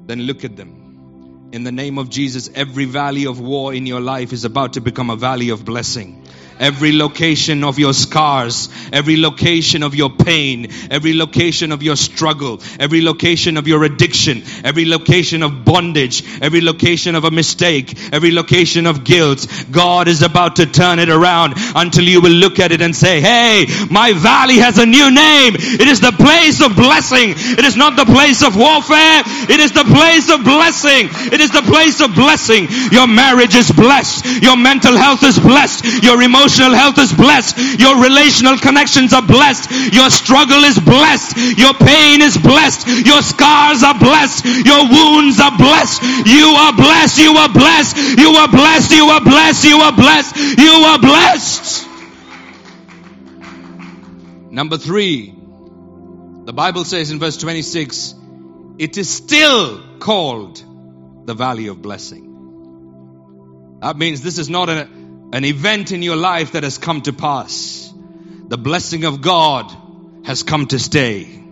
than 0.09 0.23
look 0.23 0.43
at 0.43 0.55
them. 0.57 1.49
In 1.51 1.63
the 1.63 1.71
name 1.71 1.99
of 1.99 2.09
Jesus, 2.09 2.49
every 2.55 2.85
valley 2.85 3.25
of 3.27 3.39
war 3.39 3.73
in 3.73 3.85
your 3.85 4.01
life 4.01 4.33
is 4.33 4.43
about 4.43 4.73
to 4.73 4.81
become 4.81 5.11
a 5.11 5.15
valley 5.15 5.49
of 5.49 5.63
blessing. 5.63 6.23
Every 6.59 6.91
location 6.91 7.63
of 7.63 7.79
your 7.79 7.93
scars, 7.93 8.69
every 8.91 9.17
location 9.17 9.83
of 9.83 9.95
your 9.95 10.09
pain, 10.09 10.67
every 10.91 11.13
location 11.13 11.71
of 11.71 11.81
your 11.81 11.95
struggle, 11.95 12.61
every 12.79 13.01
location 13.01 13.57
of 13.57 13.67
your 13.67 13.83
addiction, 13.83 14.43
every 14.63 14.85
location 14.85 15.43
of 15.43 15.65
bondage, 15.65 16.23
every 16.41 16.61
location 16.61 17.15
of 17.15 17.23
a 17.23 17.31
mistake, 17.31 17.97
every 18.13 18.31
location 18.31 18.85
of 18.85 19.03
guilt. 19.03 19.47
God 19.71 20.07
is 20.07 20.21
about 20.21 20.57
to 20.57 20.65
turn 20.65 20.99
it 20.99 21.09
around 21.09 21.53
until 21.75 22.03
you 22.03 22.21
will 22.21 22.31
look 22.31 22.59
at 22.59 22.71
it 22.71 22.81
and 22.81 22.95
say, 22.95 23.21
Hey, 23.21 23.65
my 23.89 24.13
valley 24.13 24.57
has 24.57 24.77
a 24.77 24.85
new 24.85 25.09
name. 25.09 25.55
It 25.55 25.87
is 25.87 26.01
the 26.01 26.11
place 26.11 26.61
of 26.61 26.75
blessing. 26.75 27.33
It 27.35 27.65
is 27.65 27.75
not 27.75 27.95
the 27.95 28.05
place 28.05 28.43
of 28.43 28.55
warfare. 28.55 29.23
It 29.47 29.59
is 29.59 29.71
the 29.71 29.85
place 29.85 30.29
of 30.29 30.43
blessing. 30.43 31.07
It 31.31 31.39
is 31.39 31.51
the 31.51 31.61
place 31.61 32.01
of 32.01 32.13
blessing. 32.13 32.67
Your 32.91 33.07
marriage 33.07 33.55
is 33.55 33.71
blessed. 33.71 34.43
Your 34.43 34.57
mental 34.57 34.97
health 34.97 35.23
is 35.23 35.39
blessed. 35.39 36.03
Your 36.03 36.17
emotional 36.49 36.75
health 36.75 36.97
is 36.97 37.13
blessed. 37.13 37.79
Your 37.79 38.01
relational 38.01 38.57
connections 38.57 39.13
are 39.13 39.21
blessed. 39.21 39.93
Your 39.93 40.09
struggle 40.09 40.63
is 40.63 40.79
blessed. 40.79 41.37
Your 41.57 41.73
pain 41.73 42.21
is 42.21 42.37
blessed. 42.37 42.87
Your 43.05 43.21
scars 43.21 43.83
are 43.83 43.97
blessed. 43.97 44.45
Your 44.65 44.89
wounds 44.89 45.39
are 45.39 45.55
blessed. 45.55 46.01
You 46.25 46.47
are 46.57 46.73
blessed. 46.73 47.19
You 47.19 47.33
are 47.37 47.49
blessed. 47.49 48.17
You 48.17 48.29
are 48.29 48.47
blessed. 48.47 48.91
You 48.91 49.05
are 49.05 49.21
blessed. 49.21 49.63
You 49.63 49.77
are 49.77 49.93
blessed. 49.93 50.35
You 50.57 50.71
are 50.71 50.99
blessed. 50.99 51.87
Number 54.51 54.77
three, 54.77 55.31
the 56.45 56.53
Bible 56.53 56.83
says 56.83 57.11
in 57.11 57.19
verse 57.19 57.37
26, 57.37 58.15
it 58.79 58.97
is 58.97 59.07
still 59.07 59.99
called 59.99 60.63
the 61.27 61.35
valley 61.35 61.67
of 61.67 61.79
blessing. 61.83 62.25
That 63.81 63.97
means 63.97 64.21
this 64.21 64.39
is 64.39 64.49
not 64.49 64.67
a, 64.67 64.89
an 65.31 65.45
event 65.45 65.91
in 65.91 66.01
your 66.01 66.15
life 66.15 66.53
that 66.53 66.63
has 66.63 66.77
come 66.77 67.01
to 67.03 67.13
pass. 67.13 67.93
The 68.47 68.57
blessing 68.57 69.05
of 69.05 69.21
God 69.21 69.71
has 70.25 70.43
come 70.43 70.65
to 70.67 70.79
stay. 70.79 71.43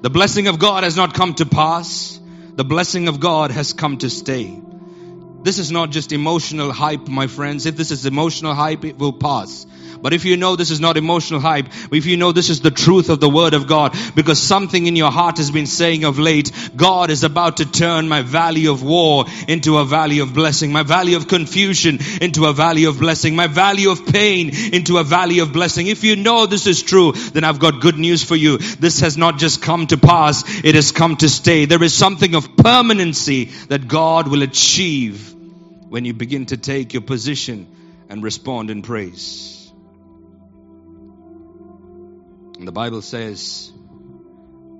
The 0.00 0.10
blessing 0.10 0.46
of 0.46 0.58
God 0.58 0.84
has 0.84 0.96
not 0.96 1.14
come 1.14 1.34
to 1.34 1.46
pass. 1.46 2.20
The 2.54 2.64
blessing 2.64 3.08
of 3.08 3.18
God 3.18 3.50
has 3.50 3.72
come 3.72 3.98
to 3.98 4.10
stay. 4.10 4.60
This 5.42 5.58
is 5.58 5.72
not 5.72 5.90
just 5.90 6.12
emotional 6.12 6.72
hype, 6.72 7.08
my 7.08 7.26
friends. 7.26 7.66
If 7.66 7.76
this 7.76 7.90
is 7.90 8.06
emotional 8.06 8.54
hype, 8.54 8.84
it 8.84 8.98
will 8.98 9.12
pass. 9.12 9.66
But 10.00 10.12
if 10.12 10.24
you 10.24 10.36
know 10.36 10.56
this 10.56 10.70
is 10.70 10.80
not 10.80 10.96
emotional 10.96 11.40
hype, 11.40 11.66
if 11.92 12.06
you 12.06 12.16
know 12.16 12.32
this 12.32 12.50
is 12.50 12.60
the 12.60 12.70
truth 12.70 13.08
of 13.08 13.20
the 13.20 13.28
word 13.28 13.54
of 13.54 13.66
God, 13.66 13.96
because 14.14 14.40
something 14.40 14.86
in 14.86 14.96
your 14.96 15.10
heart 15.10 15.38
has 15.38 15.50
been 15.50 15.66
saying 15.66 16.04
of 16.04 16.18
late, 16.18 16.52
God 16.76 17.10
is 17.10 17.24
about 17.24 17.58
to 17.58 17.70
turn 17.70 18.08
my 18.08 18.22
valley 18.22 18.66
of 18.66 18.82
war 18.82 19.24
into 19.48 19.78
a 19.78 19.84
valley 19.84 20.20
of 20.20 20.34
blessing, 20.34 20.72
my 20.72 20.82
valley 20.82 21.14
of 21.14 21.28
confusion 21.28 21.98
into 22.20 22.46
a 22.46 22.52
valley 22.52 22.84
of 22.84 22.98
blessing, 22.98 23.36
my 23.36 23.46
valley 23.46 23.86
of 23.86 24.06
pain 24.06 24.50
into 24.72 24.98
a 24.98 25.04
valley 25.04 25.40
of 25.40 25.52
blessing. 25.52 25.86
If 25.86 26.04
you 26.04 26.16
know 26.16 26.46
this 26.46 26.66
is 26.66 26.82
true, 26.82 27.12
then 27.12 27.44
I've 27.44 27.58
got 27.58 27.80
good 27.80 27.98
news 27.98 28.22
for 28.22 28.36
you. 28.36 28.58
This 28.58 29.00
has 29.00 29.16
not 29.16 29.38
just 29.38 29.62
come 29.62 29.86
to 29.88 29.96
pass, 29.96 30.44
it 30.64 30.74
has 30.74 30.92
come 30.92 31.16
to 31.16 31.28
stay. 31.28 31.64
There 31.64 31.82
is 31.82 31.94
something 31.94 32.34
of 32.34 32.56
permanency 32.56 33.46
that 33.68 33.88
God 33.88 34.28
will 34.28 34.42
achieve 34.42 35.34
when 35.88 36.04
you 36.04 36.14
begin 36.14 36.46
to 36.46 36.56
take 36.56 36.92
your 36.92 37.02
position 37.02 37.66
and 38.08 38.22
respond 38.22 38.70
in 38.70 38.82
praise. 38.82 39.55
And 42.58 42.66
the 42.66 42.72
Bible 42.72 43.02
says 43.02 43.72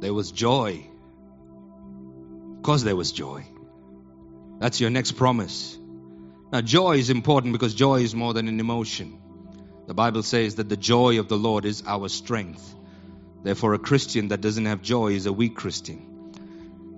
there 0.01 0.15
was 0.15 0.33
joy. 0.33 0.87
Because 2.57 2.85
there 2.85 2.97
was 2.97 3.13
joy. 3.13 3.47
That's 4.59 4.81
your 4.81 4.91
next 4.91 5.13
promise. 5.13 5.79
Now, 6.53 6.61
joy 6.61 6.97
is 6.97 7.11
important 7.11 7.53
because 7.53 7.75
joy 7.75 8.01
is 8.01 8.15
more 8.15 8.33
than 8.33 8.49
an 8.49 8.61
emotion. 8.61 9.19
The 9.87 9.95
Bible 9.95 10.23
says 10.23 10.57
that 10.57 10.69
the 10.69 10.77
joy 10.77 11.19
of 11.21 11.29
the 11.29 11.37
Lord 11.37 11.65
is 11.65 11.83
our 11.87 12.09
strength. 12.09 12.75
Therefore, 13.43 13.75
a 13.75 13.79
Christian 13.79 14.29
that 14.29 14.41
doesn't 14.41 14.65
have 14.65 14.83
joy 14.83 15.13
is 15.13 15.27
a 15.27 15.33
weak 15.33 15.55
Christian. 15.55 16.33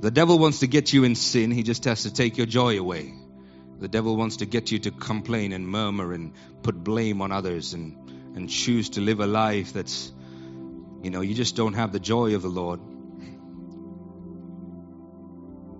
The 0.00 0.10
devil 0.10 0.38
wants 0.38 0.60
to 0.60 0.66
get 0.66 0.92
you 0.92 1.04
in 1.04 1.14
sin, 1.14 1.50
he 1.50 1.62
just 1.62 1.84
has 1.84 2.04
to 2.04 2.12
take 2.12 2.38
your 2.38 2.46
joy 2.46 2.78
away. 2.78 3.14
The 3.80 3.88
devil 3.88 4.16
wants 4.16 4.38
to 4.38 4.46
get 4.46 4.72
you 4.72 4.78
to 4.80 4.90
complain 4.90 5.52
and 5.52 5.68
murmur 5.68 6.12
and 6.12 6.32
put 6.62 6.82
blame 6.82 7.20
on 7.20 7.32
others 7.32 7.74
and, 7.74 7.96
and 8.34 8.48
choose 8.48 8.90
to 8.90 9.00
live 9.00 9.20
a 9.20 9.26
life 9.26 9.72
that's 9.72 10.12
you 11.02 11.10
know, 11.10 11.20
you 11.20 11.34
just 11.34 11.56
don't 11.56 11.74
have 11.74 11.92
the 11.92 12.00
joy 12.00 12.34
of 12.34 12.42
the 12.42 12.48
Lord. 12.48 12.80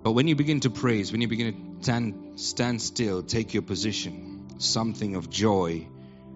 But 0.03 0.13
when 0.13 0.27
you 0.27 0.35
begin 0.35 0.61
to 0.61 0.69
praise, 0.69 1.11
when 1.11 1.21
you 1.21 1.27
begin 1.27 1.53
to 1.53 1.83
stand, 1.83 2.39
stand 2.39 2.81
still, 2.81 3.21
take 3.21 3.53
your 3.53 3.63
position, 3.63 4.47
something 4.59 5.15
of 5.15 5.29
joy 5.29 5.87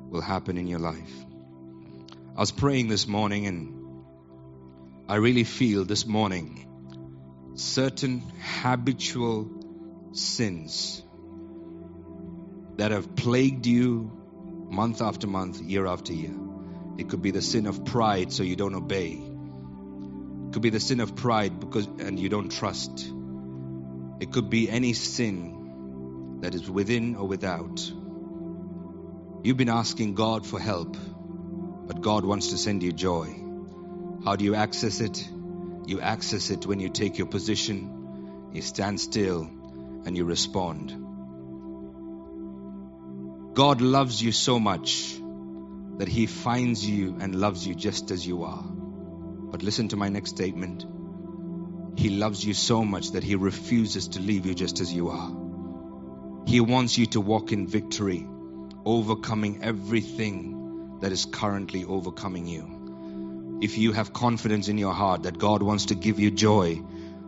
will 0.10 0.22
happen 0.22 0.58
in 0.58 0.68
your 0.68 0.80
life. 0.80 1.14
I 2.36 2.40
was 2.40 2.52
praying 2.52 2.88
this 2.90 3.08
morning 3.08 3.48
and 3.48 3.84
I 5.08 5.16
really 5.16 5.44
feel 5.44 5.86
this 5.86 6.06
morning 6.06 6.68
certain 7.56 8.24
habitual 8.62 9.50
sins 10.14 11.04
that 12.78 12.92
have 12.92 13.16
plagued 13.16 13.66
you 13.66 14.12
month 14.70 15.02
after 15.02 15.28
month, 15.28 15.62
year 15.62 15.86
after 15.86 16.14
year. 16.14 16.43
It 16.98 17.10
could 17.10 17.22
be 17.22 17.32
the 17.32 17.42
sin 17.42 17.66
of 17.66 17.86
pride, 17.86 18.32
so 18.32 18.44
you 18.44 18.56
don't 18.56 18.76
obey. 18.76 19.12
It 19.12 20.54
could 20.54 20.62
be 20.62 20.70
the 20.70 20.80
sin 20.80 21.00
of 21.00 21.16
pride 21.16 21.60
because 21.60 21.88
and 21.88 22.20
you 22.20 22.30
don't 22.30 22.50
trust. 22.50 23.12
It 24.20 24.32
could 24.32 24.50
be 24.50 24.70
any 24.70 24.94
sin 24.94 26.40
that 26.42 26.54
is 26.54 26.70
within 26.70 27.16
or 27.16 27.28
without. 27.28 27.92
You've 29.44 29.58
been 29.58 29.70
asking 29.70 30.14
God 30.14 30.46
for 30.46 30.60
help, 30.60 30.96
but 31.88 32.02
God 32.02 32.24
wants 32.26 32.50
to 32.50 32.58
send 32.58 32.84
you 32.84 32.92
joy. 32.92 33.36
How 34.24 34.36
do 34.36 34.46
you 34.46 34.56
access 34.56 35.02
it? 35.02 35.28
You 35.86 36.00
access 36.00 36.50
it 36.50 36.66
when 36.66 36.80
you 36.80 36.90
take 36.90 37.18
your 37.18 37.28
position, 37.28 38.52
you 38.54 38.62
stand 38.62 39.02
still, 39.02 39.50
and 40.06 40.16
you 40.16 40.24
respond. 40.24 40.96
God 43.54 43.82
loves 43.82 44.22
you 44.22 44.32
so 44.32 44.60
much 44.60 45.20
that 45.98 46.08
He 46.08 46.26
finds 46.26 46.88
you 46.88 47.18
and 47.20 47.36
loves 47.36 47.66
you 47.66 47.76
just 47.76 48.12
as 48.12 48.26
you 48.26 48.44
are. 48.44 48.64
But 48.64 49.62
listen 49.64 49.90
to 49.90 49.96
my 49.96 50.10
next 50.10 50.32
statement. 50.32 50.86
He 51.96 52.10
loves 52.10 52.44
you 52.44 52.54
so 52.54 52.84
much 52.84 53.12
that 53.12 53.24
He 53.24 53.36
refuses 53.36 54.08
to 54.10 54.20
leave 54.20 54.46
you 54.46 54.56
just 54.56 54.80
as 54.80 54.92
you 54.92 55.10
are. 55.10 55.32
He 56.48 56.60
wants 56.60 56.98
you 56.98 57.06
to 57.08 57.22
walk 57.22 57.52
in 57.52 57.68
victory, 57.68 58.28
overcoming 58.86 59.64
everything 59.64 61.00
that 61.02 61.12
is 61.12 61.26
currently 61.26 61.86
overcoming 61.86 62.48
you. 62.48 63.60
If 63.62 63.78
you 63.78 63.94
have 63.94 64.12
confidence 64.12 64.68
in 64.68 64.78
your 64.78 64.94
heart 64.94 65.24
that 65.24 65.38
God 65.38 65.62
wants 65.62 65.86
to 65.86 65.96
give 65.96 66.20
you 66.20 66.32
joy, 66.32 66.82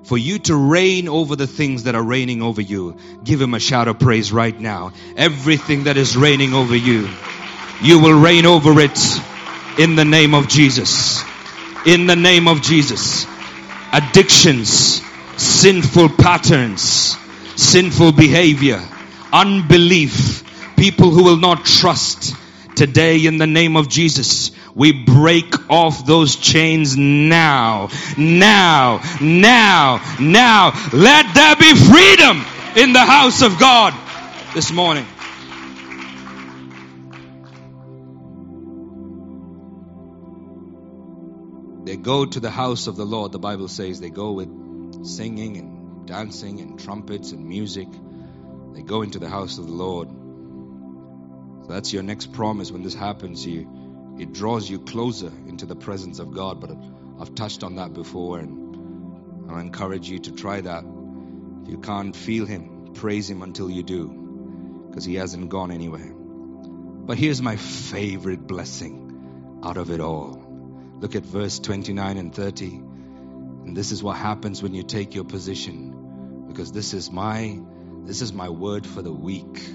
for 0.04 0.18
you 0.18 0.40
to 0.40 0.56
reign 0.56 1.08
over 1.08 1.36
the 1.36 1.48
things 1.48 1.84
that 1.84 1.96
are 1.96 2.04
reigning 2.04 2.42
over 2.42 2.62
you, 2.62 2.98
give 3.24 3.40
Him 3.40 3.54
a 3.54 3.60
shout 3.60 3.88
of 3.88 4.00
praise 4.00 4.32
right 4.32 4.60
now. 4.60 4.94
Everything 5.16 5.86
that 5.86 5.98
is 5.98 6.18
reigning 6.18 6.54
over 6.54 6.76
you 6.76 7.08
you 7.82 8.00
will 8.00 8.20
reign 8.20 8.46
over 8.46 8.80
it 8.80 9.00
in 9.78 9.96
the 9.96 10.06
name 10.06 10.34
of 10.34 10.48
Jesus. 10.48 11.24
In 11.86 12.08
the 12.08 12.16
name 12.16 12.48
of 12.48 12.62
Jesus. 12.62 13.26
Addictions, 13.92 15.02
sinful 15.38 16.10
patterns, 16.10 17.18
sinful 17.56 18.14
behavior, 18.14 18.82
unbelief, 19.32 20.76
people 20.76 21.12
who 21.12 21.24
will 21.24 21.38
not 21.38 21.66
trust. 21.66 22.36
Today, 22.76 23.26
in 23.26 23.38
the 23.38 23.48
name 23.48 23.78
of 23.78 23.88
Jesus, 23.88 24.52
we 24.74 24.92
break 24.92 25.70
off 25.70 26.06
those 26.06 26.36
chains 26.36 26.98
now, 26.98 27.88
now, 28.18 29.02
now, 29.22 30.18
now. 30.20 30.74
Let 30.92 31.34
there 31.34 31.56
be 31.56 31.74
freedom 31.74 32.44
in 32.76 32.92
the 32.92 33.00
house 33.00 33.42
of 33.42 33.58
God 33.58 33.94
this 34.54 34.74
morning. 34.74 35.06
Go 42.06 42.24
to 42.24 42.40
the 42.40 42.52
house 42.52 42.86
of 42.86 42.96
the 42.96 43.06
Lord, 43.06 43.32
the 43.32 43.40
Bible 43.40 43.68
says. 43.68 44.00
They 44.00 44.12
go 44.12 44.34
with 44.34 45.08
singing 45.08 45.58
and 45.58 46.06
dancing 46.06 46.60
and 46.60 46.80
trumpets 46.80 47.32
and 47.32 47.50
music. 47.50 47.88
They 48.74 48.84
go 48.84 49.02
into 49.02 49.18
the 49.18 49.28
house 49.28 49.58
of 49.58 49.66
the 49.66 49.74
Lord. 49.74 50.10
So 51.64 51.74
that's 51.74 51.92
your 51.92 52.04
next 52.04 52.32
promise 52.32 52.72
when 52.72 52.84
this 52.84 52.94
happens. 52.94 53.44
You, 53.44 54.16
it 54.20 54.34
draws 54.34 54.70
you 54.70 54.82
closer 54.82 55.32
into 55.48 55.66
the 55.66 55.76
presence 55.76 56.20
of 56.20 56.32
God. 56.32 56.62
But 56.62 56.78
I've 57.20 57.34
touched 57.34 57.64
on 57.64 57.78
that 57.78 57.94
before, 57.94 58.38
and 58.38 59.52
I 59.52 59.60
encourage 59.60 60.08
you 60.08 60.20
to 60.20 60.32
try 60.32 60.62
that. 60.62 60.84
If 61.64 61.70
you 61.72 61.80
can't 61.80 62.16
feel 62.16 62.46
Him, 62.46 62.94
praise 62.94 63.28
Him 63.28 63.42
until 63.42 63.68
you 63.68 63.82
do, 63.82 64.86
because 64.90 65.06
He 65.06 65.16
hasn't 65.16 65.50
gone 65.50 65.72
anywhere. 65.72 66.14
But 66.14 67.18
here's 67.18 67.42
my 67.42 67.56
favorite 67.56 68.46
blessing 68.46 69.62
out 69.64 69.78
of 69.78 69.90
it 69.90 70.02
all. 70.02 70.45
Look 71.00 71.16
at 71.16 71.24
verse 71.24 71.60
29 71.60 72.18
and 72.18 72.34
30. 72.34 72.68
And 72.68 73.76
this 73.76 73.92
is 73.92 74.02
what 74.02 74.18
happens 74.18 74.62
when 74.64 74.74
you 74.74 74.84
take 74.84 75.16
your 75.16 75.26
position. 75.26 76.46
Because 76.48 76.72
this 76.72 76.94
is 76.94 77.12
my 77.12 77.60
this 78.06 78.22
is 78.22 78.32
my 78.32 78.50
word 78.50 78.86
for 78.86 79.02
the 79.02 79.12
week. 79.12 79.68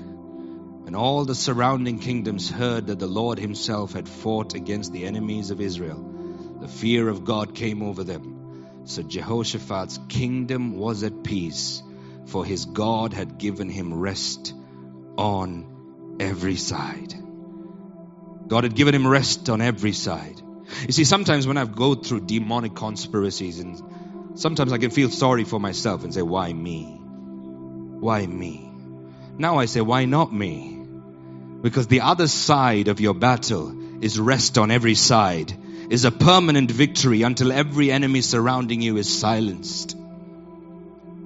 When 0.85 0.95
all 0.95 1.25
the 1.25 1.35
surrounding 1.35 1.99
kingdoms 1.99 2.49
heard 2.49 2.87
that 2.87 2.99
the 2.99 3.09
Lord 3.09 3.39
himself 3.39 3.93
had 3.93 4.09
fought 4.09 4.55
against 4.55 4.93
the 4.93 5.05
enemies 5.05 5.51
of 5.51 5.61
Israel, 5.61 6.59
the 6.61 6.69
fear 6.69 7.09
of 7.09 7.25
God 7.25 7.55
came 7.55 7.83
over 7.83 8.05
them. 8.05 8.85
So 8.85 9.03
Jehoshaphat's 9.03 9.99
kingdom 10.09 10.77
was 10.77 11.03
at 11.03 11.25
peace, 11.25 11.83
for 12.27 12.45
his 12.45 12.65
God 12.65 13.13
had 13.13 13.39
given 13.39 13.69
him 13.69 13.93
rest 13.93 14.55
on 15.19 16.17
every 16.21 16.57
side. 16.57 17.15
God 18.47 18.65
had 18.65 18.75
given 18.75 18.95
him 18.95 19.07
rest 19.07 19.51
on 19.51 19.61
every 19.61 19.93
side. 19.93 20.40
You 20.87 20.93
see, 20.93 21.05
sometimes 21.05 21.47
when 21.47 21.57
I 21.57 21.65
go 21.65 21.95
through 21.95 22.21
demonic 22.21 22.75
conspiracies, 22.75 23.59
and 23.59 24.39
sometimes 24.39 24.73
I 24.73 24.79
can 24.79 24.91
feel 24.91 25.11
sorry 25.11 25.45
for 25.45 25.61
myself 25.61 26.05
and 26.05 26.13
say, 26.15 26.23
Why 26.23 26.53
me? 26.53 26.85
Why 26.85 28.27
me? 28.27 28.71
Now 29.39 29.59
I 29.59 29.67
say, 29.67 29.81
Why 29.81 30.05
not 30.05 30.33
me? 30.33 30.87
Because 31.63 31.87
the 31.87 32.01
other 32.01 32.27
side 32.27 32.89
of 32.89 33.01
your 33.01 33.15
battle 33.15 34.03
is 34.03 34.19
rest 34.19 34.57
on 34.57 34.71
every 34.71 34.95
side, 34.95 35.53
is 35.91 36.05
a 36.05 36.11
permanent 36.11 36.71
victory 36.71 37.23
until 37.23 37.53
every 37.53 37.91
enemy 37.91 38.23
surrounding 38.23 38.81
you 38.81 38.97
is 38.97 39.19
silenced. 39.19 39.97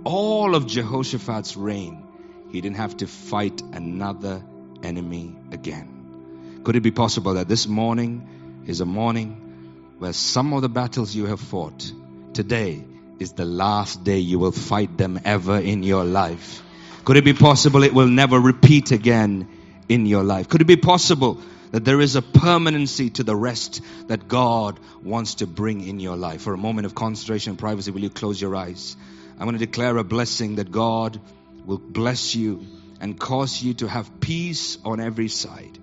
All 0.04 0.54
of 0.54 0.66
Jehoshaphat's 0.66 1.56
reign, 1.56 2.02
he 2.50 2.60
didn't 2.60 2.76
have 2.76 2.96
to 2.98 3.06
fight 3.06 3.62
another 3.72 4.42
enemy 4.82 5.36
again. 5.52 6.60
Could 6.64 6.76
it 6.76 6.80
be 6.80 6.90
possible 6.90 7.34
that 7.34 7.48
this 7.48 7.66
morning 7.66 8.33
is 8.66 8.80
a 8.80 8.86
morning 8.86 9.94
where 9.98 10.12
some 10.12 10.52
of 10.52 10.62
the 10.62 10.68
battles 10.68 11.14
you 11.14 11.26
have 11.26 11.40
fought 11.40 11.92
today 12.32 12.84
is 13.18 13.32
the 13.32 13.44
last 13.44 14.04
day 14.04 14.18
you 14.18 14.38
will 14.38 14.52
fight 14.52 14.96
them 14.96 15.20
ever 15.24 15.58
in 15.58 15.82
your 15.82 16.04
life? 16.04 16.62
Could 17.04 17.16
it 17.16 17.24
be 17.24 17.34
possible 17.34 17.82
it 17.82 17.94
will 17.94 18.08
never 18.08 18.38
repeat 18.38 18.90
again 18.90 19.48
in 19.88 20.06
your 20.06 20.24
life? 20.24 20.48
Could 20.48 20.62
it 20.62 20.66
be 20.66 20.76
possible 20.76 21.40
that 21.70 21.84
there 21.84 22.00
is 22.00 22.16
a 22.16 22.22
permanency 22.22 23.10
to 23.10 23.22
the 23.22 23.36
rest 23.36 23.82
that 24.08 24.26
God 24.28 24.80
wants 25.02 25.36
to 25.36 25.46
bring 25.46 25.86
in 25.86 26.00
your 26.00 26.16
life? 26.16 26.42
For 26.42 26.54
a 26.54 26.58
moment 26.58 26.86
of 26.86 26.94
concentration 26.94 27.50
and 27.50 27.58
privacy, 27.58 27.90
will 27.90 28.00
you 28.00 28.10
close 28.10 28.40
your 28.40 28.56
eyes? 28.56 28.96
I'm 29.38 29.46
going 29.46 29.58
to 29.58 29.66
declare 29.66 29.96
a 29.98 30.04
blessing 30.04 30.56
that 30.56 30.70
God 30.70 31.20
will 31.66 31.78
bless 31.78 32.34
you 32.34 32.66
and 33.00 33.18
cause 33.18 33.62
you 33.62 33.74
to 33.74 33.88
have 33.88 34.20
peace 34.20 34.78
on 34.84 35.00
every 35.00 35.28
side. 35.28 35.78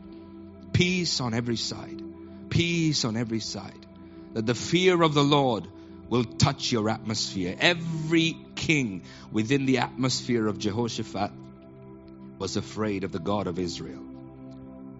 Peace 0.73 1.21
on 1.21 1.33
every 1.33 1.57
side. 1.57 2.00
Peace 2.51 3.03
on 3.05 3.17
every 3.17 3.39
side. 3.39 3.87
That 4.33 4.45
the 4.45 4.53
fear 4.53 5.01
of 5.01 5.15
the 5.15 5.23
Lord 5.23 5.67
will 6.09 6.25
touch 6.25 6.71
your 6.71 6.89
atmosphere. 6.89 7.55
Every 7.59 8.37
king 8.55 9.03
within 9.31 9.65
the 9.65 9.79
atmosphere 9.79 10.45
of 10.45 10.59
Jehoshaphat 10.59 11.31
was 12.37 12.57
afraid 12.57 13.03
of 13.03 13.11
the 13.11 13.19
God 13.19 13.47
of 13.47 13.57
Israel. 13.57 14.03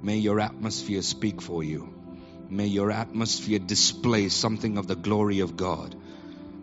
May 0.02 0.18
your 0.18 0.40
atmosphere 0.40 1.02
speak 1.02 1.42
for 1.42 1.64
you. 1.64 1.94
May 2.50 2.68
your 2.68 2.92
atmosphere 2.92 3.60
display 3.60 4.30
something 4.30 4.78
of 4.78 4.88
the 4.88 4.96
glory 4.96 5.42
of 5.42 5.58
God. 5.58 5.96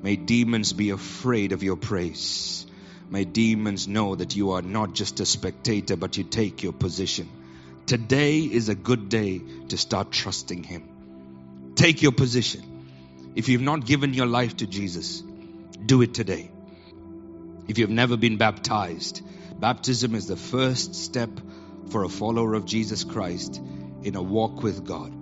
May 0.03 0.17
demons 0.17 0.73
be 0.73 0.91
afraid 0.91 1.53
of 1.53 1.63
your 1.63 1.77
praise. 1.77 2.67
May 3.11 3.25
demons 3.25 3.89
know 3.89 4.15
that 4.15 4.37
you 4.37 4.53
are 4.53 4.63
not 4.63 4.95
just 4.95 5.21
a 5.21 5.27
spectator, 5.27 5.97
but 5.97 6.17
you 6.17 6.25
take 6.25 6.63
your 6.63 6.73
position. 6.73 7.29
Today 7.89 8.41
is 8.41 8.69
a 8.69 8.75
good 8.75 9.09
day 9.09 9.41
to 9.69 9.79
start 9.79 10.13
trusting 10.13 10.63
Him. 10.63 11.73
Take 11.75 12.03
your 12.03 12.13
position. 12.13 13.33
If 13.35 13.49
you've 13.49 13.63
not 13.63 13.87
given 13.87 14.13
your 14.13 14.27
life 14.27 14.59
to 14.59 14.67
Jesus, 14.67 15.23
do 15.87 16.03
it 16.03 16.13
today. 16.13 16.51
If 17.67 17.79
you've 17.79 17.89
never 17.89 18.19
been 18.19 18.37
baptized, 18.37 19.23
baptism 19.59 20.15
is 20.15 20.27
the 20.27 20.37
first 20.37 20.97
step 20.97 21.31
for 21.89 22.05
a 22.05 22.11
follower 22.11 22.53
of 22.53 22.67
Jesus 22.67 23.05
Christ 23.05 23.59
in 24.03 24.17
a 24.17 24.23
walk 24.23 24.63
with 24.63 24.85
God. 24.85 25.15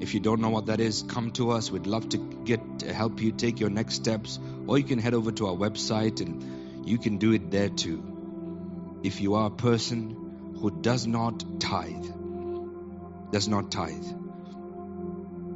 If 0.00 0.14
you 0.14 0.20
don't 0.20 0.40
know 0.40 0.48
what 0.48 0.66
that 0.66 0.80
is, 0.80 1.02
come 1.02 1.32
to 1.32 1.50
us. 1.50 1.70
We'd 1.70 1.86
love 1.86 2.08
to 2.08 2.16
get 2.16 2.78
to 2.78 2.94
help 2.94 3.20
you 3.20 3.30
take 3.30 3.60
your 3.60 3.68
next 3.68 3.96
steps, 3.96 4.38
or 4.66 4.78
you 4.78 4.84
can 4.84 4.98
head 4.98 5.12
over 5.12 5.32
to 5.32 5.48
our 5.48 5.54
website 5.54 6.22
and 6.22 6.88
you 6.88 6.96
can 6.96 7.18
do 7.18 7.32
it 7.32 7.50
there 7.50 7.68
too. 7.68 8.02
If 9.02 9.20
you 9.20 9.34
are 9.34 9.48
a 9.48 9.56
person 9.68 10.25
who 10.60 10.70
does 10.82 11.06
not 11.06 11.60
tithe, 11.60 12.06
does 13.30 13.48
not 13.48 13.70
tithe, 13.70 14.06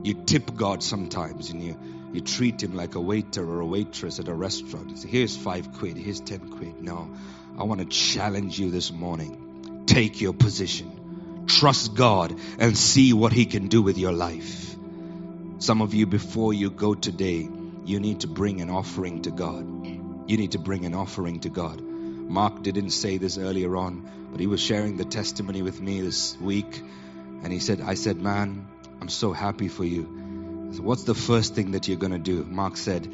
you 0.03 0.15
tip 0.15 0.55
God 0.55 0.83
sometimes 0.83 1.51
and 1.51 1.63
you, 1.63 1.79
you 2.13 2.21
treat 2.21 2.63
him 2.63 2.75
like 2.75 2.95
a 2.95 3.01
waiter 3.01 3.49
or 3.49 3.61
a 3.61 3.67
waitress 3.67 4.19
at 4.19 4.29
a 4.29 4.35
restaurant. 4.35 4.99
Say, 4.99 5.09
here's 5.09 5.37
five 5.37 5.73
quid, 5.75 5.97
here's 5.97 6.21
ten 6.21 6.51
quid. 6.51 6.81
No, 6.81 7.11
I 7.59 7.65
want 7.65 7.81
to 7.81 7.87
challenge 7.87 8.59
you 8.59 8.71
this 8.71 8.91
morning. 8.91 9.85
Take 9.87 10.21
your 10.21 10.33
position. 10.33 11.45
Trust 11.47 11.95
God 11.95 12.35
and 12.59 12.77
see 12.77 13.13
what 13.13 13.33
He 13.33 13.45
can 13.45 13.69
do 13.69 13.83
with 13.83 13.99
your 13.99 14.13
life. 14.13 14.75
Some 15.59 15.83
of 15.83 15.93
you, 15.93 16.07
before 16.07 16.55
you 16.55 16.71
go 16.71 16.95
today, 16.95 17.49
you 17.85 18.01
need 18.01 18.21
to 18.21 18.27
bring 18.27 18.61
an 18.61 18.71
offering 18.71 19.23
to 19.23 19.31
God. 19.31 19.67
You 20.31 20.37
need 20.37 20.53
to 20.53 20.59
bring 20.59 20.87
an 20.87 20.95
offering 20.95 21.41
to 21.41 21.51
God. 21.51 21.81
Mark 21.83 22.63
didn't 22.63 22.91
say 22.91 23.19
this 23.19 23.37
earlier 23.37 23.77
on, 23.77 24.09
but 24.31 24.41
he 24.41 24.47
was 24.47 24.61
sharing 24.61 24.97
the 24.97 25.05
testimony 25.05 25.63
with 25.63 25.81
me 25.81 26.01
this 26.01 26.37
week. 26.41 26.81
And 27.43 27.53
he 27.53 27.59
said, 27.59 27.81
I 27.81 27.95
said, 27.95 28.21
man, 28.21 28.69
I'm 29.01 29.09
so 29.09 29.33
happy 29.33 29.69
for 29.69 29.85
you. 29.85 30.05
What's 30.81 31.05
the 31.05 31.15
first 31.15 31.55
thing 31.55 31.73
that 31.73 31.89
you're 31.89 31.99
going 31.99 32.13
to 32.13 32.19
do? 32.19 32.45
Mark 32.45 32.77
said, 32.77 33.11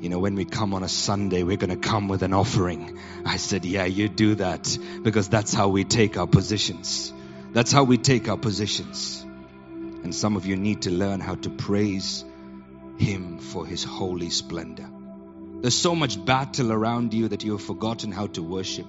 you 0.00 0.08
know, 0.08 0.18
when 0.18 0.34
we 0.34 0.44
come 0.44 0.72
on 0.74 0.82
a 0.82 0.88
Sunday, 0.88 1.42
we're 1.42 1.56
going 1.56 1.70
to 1.70 1.88
come 1.88 2.08
with 2.08 2.22
an 2.22 2.32
offering. 2.32 2.98
I 3.26 3.36
said, 3.36 3.64
yeah, 3.64 3.84
you 3.84 4.08
do 4.08 4.36
that 4.36 4.78
because 5.02 5.28
that's 5.28 5.52
how 5.52 5.68
we 5.68 5.84
take 5.84 6.16
our 6.16 6.26
positions. 6.26 7.12
That's 7.52 7.72
how 7.72 7.84
we 7.84 7.98
take 7.98 8.28
our 8.28 8.38
positions. 8.38 9.22
And 10.02 10.14
some 10.14 10.36
of 10.36 10.46
you 10.46 10.56
need 10.56 10.82
to 10.82 10.90
learn 10.90 11.20
how 11.20 11.34
to 11.34 11.50
praise 11.50 12.24
Him 12.96 13.38
for 13.38 13.66
His 13.66 13.84
holy 13.84 14.30
splendor. 14.30 14.88
There's 15.60 15.76
so 15.76 15.94
much 15.94 16.24
battle 16.24 16.72
around 16.72 17.12
you 17.12 17.28
that 17.28 17.44
you 17.44 17.52
have 17.52 17.62
forgotten 17.62 18.12
how 18.12 18.28
to 18.28 18.42
worship. 18.42 18.86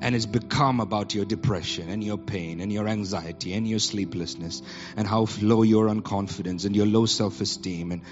And 0.00 0.14
it's 0.14 0.26
become 0.26 0.80
about 0.80 1.14
your 1.14 1.24
depression 1.24 1.88
and 1.88 2.02
your 2.02 2.18
pain 2.18 2.60
and 2.60 2.72
your 2.72 2.88
anxiety 2.88 3.52
and 3.54 3.68
your 3.68 3.78
sleeplessness 3.78 4.62
and 4.96 5.06
how 5.06 5.26
low 5.40 5.62
your 5.62 5.88
unconfidence 5.88 6.64
and 6.64 6.74
your 6.74 6.86
low 6.86 7.06
self 7.06 7.40
esteem. 7.40 7.92
And, 7.92 8.02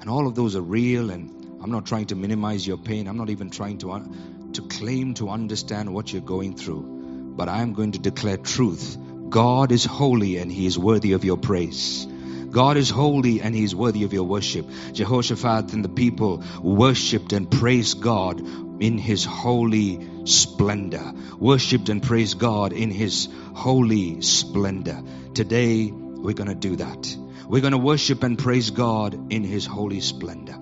and 0.00 0.10
all 0.10 0.26
of 0.26 0.34
those 0.34 0.56
are 0.56 0.62
real. 0.62 1.10
And 1.10 1.60
I'm 1.62 1.70
not 1.70 1.86
trying 1.86 2.06
to 2.06 2.16
minimize 2.16 2.66
your 2.66 2.78
pain. 2.78 3.06
I'm 3.06 3.16
not 3.16 3.30
even 3.30 3.50
trying 3.50 3.78
to, 3.78 3.92
un- 3.92 4.50
to 4.54 4.62
claim 4.62 5.14
to 5.14 5.28
understand 5.28 5.92
what 5.94 6.12
you're 6.12 6.22
going 6.22 6.56
through 6.56 6.92
but 7.36 7.48
I 7.48 7.62
am 7.62 7.72
going 7.72 7.92
to 7.92 7.98
declare 7.98 8.36
truth. 8.36 8.96
God 9.28 9.72
is 9.72 9.84
holy 9.84 10.36
and 10.36 10.52
he 10.52 10.66
is 10.66 10.78
worthy 10.78 11.12
of 11.12 11.24
your 11.24 11.38
praise. 11.38 12.06
God 12.50 12.76
is 12.76 12.90
holy 12.90 13.40
and 13.40 13.54
he 13.54 13.64
is 13.64 13.74
worthy 13.74 14.04
of 14.04 14.12
your 14.12 14.24
worship. 14.24 14.68
Jehoshaphat 14.92 15.72
and 15.72 15.82
the 15.82 15.88
people 15.88 16.44
worshipped 16.60 17.32
and 17.32 17.50
praised 17.50 18.02
God 18.02 18.40
in 18.82 18.98
his 18.98 19.24
holy 19.24 20.06
splendor. 20.24 21.12
Worshipped 21.38 21.88
and 21.88 22.02
praised 22.02 22.38
God 22.38 22.72
in 22.72 22.90
his 22.90 23.28
holy 23.54 24.20
splendor. 24.20 25.02
Today, 25.34 25.90
we're 25.90 26.34
going 26.34 26.48
to 26.48 26.54
do 26.54 26.76
that. 26.76 27.16
We're 27.48 27.60
going 27.60 27.72
to 27.72 27.78
worship 27.78 28.22
and 28.22 28.38
praise 28.38 28.70
God 28.70 29.32
in 29.32 29.44
his 29.44 29.66
holy 29.66 30.00
splendor. 30.00 30.56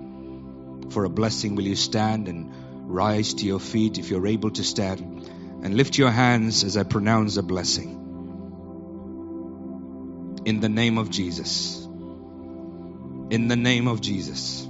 For 0.90 1.04
a 1.04 1.10
blessing, 1.10 1.54
will 1.54 1.64
you 1.64 1.76
stand 1.76 2.28
and 2.28 2.52
rise 2.92 3.34
to 3.34 3.46
your 3.46 3.60
feet 3.60 3.98
if 3.98 4.10
you're 4.10 4.26
able 4.26 4.50
to 4.52 4.64
stand? 4.64 5.30
and 5.62 5.76
lift 5.76 5.98
your 5.98 6.10
hands 6.10 6.64
as 6.64 6.76
I 6.76 6.84
pronounce 6.84 7.36
a 7.36 7.42
blessing. 7.42 7.96
In 10.46 10.60
the 10.60 10.70
name 10.70 10.96
of 10.96 11.10
Jesus. 11.10 11.86
In 13.30 13.48
the 13.48 13.56
name 13.56 13.86
of 13.86 14.00
Jesus. 14.00 14.62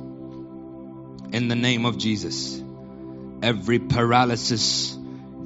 In 1.32 1.46
the 1.48 1.54
name 1.54 1.86
of 1.86 1.96
Jesus. 1.96 2.59
Every 3.42 3.78
paralysis 3.78 4.96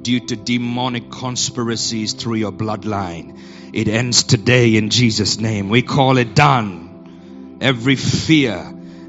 due 0.01 0.19
to 0.19 0.35
demonic 0.35 1.09
conspiracies 1.09 2.13
through 2.13 2.35
your 2.35 2.51
bloodline, 2.51 3.39
it 3.73 3.87
ends 3.87 4.23
today 4.23 4.75
in 4.75 4.89
Jesus' 4.89 5.39
name. 5.39 5.69
We 5.69 5.81
call 5.81 6.17
it 6.17 6.35
done. 6.35 7.57
Every 7.61 7.95
fear 7.95 8.55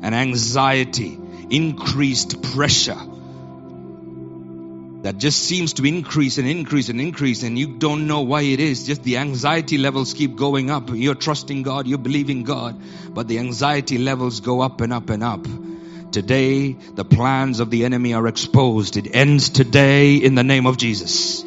and 0.03 0.15
anxiety, 0.15 1.19
increased 1.51 2.43
pressure, 2.55 3.01
that 5.03 5.19
just 5.19 5.39
seems 5.45 5.75
to 5.75 5.85
increase 5.85 6.39
and 6.39 6.49
increase 6.49 6.89
and 6.89 7.01
increase, 7.01 7.45
and 7.45 7.57
you 7.57 7.79
don't 7.79 8.09
know 8.09 8.23
why 8.23 8.43
it 8.43 8.59
is. 8.59 8.87
Just 8.87 9.05
the 9.05 9.19
anxiety 9.19 9.79
levels 9.79 10.15
keep 10.15 10.35
going 10.35 10.69
up. 10.69 10.91
You're 10.93 11.15
trusting 11.15 11.63
God, 11.63 11.87
you're 11.87 11.99
believing 11.99 12.43
God, 12.43 12.81
but 13.11 13.29
the 13.29 13.39
anxiety 13.39 13.99
levels 13.99 14.41
go 14.41 14.61
up 14.61 14.81
and 14.81 14.93
up 14.93 15.11
and 15.11 15.23
up. 15.23 15.47
Today, 16.13 16.73
the 16.73 17.05
plans 17.05 17.61
of 17.61 17.71
the 17.71 17.85
enemy 17.85 18.15
are 18.15 18.27
exposed. 18.27 18.97
It 18.97 19.15
ends 19.15 19.51
today 19.51 20.17
in 20.17 20.35
the 20.35 20.45
name 20.45 20.67
of 20.67 20.77
Jesus. 20.77 21.43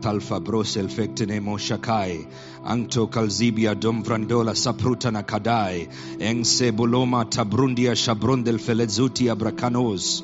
Talfa 0.00 0.40
brosel 0.44 0.88
fectenemo 0.88 1.58
shakai. 1.58 2.30
Anto 2.64 3.06
kalzibia 3.06 3.74
domvrandola 3.74 4.54
saprutana 4.54 5.22
kadai. 5.24 5.88
Engse 6.18 6.70
buloma 6.72 7.24
tabrundia 7.28 7.94
shabrundel 7.94 8.58
felezuti 8.58 9.26
abrakanos 9.34 10.22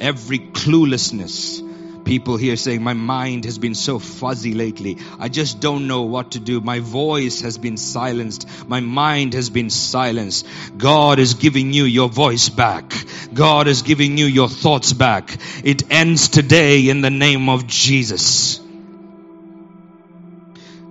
every 0.00 0.38
cluelessness 0.38 1.62
People 2.06 2.36
here 2.36 2.54
saying, 2.54 2.84
My 2.84 2.92
mind 2.92 3.46
has 3.46 3.58
been 3.58 3.74
so 3.74 3.98
fuzzy 3.98 4.54
lately. 4.54 4.98
I 5.18 5.28
just 5.28 5.58
don't 5.58 5.88
know 5.88 6.02
what 6.02 6.30
to 6.32 6.38
do. 6.38 6.60
My 6.60 6.78
voice 6.78 7.40
has 7.40 7.58
been 7.58 7.76
silenced. 7.76 8.46
My 8.68 8.78
mind 8.78 9.34
has 9.34 9.50
been 9.50 9.70
silenced. 9.70 10.46
God 10.78 11.18
is 11.18 11.34
giving 11.34 11.72
you 11.72 11.82
your 11.82 12.08
voice 12.08 12.48
back. 12.48 12.94
God 13.34 13.66
is 13.66 13.82
giving 13.82 14.18
you 14.18 14.26
your 14.26 14.48
thoughts 14.48 14.92
back. 14.92 15.36
It 15.64 15.90
ends 15.90 16.28
today 16.28 16.88
in 16.88 17.00
the 17.00 17.10
name 17.10 17.48
of 17.48 17.66
Jesus. 17.66 18.60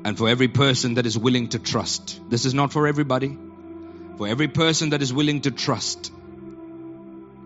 And 0.04 0.18
for 0.18 0.28
every 0.28 0.50
person 0.50 0.96
that 0.96 1.06
is 1.06 1.18
willing 1.18 1.48
to 1.50 1.60
trust, 1.60 2.20
this 2.30 2.44
is 2.44 2.54
not 2.54 2.74
for 2.74 2.88
everybody. 2.88 3.38
For 4.18 4.28
every 4.28 4.50
person 4.50 4.90
that 4.90 5.02
is 5.02 5.14
willing 5.14 5.42
to 5.42 5.52
trust, 5.52 6.12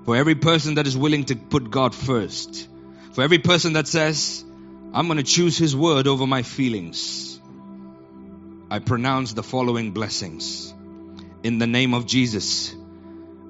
for 0.06 0.16
every 0.16 0.36
person 0.36 0.76
that 0.76 0.88
is 0.88 0.98
willing 0.98 1.26
to 1.26 1.36
put 1.36 1.70
God 1.70 1.94
first, 1.94 2.68
for 3.20 3.24
every 3.24 3.40
person 3.40 3.74
that 3.74 3.86
says, 3.86 4.46
I'm 4.94 5.08
going 5.08 5.18
to 5.18 5.24
choose 5.24 5.58
His 5.58 5.76
word 5.76 6.08
over 6.08 6.26
my 6.26 6.42
feelings, 6.42 7.42
I 8.72 8.80
pronounce 8.80 9.34
the 9.34 9.44
following 9.44 9.92
blessings. 9.92 10.74
In 11.44 11.58
the 11.58 11.68
name 11.68 11.94
of 11.94 12.06
Jesus, 12.06 12.74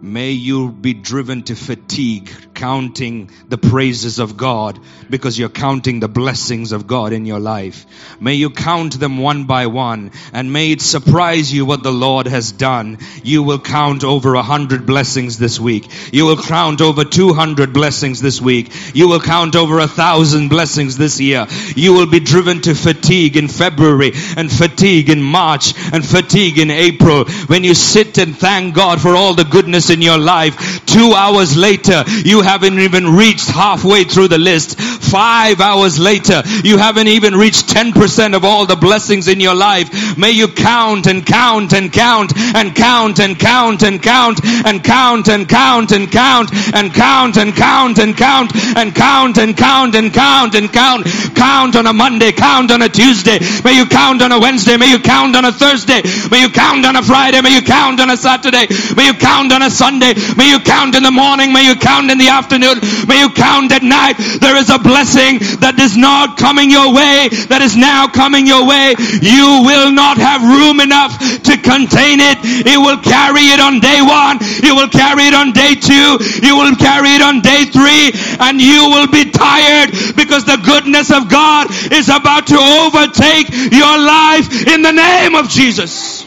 May 0.02 0.32
you 0.32 0.72
be 0.72 0.94
driven 0.94 1.44
to 1.44 1.56
fatigue 1.56 2.32
counting 2.60 3.30
the 3.48 3.58
praises 3.58 4.20
of 4.20 4.36
God 4.36 4.78
because 5.10 5.40
you're 5.40 5.48
counting 5.48 6.02
the 6.02 6.10
blessings 6.10 6.74
of 6.74 6.88
God 6.88 7.14
in 7.14 7.26
your 7.26 7.40
life. 7.40 7.86
May 8.20 8.34
you 8.34 8.50
count 8.50 9.00
them 9.00 9.18
one 9.18 9.46
by 9.46 9.68
one 9.68 10.12
and 10.34 10.52
may 10.52 10.74
it 10.74 10.82
surprise 10.82 11.54
you 11.54 11.66
what 11.66 11.84
the 11.84 11.92
Lord 11.92 12.28
has 12.28 12.52
done. 12.52 12.98
You 13.24 13.44
will 13.44 13.60
count 13.60 14.04
over 14.04 14.36
a 14.36 14.44
hundred 14.44 14.86
blessings 14.86 15.38
this 15.38 15.58
week. 15.58 15.90
You 16.12 16.26
will 16.26 16.42
count 16.42 16.82
over 16.82 17.06
200 17.06 17.74
blessings 17.74 18.20
this 18.22 18.42
week. 18.42 18.74
You 18.94 19.08
will 19.08 19.22
count 19.22 19.56
over 19.56 19.80
a 19.80 19.88
thousand 19.88 20.50
blessings 20.50 20.98
this 20.98 21.22
year. 21.22 21.48
You 21.78 21.94
will 21.94 22.08
be 22.08 22.20
driven 22.20 22.62
to 22.64 22.76
fatigue 22.76 23.38
in 23.38 23.48
February 23.48 24.12
and 24.36 24.52
fatigue 24.52 25.10
in 25.10 25.22
March 25.22 25.74
and 25.94 26.06
fatigue 26.06 26.60
in 26.60 26.72
April 26.72 27.24
when 27.48 27.64
you 27.64 27.74
sit 27.74 28.18
and 28.18 28.38
thank 28.38 28.76
God 28.76 29.00
for 29.00 29.16
all 29.16 29.34
the 29.34 29.46
goodness 29.46 29.90
in 29.90 30.02
your 30.02 30.18
life. 30.18 30.86
Two 30.86 31.14
hours 31.14 31.56
later, 31.56 32.04
you 32.26 32.42
haven't 32.50 32.80
even 32.80 33.06
reached 33.16 33.48
halfway 33.48 34.04
through 34.06 34.28
the 34.28 34.40
list. 34.40 34.80
Five 34.80 35.62
hours 35.62 36.00
later, 36.00 36.42
you 36.64 36.80
haven't 36.80 37.08
even 37.08 37.36
reached 37.36 37.68
10% 37.68 38.36
of 38.36 38.44
all 38.44 38.66
the 38.66 38.76
blessings 38.76 39.28
in 39.28 39.40
your 39.40 39.54
life. 39.54 40.18
May 40.18 40.32
you 40.32 40.48
count 40.48 41.06
and 41.06 41.24
count 41.24 41.74
and 41.74 41.94
count 41.94 42.34
and 42.56 42.76
count 42.76 43.20
and 43.20 43.38
count 43.38 43.80
and 43.80 44.02
count 44.02 44.42
and 44.66 44.82
count 44.82 45.28
and 45.30 45.48
count 45.48 45.92
and 45.94 46.10
count 46.12 46.52
and 46.74 46.92
count 46.92 47.38
and 47.38 47.46
count 47.46 48.00
and 48.00 48.18
count 48.18 48.52
and 48.76 48.96
count 48.96 49.38
and 49.38 49.56
count 49.56 49.96
and 49.96 50.12
count 50.12 50.56
and 50.56 50.74
count. 50.74 51.06
Count 51.36 51.76
on 51.76 51.86
a 51.86 51.94
Monday, 51.94 52.32
count 52.32 52.72
on 52.72 52.82
a 52.82 52.90
Tuesday. 52.90 53.38
May 53.64 53.78
you 53.78 53.86
count 53.86 54.24
on 54.24 54.32
a 54.32 54.40
Wednesday. 54.40 54.76
May 54.76 54.90
you 54.90 54.98
count 54.98 55.36
on 55.36 55.46
a 55.46 55.52
Thursday. 55.52 56.02
May 56.32 56.42
you 56.42 56.50
count 56.50 56.84
on 56.84 56.96
a 56.96 57.04
Friday. 57.04 57.42
May 57.42 57.54
you 57.54 57.62
count 57.62 58.02
on 58.02 58.10
a 58.10 58.18
Saturday. 58.18 58.66
May 58.98 59.06
you 59.06 59.14
count 59.14 59.54
on 59.54 59.62
a 59.62 59.70
Sunday. 59.70 60.16
May 60.36 60.50
you 60.50 60.60
count 60.60 60.96
in 60.96 61.04
the 61.04 61.12
morning. 61.12 61.54
May 61.54 61.68
you 61.68 61.76
count 61.76 62.10
in 62.10 62.18
the 62.18 62.30
afternoon. 62.30 62.39
Afternoon, 62.40 62.80
may 63.04 63.20
you 63.20 63.30
count 63.36 63.68
at 63.76 63.84
night. 63.84 64.16
There 64.40 64.56
is 64.56 64.72
a 64.72 64.80
blessing 64.80 65.44
that 65.60 65.76
is 65.76 66.00
not 66.00 66.40
coming 66.40 66.72
your 66.72 66.96
way, 66.96 67.28
that 67.52 67.60
is 67.60 67.76
now 67.76 68.08
coming 68.08 68.48
your 68.48 68.64
way. 68.64 68.96
You 69.20 69.68
will 69.68 69.92
not 69.92 70.16
have 70.16 70.40
room 70.40 70.80
enough 70.80 71.20
to 71.20 71.54
contain 71.60 72.24
it. 72.24 72.40
It 72.64 72.80
will 72.80 72.96
carry 73.04 73.52
it 73.52 73.60
on 73.60 73.84
day 73.84 74.00
one. 74.00 74.40
You 74.64 74.72
will 74.72 74.88
carry 74.88 75.28
it 75.28 75.36
on 75.36 75.52
day 75.52 75.76
two. 75.76 76.16
You 76.40 76.56
will 76.56 76.80
carry 76.80 77.20
it 77.20 77.22
on 77.22 77.44
day 77.44 77.68
three. 77.68 78.16
And 78.40 78.64
you 78.64 78.88
will 78.88 79.12
be 79.12 79.28
tired 79.28 79.92
because 80.16 80.48
the 80.48 80.64
goodness 80.64 81.12
of 81.12 81.28
God 81.28 81.68
is 81.92 82.08
about 82.08 82.48
to 82.56 82.56
overtake 82.56 83.52
your 83.52 84.00
life 84.00 84.48
in 84.64 84.80
the 84.80 84.96
name 84.96 85.36
of 85.36 85.52
Jesus. 85.52 86.19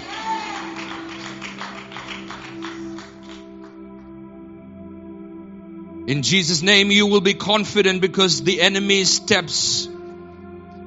In 6.07 6.23
Jesus' 6.23 6.63
name, 6.63 6.91
you 6.91 7.07
will 7.07 7.21
be 7.21 7.35
confident 7.35 8.01
because 8.01 8.43
the 8.43 8.61
enemy's 8.61 9.11
steps 9.11 9.89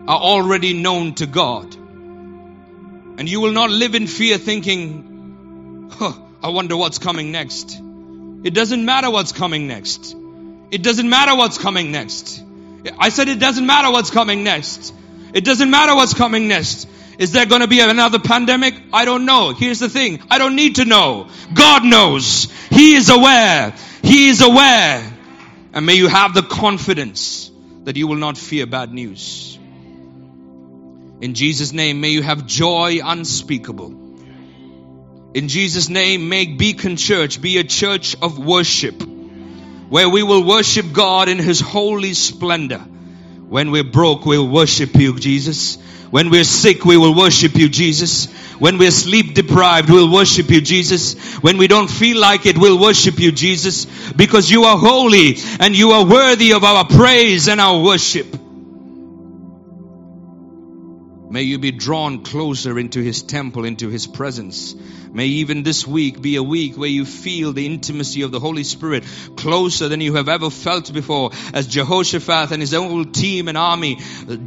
are 0.08 0.20
already 0.20 0.74
known 0.74 1.14
to 1.16 1.26
God. 1.26 1.74
And 3.18 3.30
you 3.30 3.40
will 3.40 3.54
not 3.54 3.70
live 3.70 3.96
in 3.96 4.08
fear 4.08 4.38
thinking, 4.38 5.90
huh, 5.92 6.14
I 6.44 6.50
wonder 6.50 6.76
what's 6.76 7.00
coming 7.00 7.32
next. 7.32 7.80
It 8.44 8.54
doesn't 8.54 8.84
matter 8.84 9.10
what's 9.10 9.32
coming 9.32 9.68
next. 9.68 10.16
It 10.72 10.84
doesn't 10.84 11.10
matter 11.10 11.36
what's 11.36 11.58
coming 11.58 11.92
next. 11.92 12.44
I 13.00 13.10
said 13.10 13.30
it 13.30 13.40
doesn't 13.40 13.66
matter 13.66 13.92
what's 13.92 14.12
coming 14.12 14.44
next. 14.44 14.94
It 15.34 15.46
doesn't 15.46 15.70
matter 15.70 15.96
what's 15.96 16.14
coming 16.14 16.48
next. 16.48 16.88
Is 17.18 17.32
there 17.32 17.46
going 17.46 17.62
to 17.62 17.68
be 17.68 17.80
another 17.80 18.20
pandemic? 18.20 18.76
I 18.92 19.06
don't 19.06 19.26
know. 19.26 19.54
Here's 19.54 19.80
the 19.80 19.90
thing. 19.90 20.22
I 20.30 20.38
don't 20.38 20.56
need 20.56 20.76
to 20.76 20.86
know. 20.86 21.30
God 21.54 21.86
knows. 21.86 22.52
He 22.70 22.96
is 22.96 23.10
aware. 23.10 23.74
He 24.04 24.30
is 24.30 24.42
aware. 24.42 25.14
And 25.74 25.86
may 25.86 25.96
you 25.96 26.08
have 26.08 26.34
the 26.34 26.42
confidence 26.42 27.52
that 27.84 27.96
you 27.96 28.08
will 28.08 28.18
not 28.18 28.38
fear 28.38 28.66
bad 28.66 28.92
news. 28.92 29.58
In 31.22 31.34
Jesus' 31.34 31.72
name, 31.72 32.02
may 32.02 32.10
you 32.10 32.22
have 32.22 32.46
joy 32.46 33.00
unspeakable. 33.04 34.04
In 35.34 35.48
Jesus' 35.48 35.90
name, 35.90 36.30
make 36.30 36.58
Beacon 36.58 36.98
Church 36.98 37.42
be 37.42 37.58
a 37.58 37.64
church 37.64 38.16
of 38.22 38.38
worship 38.40 39.02
where 39.90 40.10
we 40.10 40.24
will 40.24 40.44
worship 40.44 40.92
God 40.92 41.30
in 41.30 41.38
His 41.38 41.60
holy 41.60 42.14
splendor. 42.14 42.86
When 43.48 43.72
we're 43.72 43.84
broke, 43.84 44.26
we'll 44.26 44.48
worship 44.48 44.96
you, 44.96 45.18
Jesus. 45.20 45.78
When 46.10 46.30
we're 46.30 46.44
sick, 46.44 46.86
we 46.86 46.98
will 46.98 47.14
worship 47.16 47.56
you, 47.56 47.70
Jesus. 47.70 48.32
When 48.60 48.78
we're 48.78 48.92
sleep 48.92 49.34
deprived, 49.34 49.90
we'll 49.90 50.12
worship 50.12 50.50
you, 50.50 50.62
Jesus. 50.62 51.36
When 51.44 51.58
we 51.58 51.68
don't 51.68 51.90
feel 51.90 52.20
like 52.20 52.46
it, 52.46 52.58
we'll 52.58 52.80
worship 52.80 53.20
you, 53.20 53.32
Jesus. 53.32 53.86
Because 54.14 54.50
you 54.50 54.64
are 54.64 54.78
holy 54.78 55.38
and 55.60 55.76
you 55.76 55.92
are 55.92 56.06
worthy 56.06 56.54
of 56.54 56.64
our 56.64 56.86
praise 56.86 57.48
and 57.48 57.60
our 57.60 57.82
worship. 57.84 58.28
May 61.30 61.42
you 61.42 61.60
be 61.60 61.72
drawn 61.72 62.24
closer 62.24 62.80
into 62.80 63.02
His 63.02 63.22
temple, 63.22 63.66
into 63.66 63.90
His 63.90 64.08
presence. 64.08 64.74
May 65.16 65.28
even 65.28 65.64
this 65.64 65.88
week 65.88 66.22
be 66.22 66.36
a 66.36 66.44
week 66.44 66.76
where 66.76 66.90
you 66.90 67.06
feel 67.06 67.54
the 67.54 67.66
intimacy 67.66 68.24
of 68.24 68.32
the 68.32 68.40
Holy 68.42 68.66
Spirit 68.66 69.06
closer 69.38 69.88
than 69.88 70.02
you 70.02 70.16
have 70.16 70.28
ever 70.28 70.50
felt 70.50 70.94
before 70.94 71.32
as 71.54 71.68
Jehoshaphat 71.68 72.52
and 72.52 72.62
his 72.62 72.74
whole 72.74 73.06
team 73.06 73.48
and 73.48 73.58
army 73.58 73.98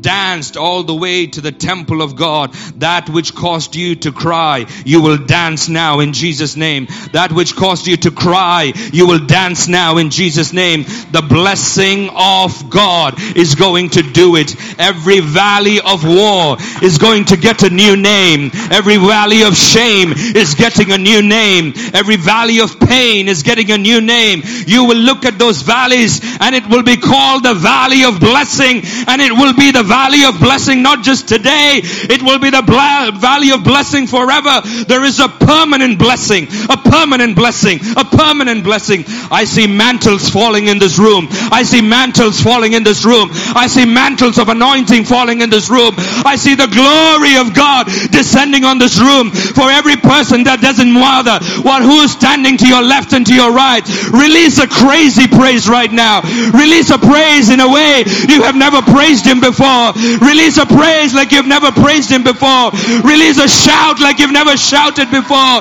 danced 0.03 0.59
all 0.59 0.83
the 0.83 0.95
way 0.95 1.27
to 1.27 1.41
the 1.41 1.53
temple 1.53 2.03
of 2.03 2.17
God. 2.17 2.53
That 2.81 3.09
which 3.09 3.35
caused 3.35 3.77
you 3.77 3.95
to 3.95 4.13
cry, 4.13 4.67
you 4.85 5.01
will 5.01 5.17
dance 5.17 5.71
now 5.71 6.01
in 6.01 6.13
Jesus' 6.13 6.55
name. 6.55 6.89
That 7.15 7.33
which 7.33 7.57
caused 7.57 7.87
you 7.87 7.97
to 7.97 8.11
cry, 8.11 8.75
you 8.93 9.07
will 9.07 9.25
dance 9.25 9.69
now 9.69 9.97
in 9.97 10.11
Jesus' 10.11 10.53
name. 10.53 10.83
The 10.83 11.25
blessing 11.27 12.11
of 12.15 12.69
God 12.69 13.15
is 13.35 13.55
going 13.55 13.89
to 13.91 14.03
do 14.03 14.37
it. 14.37 14.55
Every 14.79 15.21
valley 15.21 15.81
of 15.81 16.07
war 16.07 16.59
is 16.83 16.99
going 16.99 17.25
to 17.27 17.39
get 17.39 17.63
a 17.63 17.71
new 17.71 17.97
name. 17.97 18.51
Every 18.71 18.99
valley 18.99 19.45
of 19.45 19.57
shame 19.57 20.13
is 20.13 20.58
getting 20.59 20.93
a 20.93 20.99
new 20.99 21.23
name. 21.23 21.73
Every 21.95 22.17
valley 22.17 22.59
of 22.61 22.79
pain 22.81 23.29
is 23.29 23.43
getting 23.43 23.71
a 23.71 23.79
new 23.79 24.01
name. 24.01 24.43
You 24.67 24.85
will 24.85 24.99
look 24.99 25.25
at 25.25 25.39
those 25.39 25.63
valleys 25.63 26.21
and 26.41 26.55
it 26.55 26.67
will 26.69 26.83
be 26.83 26.97
called 26.97 27.45
the 27.45 27.55
valley 27.55 28.05
of 28.05 28.21
blessing 28.21 28.83
and 29.07 29.23
it 29.23 29.33
will 29.33 29.55
be 29.55 29.71
the 29.71 29.85
valley 29.85 30.25
of 30.25 30.39
blessing 30.41 30.83
not 30.83 31.05
just 31.05 31.29
today. 31.29 31.81
It 31.83 32.23
will 32.23 32.39
be 32.39 32.51
the 32.51 32.63
valley 32.63 33.53
of 33.53 33.63
blessing 33.63 34.07
forever. 34.07 34.61
There 34.87 35.05
is 35.05 35.21
a 35.21 35.29
permanent 35.29 35.99
blessing, 35.99 36.49
a 36.69 36.77
permanent 36.77 37.37
blessing, 37.37 37.79
a 37.97 38.05
permanent 38.05 38.65
blessing. 38.65 39.05
I 39.31 39.45
see 39.45 39.67
mantles 39.67 40.29
falling 40.29 40.67
in 40.67 40.79
this 40.79 40.99
room. 40.99 41.29
I 41.31 41.63
see 41.63 41.81
mantles 41.81 42.43
falling 42.43 42.73
in 42.73 42.83
this 42.83 43.05
room. 43.05 43.31
I 43.55 43.69
see 43.69 43.85
mantles 43.85 44.39
of 44.39 44.49
anointing 44.49 45.05
falling 45.05 45.41
in 45.41 45.51
this 45.51 45.71
room. 45.71 45.95
I 46.27 46.35
see 46.37 46.55
the 46.55 46.67
glory 46.67 47.37
of 47.39 47.55
God 47.55 47.87
descending 48.11 48.65
on 48.65 48.79
this 48.79 48.99
room 48.99 49.31
for 49.31 49.71
every 49.71 49.97
person 49.97 50.45
that 50.49 50.65
doesn't 50.65 50.89
matter 50.89 51.37
what 51.61 51.85
who's 51.85 52.17
standing 52.17 52.57
to 52.57 52.67
your 52.67 52.81
left 52.81 53.13
and 53.13 53.29
to 53.29 53.35
your 53.37 53.53
right. 53.53 53.85
Release 54.09 54.57
a 54.59 54.67
crazy 54.67 55.29
praise 55.29 55.69
right 55.69 55.93
now. 55.93 56.25
Release 56.57 56.89
a 56.89 56.97
praise 56.97 57.53
in 57.53 57.61
a 57.61 57.69
way 57.69 58.09
you 58.33 58.41
have 58.49 58.57
never 58.57 58.81
praised 58.81 59.29
him 59.29 59.45
before. 59.45 59.93
Release 60.25 60.57
a 60.57 60.65
praise 60.65 61.13
like 61.13 61.31
you've 61.37 61.51
never 61.51 61.69
praised 61.71 62.09
him 62.09 62.25
before. 62.25 62.73
Release 63.05 63.37
a 63.37 63.49
shout 63.49 64.01
like 64.01 64.19
you've 64.19 64.33
never 64.33 64.57
shouted 64.57 65.13
before. 65.13 65.61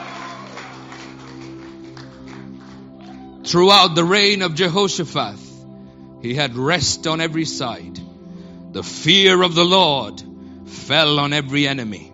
Throughout 3.43 3.95
the 3.95 4.03
reign 4.03 4.43
of 4.43 4.53
Jehoshaphat, 4.53 5.39
he 6.21 6.35
had 6.35 6.55
rest 6.55 7.07
on 7.07 7.21
every 7.21 7.45
side. 7.45 7.99
The 8.71 8.83
fear 8.83 9.41
of 9.41 9.55
the 9.55 9.65
Lord 9.65 10.21
fell 10.67 11.19
on 11.19 11.33
every 11.33 11.67
enemy. 11.67 12.13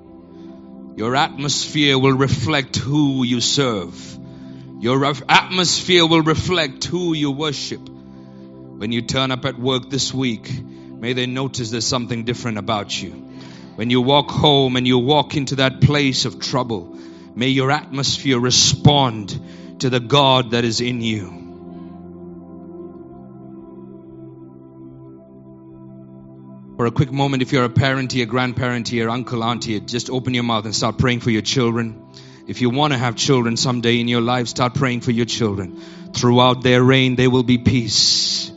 Your 0.96 1.16
atmosphere 1.16 2.00
will 2.00 2.14
reflect 2.14 2.78
who 2.78 3.24
you 3.24 3.42
serve. 3.42 4.18
Your 4.80 5.04
atmosphere 5.28 6.06
will 6.06 6.22
reflect 6.22 6.86
who 6.86 7.14
you 7.14 7.32
worship. 7.32 7.88
When 7.88 8.92
you 8.92 9.02
turn 9.02 9.32
up 9.32 9.44
at 9.46 9.60
work 9.60 9.90
this 9.90 10.14
week, 10.14 10.50
may 10.64 11.14
they 11.14 11.26
notice 11.26 11.72
there's 11.72 11.86
something 11.86 12.24
different 12.24 12.58
about 12.58 13.00
you. 13.02 13.12
When 13.76 13.90
you 13.90 14.02
walk 14.02 14.32
home 14.32 14.76
and 14.76 14.88
you 14.88 14.98
walk 14.98 15.36
into 15.36 15.56
that 15.58 15.82
place 15.82 16.26
of 16.26 16.40
trouble, 16.40 16.98
may 17.36 17.50
your 17.50 17.70
atmosphere 17.70 18.40
respond 18.40 19.40
to 19.80 19.90
the 19.90 20.00
God 20.00 20.52
that 20.52 20.66
is 20.66 20.82
in 20.82 21.02
you. 21.02 21.44
For 26.78 26.86
a 26.86 26.92
quick 26.92 27.12
moment, 27.12 27.42
if 27.42 27.52
you're 27.52 27.64
a 27.64 27.70
parent 27.70 28.12
here, 28.12 28.28
grandparent 28.28 28.88
here, 28.88 29.10
uncle, 29.10 29.44
auntie, 29.44 29.80
just 29.80 30.10
open 30.12 30.34
your 30.34 30.44
mouth 30.44 30.66
and 30.66 30.76
start 30.76 30.98
praying 31.00 31.22
for 31.22 31.32
your 31.32 31.42
children. 31.42 32.04
If 32.48 32.62
you 32.62 32.70
want 32.70 32.94
to 32.94 33.00
have 33.00 33.16
children 33.16 33.58
someday 33.58 34.00
in 34.00 34.08
your 34.08 34.22
life, 34.22 34.48
start 34.48 34.76
praying 34.76 35.02
for 35.02 35.12
your 35.12 35.26
children. 35.26 35.82
Throughout 36.14 36.62
their 36.62 36.84
reign, 36.84 37.16
there 37.16 37.30
will 37.30 37.44
be 37.44 37.58
peace. 37.58 38.52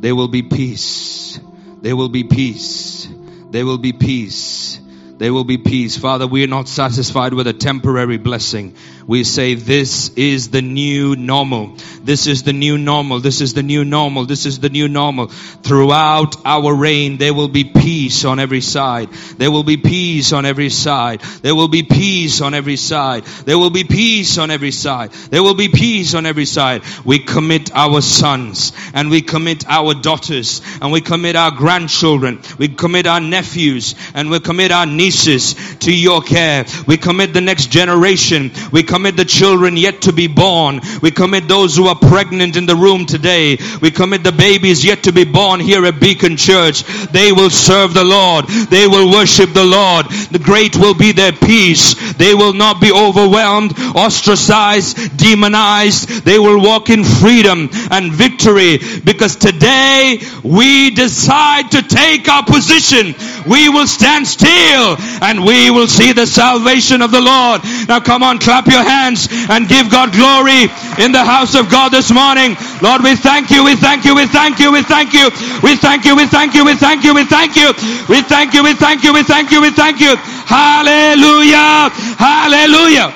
There 0.00 0.14
will 0.14 0.28
be 0.28 0.42
peace. 0.42 1.38
There 1.82 1.96
will 1.96 2.08
be 2.08 2.24
peace. 2.24 3.08
There 3.50 3.66
will 3.66 3.78
be 3.78 3.92
peace. 3.92 4.80
There 5.18 5.32
will 5.32 5.44
be 5.44 5.58
peace. 5.58 5.96
Father, 5.96 6.26
we 6.26 6.42
are 6.44 6.48
not 6.48 6.68
satisfied 6.68 7.34
with 7.34 7.46
a 7.46 7.52
temporary 7.52 8.18
blessing 8.18 8.76
we 9.06 9.24
say 9.24 9.54
this 9.54 10.10
is 10.16 10.48
the 10.48 10.62
new 10.62 11.16
normal. 11.16 11.76
This 12.02 12.26
is 12.26 12.42
the 12.42 12.52
new 12.52 12.78
normal. 12.78 13.20
This 13.20 13.40
is 13.40 13.54
the 13.54 13.62
new 13.62 13.84
normal. 13.84 14.26
This 14.26 14.46
is 14.46 14.60
the 14.60 14.68
new 14.68 14.88
normal. 14.88 15.28
Throughout 15.28 16.36
our 16.44 16.74
reign, 16.74 17.16
there 17.16 17.34
will 17.34 17.48
be 17.48 17.64
peace 17.64 18.24
on 18.24 18.38
every 18.38 18.60
side. 18.60 19.10
There 19.38 19.50
will 19.50 19.62
be 19.62 19.76
peace 19.76 20.32
on 20.32 20.46
every 20.46 20.70
side. 20.70 21.20
There 21.42 21.54
will 21.54 21.68
be 21.68 21.82
peace 21.82 22.40
on 22.40 22.54
every 22.54 22.76
side. 22.76 23.24
There 23.44 23.58
will 23.58 23.70
be 23.70 23.84
peace 23.84 24.38
on 24.38 24.50
every 24.50 24.70
side. 24.70 25.12
There 25.12 25.42
will 25.42 25.54
be 25.54 25.68
peace 25.68 26.14
on 26.14 26.26
every 26.26 26.44
side. 26.46 26.82
We 27.04 27.18
commit 27.18 27.74
our 27.74 28.00
sons 28.00 28.72
and 28.92 29.10
we 29.10 29.22
commit 29.22 29.66
our 29.68 29.94
daughters 29.94 30.62
and 30.80 30.92
we 30.92 31.00
commit 31.00 31.36
our 31.36 31.50
grandchildren. 31.50 32.40
We 32.58 32.68
commit 32.68 33.06
our 33.06 33.20
nephews 33.20 33.94
and 34.14 34.30
we 34.30 34.40
commit 34.40 34.72
our 34.72 34.86
nieces 34.86 35.54
to 35.80 35.94
your 35.94 36.22
care. 36.22 36.64
We 36.86 36.96
commit 36.96 37.32
the 37.32 37.40
next 37.40 37.70
generation. 37.70 38.52
We 38.72 38.82
commit 38.94 39.16
the 39.16 39.24
children 39.24 39.76
yet 39.76 40.02
to 40.02 40.12
be 40.12 40.28
born. 40.28 40.80
We 41.02 41.10
commit 41.10 41.48
those 41.48 41.74
who 41.76 41.88
are 41.88 41.96
pregnant 41.96 42.54
in 42.54 42.64
the 42.64 42.76
room 42.76 43.06
today. 43.06 43.58
We 43.82 43.90
commit 43.90 44.22
the 44.22 44.30
babies 44.30 44.84
yet 44.84 45.02
to 45.02 45.12
be 45.12 45.24
born 45.24 45.58
here 45.58 45.84
at 45.84 45.98
Beacon 45.98 46.36
Church. 46.36 46.84
They 47.10 47.32
will 47.32 47.50
serve 47.50 47.92
the 47.92 48.04
Lord. 48.04 48.46
They 48.46 48.86
will 48.86 49.10
worship 49.10 49.52
the 49.52 49.64
Lord. 49.64 50.06
The 50.30 50.38
great 50.38 50.76
will 50.76 50.94
be 50.94 51.10
their 51.10 51.32
peace. 51.32 52.12
They 52.12 52.34
will 52.34 52.52
not 52.52 52.80
be 52.80 52.92
overwhelmed, 52.92 53.72
ostracized, 53.96 55.16
demonized. 55.16 56.24
They 56.24 56.38
will 56.38 56.62
walk 56.62 56.88
in 56.88 57.02
freedom 57.02 57.70
and 57.90 58.12
victory 58.12 58.78
because 59.04 59.34
today 59.34 60.20
we 60.44 60.90
decide 60.90 61.72
to 61.72 61.82
take 61.82 62.28
our 62.28 62.44
position. 62.44 63.16
We 63.50 63.68
will 63.68 63.88
stand 63.88 64.28
still 64.28 64.96
and 65.20 65.44
we 65.44 65.72
will 65.72 65.88
see 65.88 66.12
the 66.12 66.28
salvation 66.28 67.02
of 67.02 67.10
the 67.10 67.20
Lord. 67.20 67.62
Now 67.88 67.98
come 67.98 68.22
on, 68.22 68.38
clap 68.38 68.68
your 68.68 68.83
hands 68.84 69.28
and 69.48 69.68
give 69.68 69.90
God 69.90 70.12
glory 70.12 70.68
in 71.00 71.10
the 71.12 71.24
house 71.24 71.54
of 71.56 71.70
God 71.70 71.90
this 71.90 72.12
morning. 72.12 72.56
Lord, 72.82 73.02
we 73.02 73.16
thank 73.16 73.50
you, 73.50 73.64
we 73.64 73.76
thank 73.76 74.04
you, 74.04 74.14
we 74.14 74.26
thank 74.26 74.60
you, 74.60 74.70
we 74.72 74.82
thank 74.82 75.14
you, 75.14 75.32
we 75.62 75.74
thank 75.76 76.04
you, 76.04 76.14
we 76.14 76.26
thank 76.26 76.54
you, 76.54 76.64
we 76.64 76.74
thank 76.74 77.04
you, 77.04 77.14
we 77.14 77.24
thank 77.24 77.56
you, 77.56 77.72
we 78.08 78.22
thank 78.22 78.54
you, 78.54 78.62
we 78.62 78.74
thank 78.74 79.04
you, 79.04 79.12
we 79.12 79.22
thank 79.22 79.50
you, 79.50 79.60
we 79.60 79.70
thank 79.70 80.00
you. 80.00 80.16
Hallelujah, 80.46 81.90
hallelujah, 82.20 83.10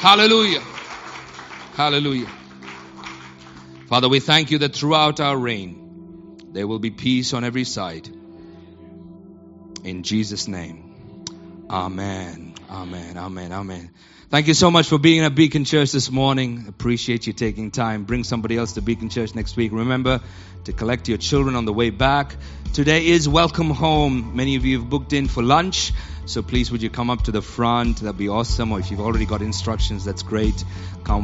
hallelujah, 0.00 0.62
hallelujah. 1.76 2.28
Father, 3.88 4.08
we 4.08 4.20
thank 4.20 4.50
you 4.50 4.58
that 4.58 4.74
throughout 4.74 5.20
our 5.20 5.36
reign, 5.36 6.38
there 6.52 6.66
will 6.66 6.78
be 6.78 6.90
peace 6.90 7.34
on 7.34 7.44
every 7.44 7.64
side. 7.64 8.08
In 9.84 10.02
Jesus' 10.02 10.48
name. 10.48 11.66
Amen. 11.68 12.41
Amen. 12.72 13.18
Amen. 13.18 13.52
Amen. 13.52 13.90
Thank 14.30 14.48
you 14.48 14.54
so 14.54 14.70
much 14.70 14.88
for 14.88 14.96
being 14.96 15.20
at 15.20 15.34
Beacon 15.34 15.66
Church 15.66 15.92
this 15.92 16.10
morning. 16.10 16.64
Appreciate 16.68 17.26
you 17.26 17.34
taking 17.34 17.70
time. 17.70 18.04
Bring 18.04 18.24
somebody 18.24 18.56
else 18.56 18.72
to 18.72 18.80
Beacon 18.80 19.10
Church 19.10 19.34
next 19.34 19.58
week. 19.58 19.72
Remember 19.72 20.22
to 20.64 20.72
collect 20.72 21.06
your 21.06 21.18
children 21.18 21.54
on 21.54 21.66
the 21.66 21.72
way 21.72 21.90
back. 21.90 22.34
Today 22.72 23.08
is 23.08 23.28
welcome 23.28 23.68
home. 23.68 24.34
Many 24.34 24.56
of 24.56 24.64
you 24.64 24.78
have 24.78 24.88
booked 24.88 25.12
in 25.12 25.28
for 25.28 25.42
lunch. 25.42 25.92
So 26.24 26.40
please 26.40 26.72
would 26.72 26.80
you 26.80 26.88
come 26.88 27.10
up 27.10 27.24
to 27.24 27.30
the 27.30 27.42
front? 27.42 27.98
That'd 28.00 28.16
be 28.16 28.30
awesome. 28.30 28.72
Or 28.72 28.80
if 28.80 28.90
you've 28.90 29.00
already 29.00 29.26
got 29.26 29.42
instructions, 29.42 30.06
that's 30.06 30.22
great. 30.22 30.64
Can't 31.04 31.16
wait. 31.16 31.20